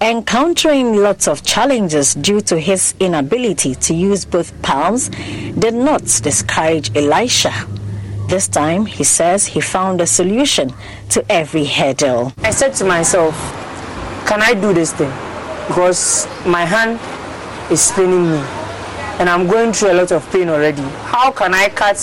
Encountering 0.00 0.96
lots 0.96 1.26
of 1.26 1.42
challenges 1.42 2.14
due 2.14 2.42
to 2.42 2.58
his 2.60 2.94
inability 3.00 3.74
to 3.76 3.94
use 3.94 4.26
both 4.26 4.52
palms 4.60 5.08
did 5.58 5.72
not 5.72 6.02
discourage 6.22 6.94
Elisha. 6.94 7.50
This 8.28 8.46
time, 8.46 8.84
he 8.84 9.04
says 9.04 9.46
he 9.46 9.62
found 9.62 10.02
a 10.02 10.06
solution 10.06 10.74
to 11.10 11.24
every 11.32 11.64
hurdle. 11.64 12.34
I 12.38 12.50
said 12.50 12.74
to 12.74 12.84
myself, 12.84 13.34
Can 14.26 14.42
I 14.42 14.52
do 14.52 14.74
this 14.74 14.92
thing? 14.92 15.10
Because 15.66 16.26
my 16.44 16.66
hand 16.66 17.00
is 17.72 17.90
paining 17.92 18.30
me 18.30 18.38
and 19.18 19.30
I'm 19.30 19.46
going 19.46 19.72
through 19.72 19.92
a 19.92 19.94
lot 19.94 20.12
of 20.12 20.30
pain 20.30 20.50
already. 20.50 20.82
How 21.04 21.32
can 21.32 21.54
I 21.54 21.70
cut 21.70 21.96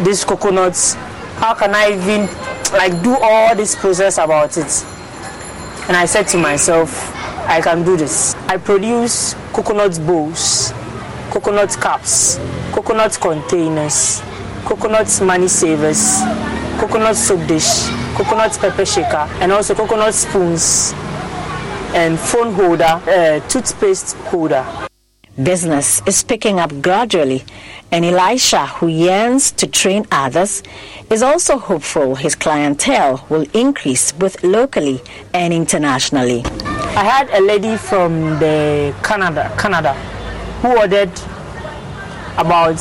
these 0.00 0.24
coconuts? 0.24 0.94
How 1.36 1.52
can 1.52 1.74
I 1.74 1.92
even 1.92 2.26
like 2.72 3.02
do 3.02 3.14
all 3.20 3.54
this 3.54 3.76
process 3.76 4.16
about 4.16 4.56
it? 4.56 4.84
And 5.88 5.96
I 5.96 6.06
said 6.06 6.26
to 6.28 6.38
myself, 6.38 7.17
I 7.48 7.62
can 7.62 7.82
do 7.82 7.96
this. 7.96 8.34
I 8.46 8.58
produce 8.58 9.32
coconut 9.54 9.98
bowls, 10.06 10.70
coconut 11.30 11.70
cups, 11.80 12.38
coconut 12.72 13.18
containers, 13.18 14.20
coconut 14.66 15.20
money 15.22 15.48
savers, 15.48 16.20
coconut 16.78 17.16
soap 17.16 17.46
dish, 17.48 17.88
coconut 18.16 18.52
pepper 18.60 18.84
shaker, 18.84 19.26
and 19.40 19.50
also 19.50 19.74
coconut 19.74 20.12
spoons 20.12 20.92
and 21.94 22.18
phone 22.20 22.52
holder, 22.52 22.84
uh, 22.84 23.40
toothpaste 23.48 24.14
holder. 24.28 24.64
Business 25.42 26.02
is 26.06 26.22
picking 26.22 26.60
up 26.60 26.82
gradually, 26.82 27.44
and 27.90 28.04
Elisha, 28.04 28.66
who 28.66 28.88
yearns 28.88 29.52
to 29.52 29.66
train 29.66 30.04
others, 30.12 30.62
is 31.08 31.22
also 31.22 31.56
hopeful 31.56 32.16
his 32.16 32.34
clientele 32.34 33.24
will 33.30 33.46
increase 33.54 34.12
both 34.12 34.44
locally 34.44 35.00
and 35.32 35.54
internationally. 35.54 36.44
I 36.98 37.04
had 37.04 37.30
a 37.30 37.40
lady 37.40 37.76
from 37.76 38.40
the 38.40 38.92
Canada, 39.04 39.54
Canada, 39.56 39.94
who 40.62 40.76
ordered 40.76 41.12
about 42.36 42.74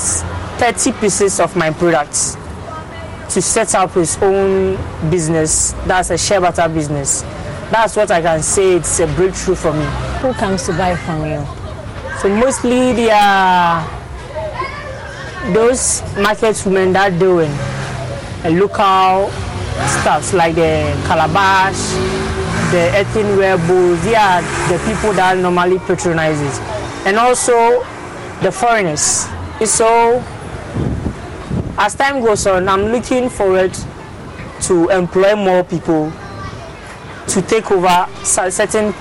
30 0.58 0.94
pieces 0.94 1.40
of 1.40 1.56
my 1.56 1.70
products 1.70 2.36
to 3.36 3.44
set 3.44 3.76
up 3.76 3.92
his 3.92 4.18
own 4.24 4.76
business. 5.12 5.74
That's 5.86 6.10
a 6.10 6.18
shea 6.18 6.40
butter 6.40 6.68
business. 6.68 7.22
That's 7.70 7.96
what 7.96 8.10
I 8.10 8.24
can 8.24 8.42
say. 8.42 8.78
It's 8.78 9.00
a 9.00 9.06
breakthrough 9.06 9.54
for 9.54 9.72
me. 9.72 9.86
Who 10.22 10.34
comes 10.34 10.66
to 10.66 10.72
buy 10.72 10.96
from 10.96 11.24
you? 11.24 11.46
So 12.18 12.28
mostly 12.28 12.94
they 12.94 13.12
are 13.12 13.86
those 15.54 16.02
market 16.18 16.60
women 16.66 16.92
that 16.94 17.20
doing 17.20 17.52
a 18.44 18.50
local 18.50 19.30
stuff 20.02 20.34
like 20.34 20.56
the 20.56 21.00
calabash, 21.06 21.78
the 22.72 22.92
earthenware 22.96 23.58
bowls. 23.58 24.04
They 24.04 24.16
are 24.16 24.42
the 24.70 24.78
people 24.86 25.14
that 25.14 25.38
normally 25.38 25.80
patronize 25.80 26.40
it, 26.42 26.62
and 27.08 27.18
also 27.18 27.84
the 28.42 28.52
foreigners. 28.52 29.28
So 29.66 30.24
as 31.78 31.96
time 31.96 32.22
goes 32.24 32.46
on, 32.48 32.68
I'm 32.68 32.86
looking 32.86 33.30
forward 33.30 33.74
to 34.62 34.90
employ 34.90 35.36
more 35.36 35.64
people 35.64 36.12
to 37.28 37.42
take 37.42 37.72
over 37.72 38.08
certain 38.24 38.94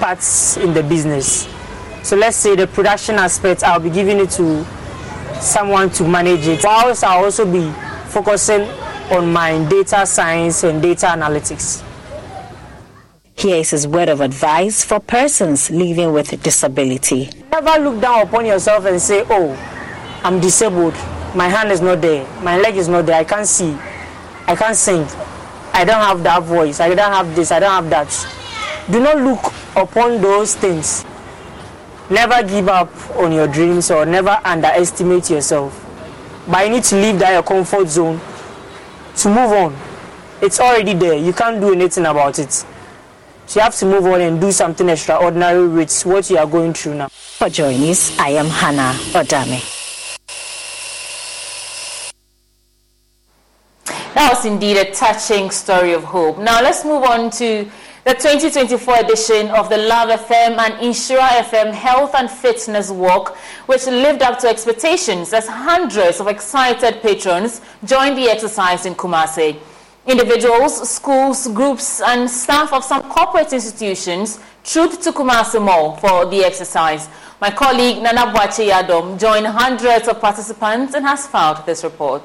parts 0.00 0.56
in 0.56 0.74
the 0.74 0.82
business. 0.82 1.48
So 2.02 2.16
let's 2.16 2.36
say 2.36 2.56
the 2.56 2.66
production 2.66 3.16
aspect, 3.16 3.62
I'll 3.62 3.80
be 3.80 3.90
giving 3.90 4.18
it 4.18 4.30
to 4.30 4.64
someone 5.40 5.90
to 5.90 6.08
manage 6.08 6.46
it. 6.46 6.64
Whilst 6.64 7.04
I'll 7.04 7.24
also 7.24 7.44
be 7.50 7.70
focusing 8.08 8.62
on 9.10 9.32
my 9.32 9.64
data 9.68 10.04
science 10.06 10.64
and 10.64 10.82
data 10.82 11.06
analytics. 11.06 11.84
Here 13.38 13.56
is 13.56 13.70
his 13.70 13.86
word 13.86 14.08
of 14.08 14.20
advice 14.20 14.84
for 14.84 14.98
persons 15.00 15.70
living 15.70 16.12
with 16.12 16.42
disability. 16.42 17.30
Never 17.52 17.82
look 17.82 18.00
down 18.00 18.26
upon 18.26 18.46
yourself 18.46 18.84
and 18.86 19.00
say, 19.00 19.24
Oh, 19.30 19.52
I'm 20.24 20.40
disabled. 20.40 20.94
My 21.34 21.48
hand 21.48 21.70
is 21.70 21.80
not 21.80 22.00
there. 22.00 22.26
My 22.42 22.58
leg 22.58 22.76
is 22.76 22.88
not 22.88 23.06
there. 23.06 23.16
I 23.16 23.24
can't 23.24 23.46
see. 23.46 23.76
I 24.46 24.56
can't 24.56 24.76
sing. 24.76 25.06
I 25.72 25.84
don't 25.84 26.02
have 26.02 26.22
that 26.24 26.42
voice. 26.42 26.80
I 26.80 26.88
don't 26.94 27.12
have 27.12 27.36
this. 27.36 27.52
I 27.52 27.60
don't 27.60 27.70
have 27.70 27.88
that. 27.90 28.90
Do 28.90 29.00
not 29.00 29.18
look 29.18 29.52
upon 29.76 30.20
those 30.20 30.56
things 30.56 31.04
never 32.10 32.42
give 32.42 32.68
up 32.68 32.90
on 33.16 33.32
your 33.32 33.46
dreams 33.46 33.90
or 33.90 34.06
never 34.06 34.40
underestimate 34.44 35.30
yourself. 35.30 35.84
But 36.50 36.66
you 36.66 36.72
need 36.72 36.84
to 36.84 36.96
leave 36.96 37.18
that 37.18 37.32
your 37.32 37.42
comfort 37.42 37.88
zone 37.88 38.20
to 39.16 39.28
move 39.28 39.52
on. 39.52 39.76
It's 40.40 40.60
already 40.60 40.94
there. 40.94 41.14
You 41.14 41.32
can't 41.32 41.60
do 41.60 41.72
anything 41.72 42.06
about 42.06 42.38
it. 42.38 42.64
So 43.48 43.60
you 43.60 43.64
have 43.64 43.76
to 43.76 43.86
move 43.86 44.04
on 44.04 44.20
and 44.20 44.38
do 44.38 44.52
something 44.52 44.90
extraordinary 44.90 45.66
with 45.66 46.02
what 46.04 46.28
you 46.28 46.36
are 46.36 46.46
going 46.46 46.74
through 46.74 46.96
now. 46.96 47.08
For 47.08 47.46
JoyNews, 47.46 48.18
I 48.18 48.32
am 48.32 48.44
Hannah 48.44 48.92
Odame. 49.14 49.64
That 54.12 54.34
was 54.34 54.44
indeed 54.44 54.76
a 54.76 54.92
touching 54.92 55.50
story 55.50 55.94
of 55.94 56.04
hope. 56.04 56.36
Now 56.38 56.60
let's 56.60 56.84
move 56.84 57.02
on 57.04 57.30
to 57.40 57.64
the 58.04 58.12
2024 58.12 58.96
edition 58.98 59.48
of 59.48 59.70
the 59.70 59.78
Luv 59.78 60.10
FM 60.10 60.58
and 60.58 60.74
Nhyira 60.74 61.42
FM 61.48 61.72
Health 61.72 62.14
and 62.16 62.30
Fitness 62.30 62.90
Walk, 62.90 63.34
which 63.64 63.86
lived 63.86 64.20
up 64.20 64.38
to 64.40 64.48
expectations 64.48 65.32
as 65.32 65.46
hundreds 65.48 66.20
of 66.20 66.26
excited 66.26 67.00
patrons 67.00 67.62
joined 67.82 68.18
the 68.18 68.28
exercise 68.28 68.84
in 68.84 68.94
Kumasi. 68.94 69.58
Individuals, 70.08 70.88
schools, 70.88 71.48
groups, 71.48 72.00
and 72.00 72.30
staff 72.30 72.72
of 72.72 72.82
some 72.82 73.02
corporate 73.10 73.52
institutions 73.52 74.40
trooped 74.64 75.02
to 75.02 75.12
Kumasi 75.12 75.60
Mall 75.62 75.96
for 75.96 76.24
the 76.24 76.42
exercise. 76.42 77.10
My 77.42 77.50
colleague 77.50 78.02
Nana 78.02 78.32
Boakye 78.32 78.70
Yiadom 78.72 79.20
joined 79.20 79.46
hundreds 79.46 80.08
of 80.08 80.18
participants 80.18 80.94
and 80.94 81.04
has 81.04 81.26
filed 81.26 81.60
this 81.66 81.84
report. 81.84 82.24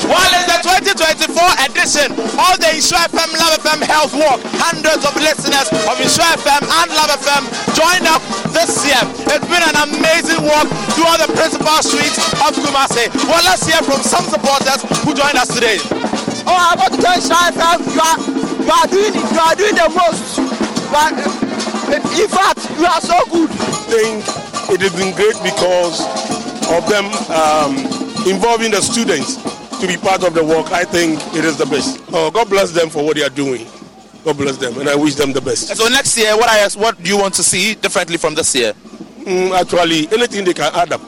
While 0.00 0.32
it's 0.32 0.48
the 0.48 0.64
2024 0.64 1.36
edition 1.68 2.08
of 2.40 2.56
the 2.56 2.72
Nhyira 2.72 3.04
FM 3.12 3.36
Luv 3.36 3.52
FM 3.60 3.80
Health 3.84 4.14
Walk. 4.16 4.40
Hundreds 4.56 5.04
of 5.04 5.12
listeners 5.20 5.68
of 5.68 5.92
Nhyira 6.00 6.40
FM 6.40 6.62
and 6.72 6.88
Luv 6.88 7.10
FM 7.20 7.44
joined 7.76 8.08
up 8.08 8.24
this 8.56 8.80
year. 8.88 9.02
It's 9.28 9.44
been 9.44 9.60
an 9.60 9.76
amazing 9.92 10.40
walk 10.40 10.72
through 10.96 11.04
all 11.04 11.20
the 11.20 11.28
principal 11.36 11.84
streets 11.84 12.16
of 12.40 12.56
Kumasi. 12.56 13.12
Well, 13.28 13.44
let's 13.44 13.68
hear 13.68 13.82
from 13.84 14.00
some 14.00 14.24
supporters 14.24 14.80
who 15.04 15.12
joined 15.12 15.36
us 15.36 15.52
today. 15.52 15.76
Oh, 16.46 16.54
I 16.54 16.74
want 16.76 16.94
to 16.94 17.00
tell 17.00 17.16
Nhyira 17.18 17.50
FM, 17.56 17.78
you 17.94 18.00
are, 18.00 18.18
you 18.62 18.72
are 18.72 18.88
doing 18.88 19.12
it, 19.14 19.26
you 19.32 19.40
are 19.40 19.56
doing 19.56 19.74
the 19.74 19.88
most. 19.96 20.38
But 20.92 21.14
in 22.18 22.28
fact, 22.28 22.60
you 22.78 22.86
are 22.86 23.00
so 23.00 23.16
good. 23.30 23.50
I 23.50 23.82
think 23.88 24.24
it 24.70 24.80
has 24.82 24.94
been 24.96 25.14
great 25.16 25.36
because 25.42 26.00
of 26.70 26.84
them 26.88 27.06
um, 27.32 27.76
involving 28.28 28.70
the 28.70 28.80
students 28.82 29.36
to 29.80 29.86
be 29.86 29.96
part 29.96 30.24
of 30.24 30.34
the 30.34 30.44
work, 30.44 30.70
I 30.72 30.84
think 30.84 31.20
it 31.34 31.44
is 31.44 31.56
the 31.56 31.66
best. 31.66 32.02
Oh, 32.12 32.30
God 32.30 32.48
bless 32.50 32.72
them 32.72 32.90
for 32.90 33.04
what 33.04 33.16
they 33.16 33.22
are 33.22 33.30
doing. 33.30 33.66
God 34.24 34.36
bless 34.36 34.56
them, 34.56 34.76
and 34.78 34.88
I 34.88 34.96
wish 34.96 35.14
them 35.14 35.32
the 35.32 35.40
best. 35.40 35.68
So 35.76 35.88
next 35.88 36.16
year, 36.18 36.36
what 36.36 36.48
I 36.48 36.58
ask, 36.58 36.78
what 36.78 37.00
do 37.02 37.08
you 37.08 37.16
want 37.16 37.34
to 37.34 37.42
see 37.42 37.74
differently 37.74 38.16
from 38.16 38.34
this 38.34 38.54
year? 38.54 38.72
Mm, 39.22 39.52
actually, 39.58 40.08
anything 40.12 40.44
they 40.44 40.54
can 40.54 40.74
add 40.74 40.92
up 40.92 41.00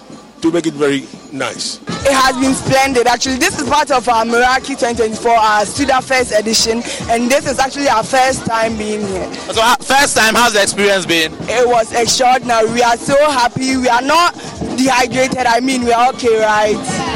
to 0.43 0.51
make 0.51 0.67
it 0.67 0.75
very 0.75 1.07
nice. 1.33 1.81
It 2.03 2.13
has 2.13 2.37
been 2.37 2.55
splendid. 2.55 3.07
Actually, 3.07 3.37
this 3.37 3.59
is 3.59 3.69
part 3.69 3.91
of 3.91 4.09
our 4.09 4.25
Meraki 4.25 4.79
2024, 4.79 5.31
our 5.31 5.67
student 5.67 6.03
first 6.05 6.33
edition, 6.33 6.83
and 7.11 7.31
this 7.31 7.47
is 7.51 7.59
actually 7.59 7.89
our 7.89 8.03
first 8.03 8.47
time 8.47 8.77
being 8.77 9.01
here. 9.07 9.33
So, 9.53 9.63
first 9.81 10.17
time, 10.17 10.35
how's 10.35 10.55
the 10.55 10.63
experience 10.63 11.07
been? 11.07 11.33
It 11.49 11.67
was 11.67 11.93
extraordinary. 11.93 12.71
We 12.73 12.83
are 12.83 12.97
so 12.97 13.17
happy. 13.31 13.77
We 13.77 13.89
are 13.89 14.03
not 14.03 14.35
dehydrated. 14.77 15.47
I 15.47 15.61
mean, 15.61 15.85
we 15.85 15.93
are 15.93 16.13
okay, 16.15 16.41
right? 16.41 17.10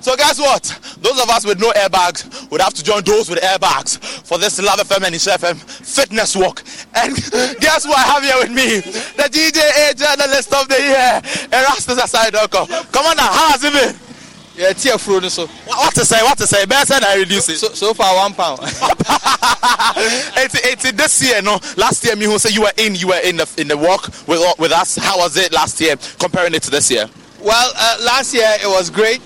So 0.00 0.16
guess 0.16 0.38
what? 0.38 0.64
Those 1.00 1.20
of 1.20 1.28
us 1.28 1.44
with 1.44 1.60
no 1.60 1.70
airbags 1.72 2.50
would 2.50 2.60
have 2.60 2.74
to 2.74 2.82
join 2.82 3.02
those 3.04 3.28
with 3.28 3.40
airbags 3.40 3.98
for 4.26 4.38
this 4.38 4.60
Luv 4.60 4.78
FM 4.78 5.06
and 5.06 5.14
Nhyira 5.14 5.36
FM 5.36 5.56
fitness 5.56 6.34
walk. 6.34 6.62
And 6.94 7.14
guess 7.60 7.86
what 7.86 7.98
I 7.98 8.02
have 8.02 8.22
here 8.22 8.36
with 8.40 8.50
me? 8.50 8.80
The 9.16 9.28
GJA 9.28 9.96
journalist 9.96 10.52
of 10.54 10.68
the 10.68 10.80
year, 10.80 11.20
Erastus 11.52 11.98
Asare 11.98 12.30
Donkor. 12.30 12.66
Come 12.92 13.06
on 13.06 13.16
now, 13.16 13.30
how 13.30 13.50
has 13.50 13.64
it 13.64 13.72
been? 13.72 14.10
Yeah, 14.56 14.72
tear 14.72 14.98
fruit 14.98 15.24
so. 15.30 15.46
What 15.46 15.94
to 15.94 16.04
say? 16.04 16.22
What 16.22 16.36
to 16.38 16.46
say? 16.46 16.66
Better 16.66 16.94
than 16.94 17.04
I 17.04 17.16
reduce 17.16 17.48
it. 17.48 17.56
So, 17.56 17.68
so 17.68 17.94
far, 17.94 18.14
one 18.16 18.34
pound. 18.34 18.60
it's, 18.62 20.54
it's 20.66 20.92
this 20.92 21.22
year, 21.22 21.40
no. 21.40 21.58
Last 21.76 22.04
year, 22.04 22.14
me 22.16 22.26
who 22.26 22.38
say 22.38 22.50
you 22.50 22.62
were 22.62 22.72
in, 22.76 22.94
you 22.94 23.08
were 23.08 23.20
in 23.24 23.36
the 23.36 23.48
in 23.56 23.68
the 23.68 23.76
walk 23.76 24.08
with 24.26 24.42
with 24.58 24.72
us. 24.72 24.96
How 24.96 25.18
was 25.18 25.36
it 25.38 25.52
last 25.52 25.80
year 25.80 25.96
comparing 26.18 26.52
it 26.52 26.62
to 26.64 26.70
this 26.70 26.90
year? 26.90 27.08
Well, 27.40 27.72
uh, 27.74 27.98
last 28.04 28.34
year 28.34 28.48
it 28.60 28.66
was 28.66 28.90
great. 28.90 29.22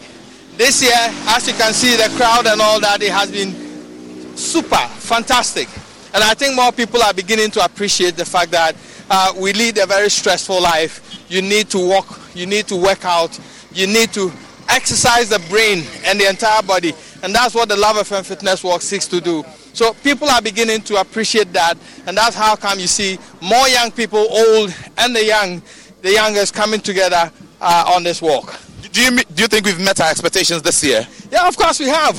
This 0.56 0.82
year, 0.82 0.92
as 0.94 1.48
you 1.48 1.54
can 1.54 1.72
see, 1.72 1.96
the 1.96 2.14
crowd 2.16 2.46
and 2.46 2.60
all 2.60 2.78
that, 2.80 3.02
it 3.02 3.10
has 3.10 3.30
been 3.32 4.36
super, 4.36 4.76
fantastic. 4.76 5.68
And 6.14 6.22
I 6.22 6.34
think 6.34 6.54
more 6.54 6.70
people 6.70 7.02
are 7.02 7.12
beginning 7.12 7.50
to 7.52 7.64
appreciate 7.64 8.14
the 8.14 8.24
fact 8.24 8.52
that 8.52 8.76
uh, 9.10 9.32
we 9.36 9.52
lead 9.52 9.78
a 9.78 9.86
very 9.86 10.08
stressful 10.08 10.62
life. 10.62 11.24
You 11.28 11.42
need 11.42 11.70
to 11.70 11.78
walk, 11.78 12.20
you 12.34 12.46
need 12.46 12.68
to 12.68 12.76
work 12.76 13.04
out, 13.04 13.36
you 13.72 13.88
need 13.88 14.12
to 14.12 14.32
exercise 14.68 15.28
the 15.28 15.40
brain 15.50 15.82
and 16.04 16.20
the 16.20 16.28
entire 16.28 16.62
body. 16.62 16.92
And 17.24 17.34
that's 17.34 17.52
what 17.52 17.68
the 17.68 17.76
Luv 17.76 17.96
FM 17.96 18.24
Fitness 18.24 18.62
Walk 18.62 18.80
seeks 18.80 19.08
to 19.08 19.20
do. 19.20 19.44
So 19.72 19.92
people 19.92 20.28
are 20.28 20.40
beginning 20.40 20.82
to 20.82 21.00
appreciate 21.00 21.52
that. 21.52 21.76
And 22.06 22.16
that's 22.16 22.36
how 22.36 22.54
come 22.54 22.78
you 22.78 22.86
see 22.86 23.18
more 23.42 23.66
young 23.68 23.90
people, 23.90 24.20
old 24.20 24.72
and 24.98 25.16
the 25.16 25.24
young, 25.24 25.62
the 26.02 26.12
youngest 26.12 26.54
coming 26.54 26.78
together 26.78 27.32
uh, 27.60 27.92
on 27.92 28.04
this 28.04 28.22
walk. 28.22 28.54
Do 28.92 29.00
you, 29.02 29.10
do 29.10 29.42
you 29.42 29.48
think 29.48 29.66
we've 29.66 29.80
met 29.80 30.00
our 30.00 30.10
expectations 30.10 30.62
this 30.62 30.82
year? 30.84 31.06
Yeah, 31.30 31.48
of 31.48 31.56
course 31.56 31.80
we 31.80 31.86
have. 31.86 32.16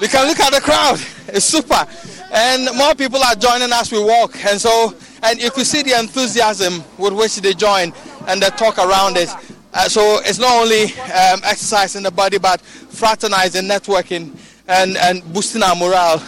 We 0.00 0.08
can 0.08 0.26
look 0.26 0.40
at 0.40 0.52
the 0.52 0.60
crowd. 0.60 0.98
It's 1.28 1.44
super. 1.44 1.86
And 2.32 2.76
more 2.76 2.94
people 2.94 3.22
are 3.22 3.34
joining 3.34 3.72
as 3.72 3.90
we 3.92 4.02
walk. 4.02 4.36
And 4.44 4.60
so, 4.60 4.94
and 5.22 5.38
if 5.38 5.44
you 5.44 5.50
could 5.50 5.66
see 5.66 5.82
the 5.82 5.98
enthusiasm 5.98 6.84
with 6.96 7.12
which 7.12 7.36
they 7.36 7.54
join 7.54 7.92
and 8.26 8.42
the 8.42 8.50
talk 8.50 8.78
around 8.78 9.16
it. 9.16 9.28
Uh, 9.72 9.88
so 9.88 10.20
it's 10.24 10.38
not 10.38 10.62
only 10.62 10.84
um, 10.84 11.40
exercising 11.44 12.02
the 12.02 12.10
body, 12.10 12.38
but 12.38 12.60
fraternizing, 12.60 13.64
networking, 13.64 14.36
and, 14.68 14.96
and 14.96 15.22
boosting 15.32 15.62
our 15.62 15.76
morale. 15.76 16.22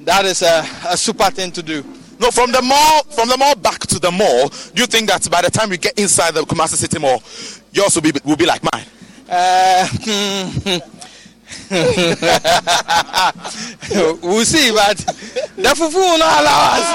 That 0.00 0.24
is 0.24 0.42
a, 0.42 0.66
a 0.88 0.96
super 0.96 1.30
thing 1.30 1.52
to 1.52 1.62
do. 1.62 1.84
No, 2.18 2.30
from 2.30 2.52
the 2.52 2.62
mall, 2.62 3.02
from 3.04 3.28
the 3.28 3.36
mall 3.36 3.56
back 3.56 3.80
to 3.80 3.98
the 3.98 4.10
mall. 4.10 4.48
Do 4.48 4.82
you 4.82 4.86
think 4.86 5.08
that 5.08 5.28
by 5.28 5.42
the 5.42 5.50
time 5.50 5.70
we 5.70 5.76
get 5.76 5.98
inside 5.98 6.34
the 6.34 6.42
Kumasi 6.42 6.76
City 6.76 6.98
Mall, 7.00 7.18
yours 7.72 7.94
will 7.94 8.02
be 8.02 8.12
will 8.24 8.36
be 8.36 8.46
like 8.46 8.62
mine? 8.72 8.86
Uh, 9.28 9.88
we'll 14.22 14.44
see, 14.44 14.70
but 14.72 14.96
the 15.56 15.72
fufu 15.74 15.94
will 15.94 16.18
not 16.18 16.40
allow 16.40 16.76
us. 16.76 16.86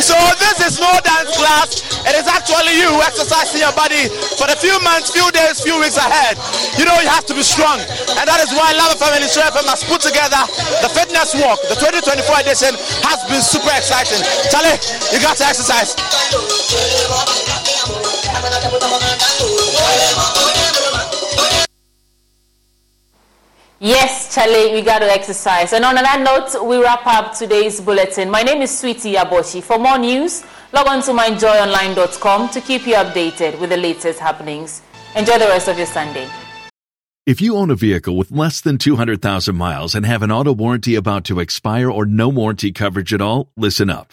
So 0.00 0.14
this 0.38 0.60
is 0.66 0.78
no 0.80 0.90
dance 1.02 1.36
class. 1.36 1.95
It 2.06 2.14
is 2.14 2.30
actually 2.30 2.78
you 2.78 2.86
who 2.86 3.02
exercising 3.02 3.58
your 3.58 3.74
body 3.74 4.06
for 4.38 4.46
the 4.46 4.54
few 4.54 4.78
months, 4.86 5.10
few 5.10 5.26
days, 5.34 5.58
few 5.58 5.74
weeks 5.82 5.98
ahead. 5.98 6.38
You 6.78 6.86
know 6.86 6.94
you 7.02 7.10
have 7.10 7.26
to 7.26 7.34
be 7.34 7.42
strong. 7.42 7.82
And 7.82 8.24
that 8.30 8.38
is 8.46 8.54
why 8.54 8.70
Love 8.78 8.94
Family 8.94 9.26
Show 9.26 9.42
FM 9.42 9.66
has 9.66 9.82
put 9.82 10.06
together 10.06 10.38
the 10.86 10.90
fitness 10.94 11.34
walk. 11.34 11.58
The 11.66 11.74
2024 11.74 12.46
edition 12.46 12.78
has 13.02 13.26
been 13.26 13.42
super 13.42 13.74
exciting. 13.74 14.22
Charlie, 14.54 14.78
you 15.10 15.18
got 15.18 15.34
to 15.34 15.46
exercise. 15.50 15.98
Yes, 23.78 24.34
Charlie, 24.34 24.72
we 24.72 24.80
got 24.80 25.00
to 25.00 25.12
exercise. 25.12 25.72
And 25.72 25.84
on 25.84 25.96
that 25.96 26.22
note, 26.22 26.64
we 26.66 26.82
wrap 26.82 27.06
up 27.06 27.36
today's 27.36 27.80
bulletin. 27.80 28.30
My 28.30 28.42
name 28.42 28.62
is 28.62 28.76
Sweetie 28.76 29.14
Aboshi. 29.14 29.62
For 29.62 29.78
more 29.78 29.98
news, 29.98 30.44
log 30.76 30.88
on 30.88 31.02
to 31.02 31.12
myjoyonline.com 31.12 32.50
to 32.50 32.60
keep 32.60 32.86
you 32.86 32.96
updated 32.96 33.58
with 33.58 33.70
the 33.70 33.78
latest 33.78 34.20
happenings. 34.20 34.82
Enjoy 35.16 35.38
the 35.38 35.46
rest 35.46 35.68
of 35.68 35.78
your 35.78 35.86
Sunday. 35.86 36.28
If 37.24 37.40
you 37.40 37.56
own 37.56 37.70
a 37.70 37.74
vehicle 37.74 38.14
with 38.14 38.30
less 38.30 38.60
than 38.60 38.76
200,000 38.76 39.56
miles 39.56 39.94
and 39.94 40.04
have 40.04 40.22
an 40.22 40.30
auto 40.30 40.52
warranty 40.52 40.94
about 40.94 41.24
to 41.24 41.40
expire 41.40 41.90
or 41.90 42.04
no 42.04 42.28
warranty 42.28 42.72
coverage 42.72 43.14
at 43.14 43.22
all, 43.22 43.50
listen 43.56 43.88
up. 43.88 44.12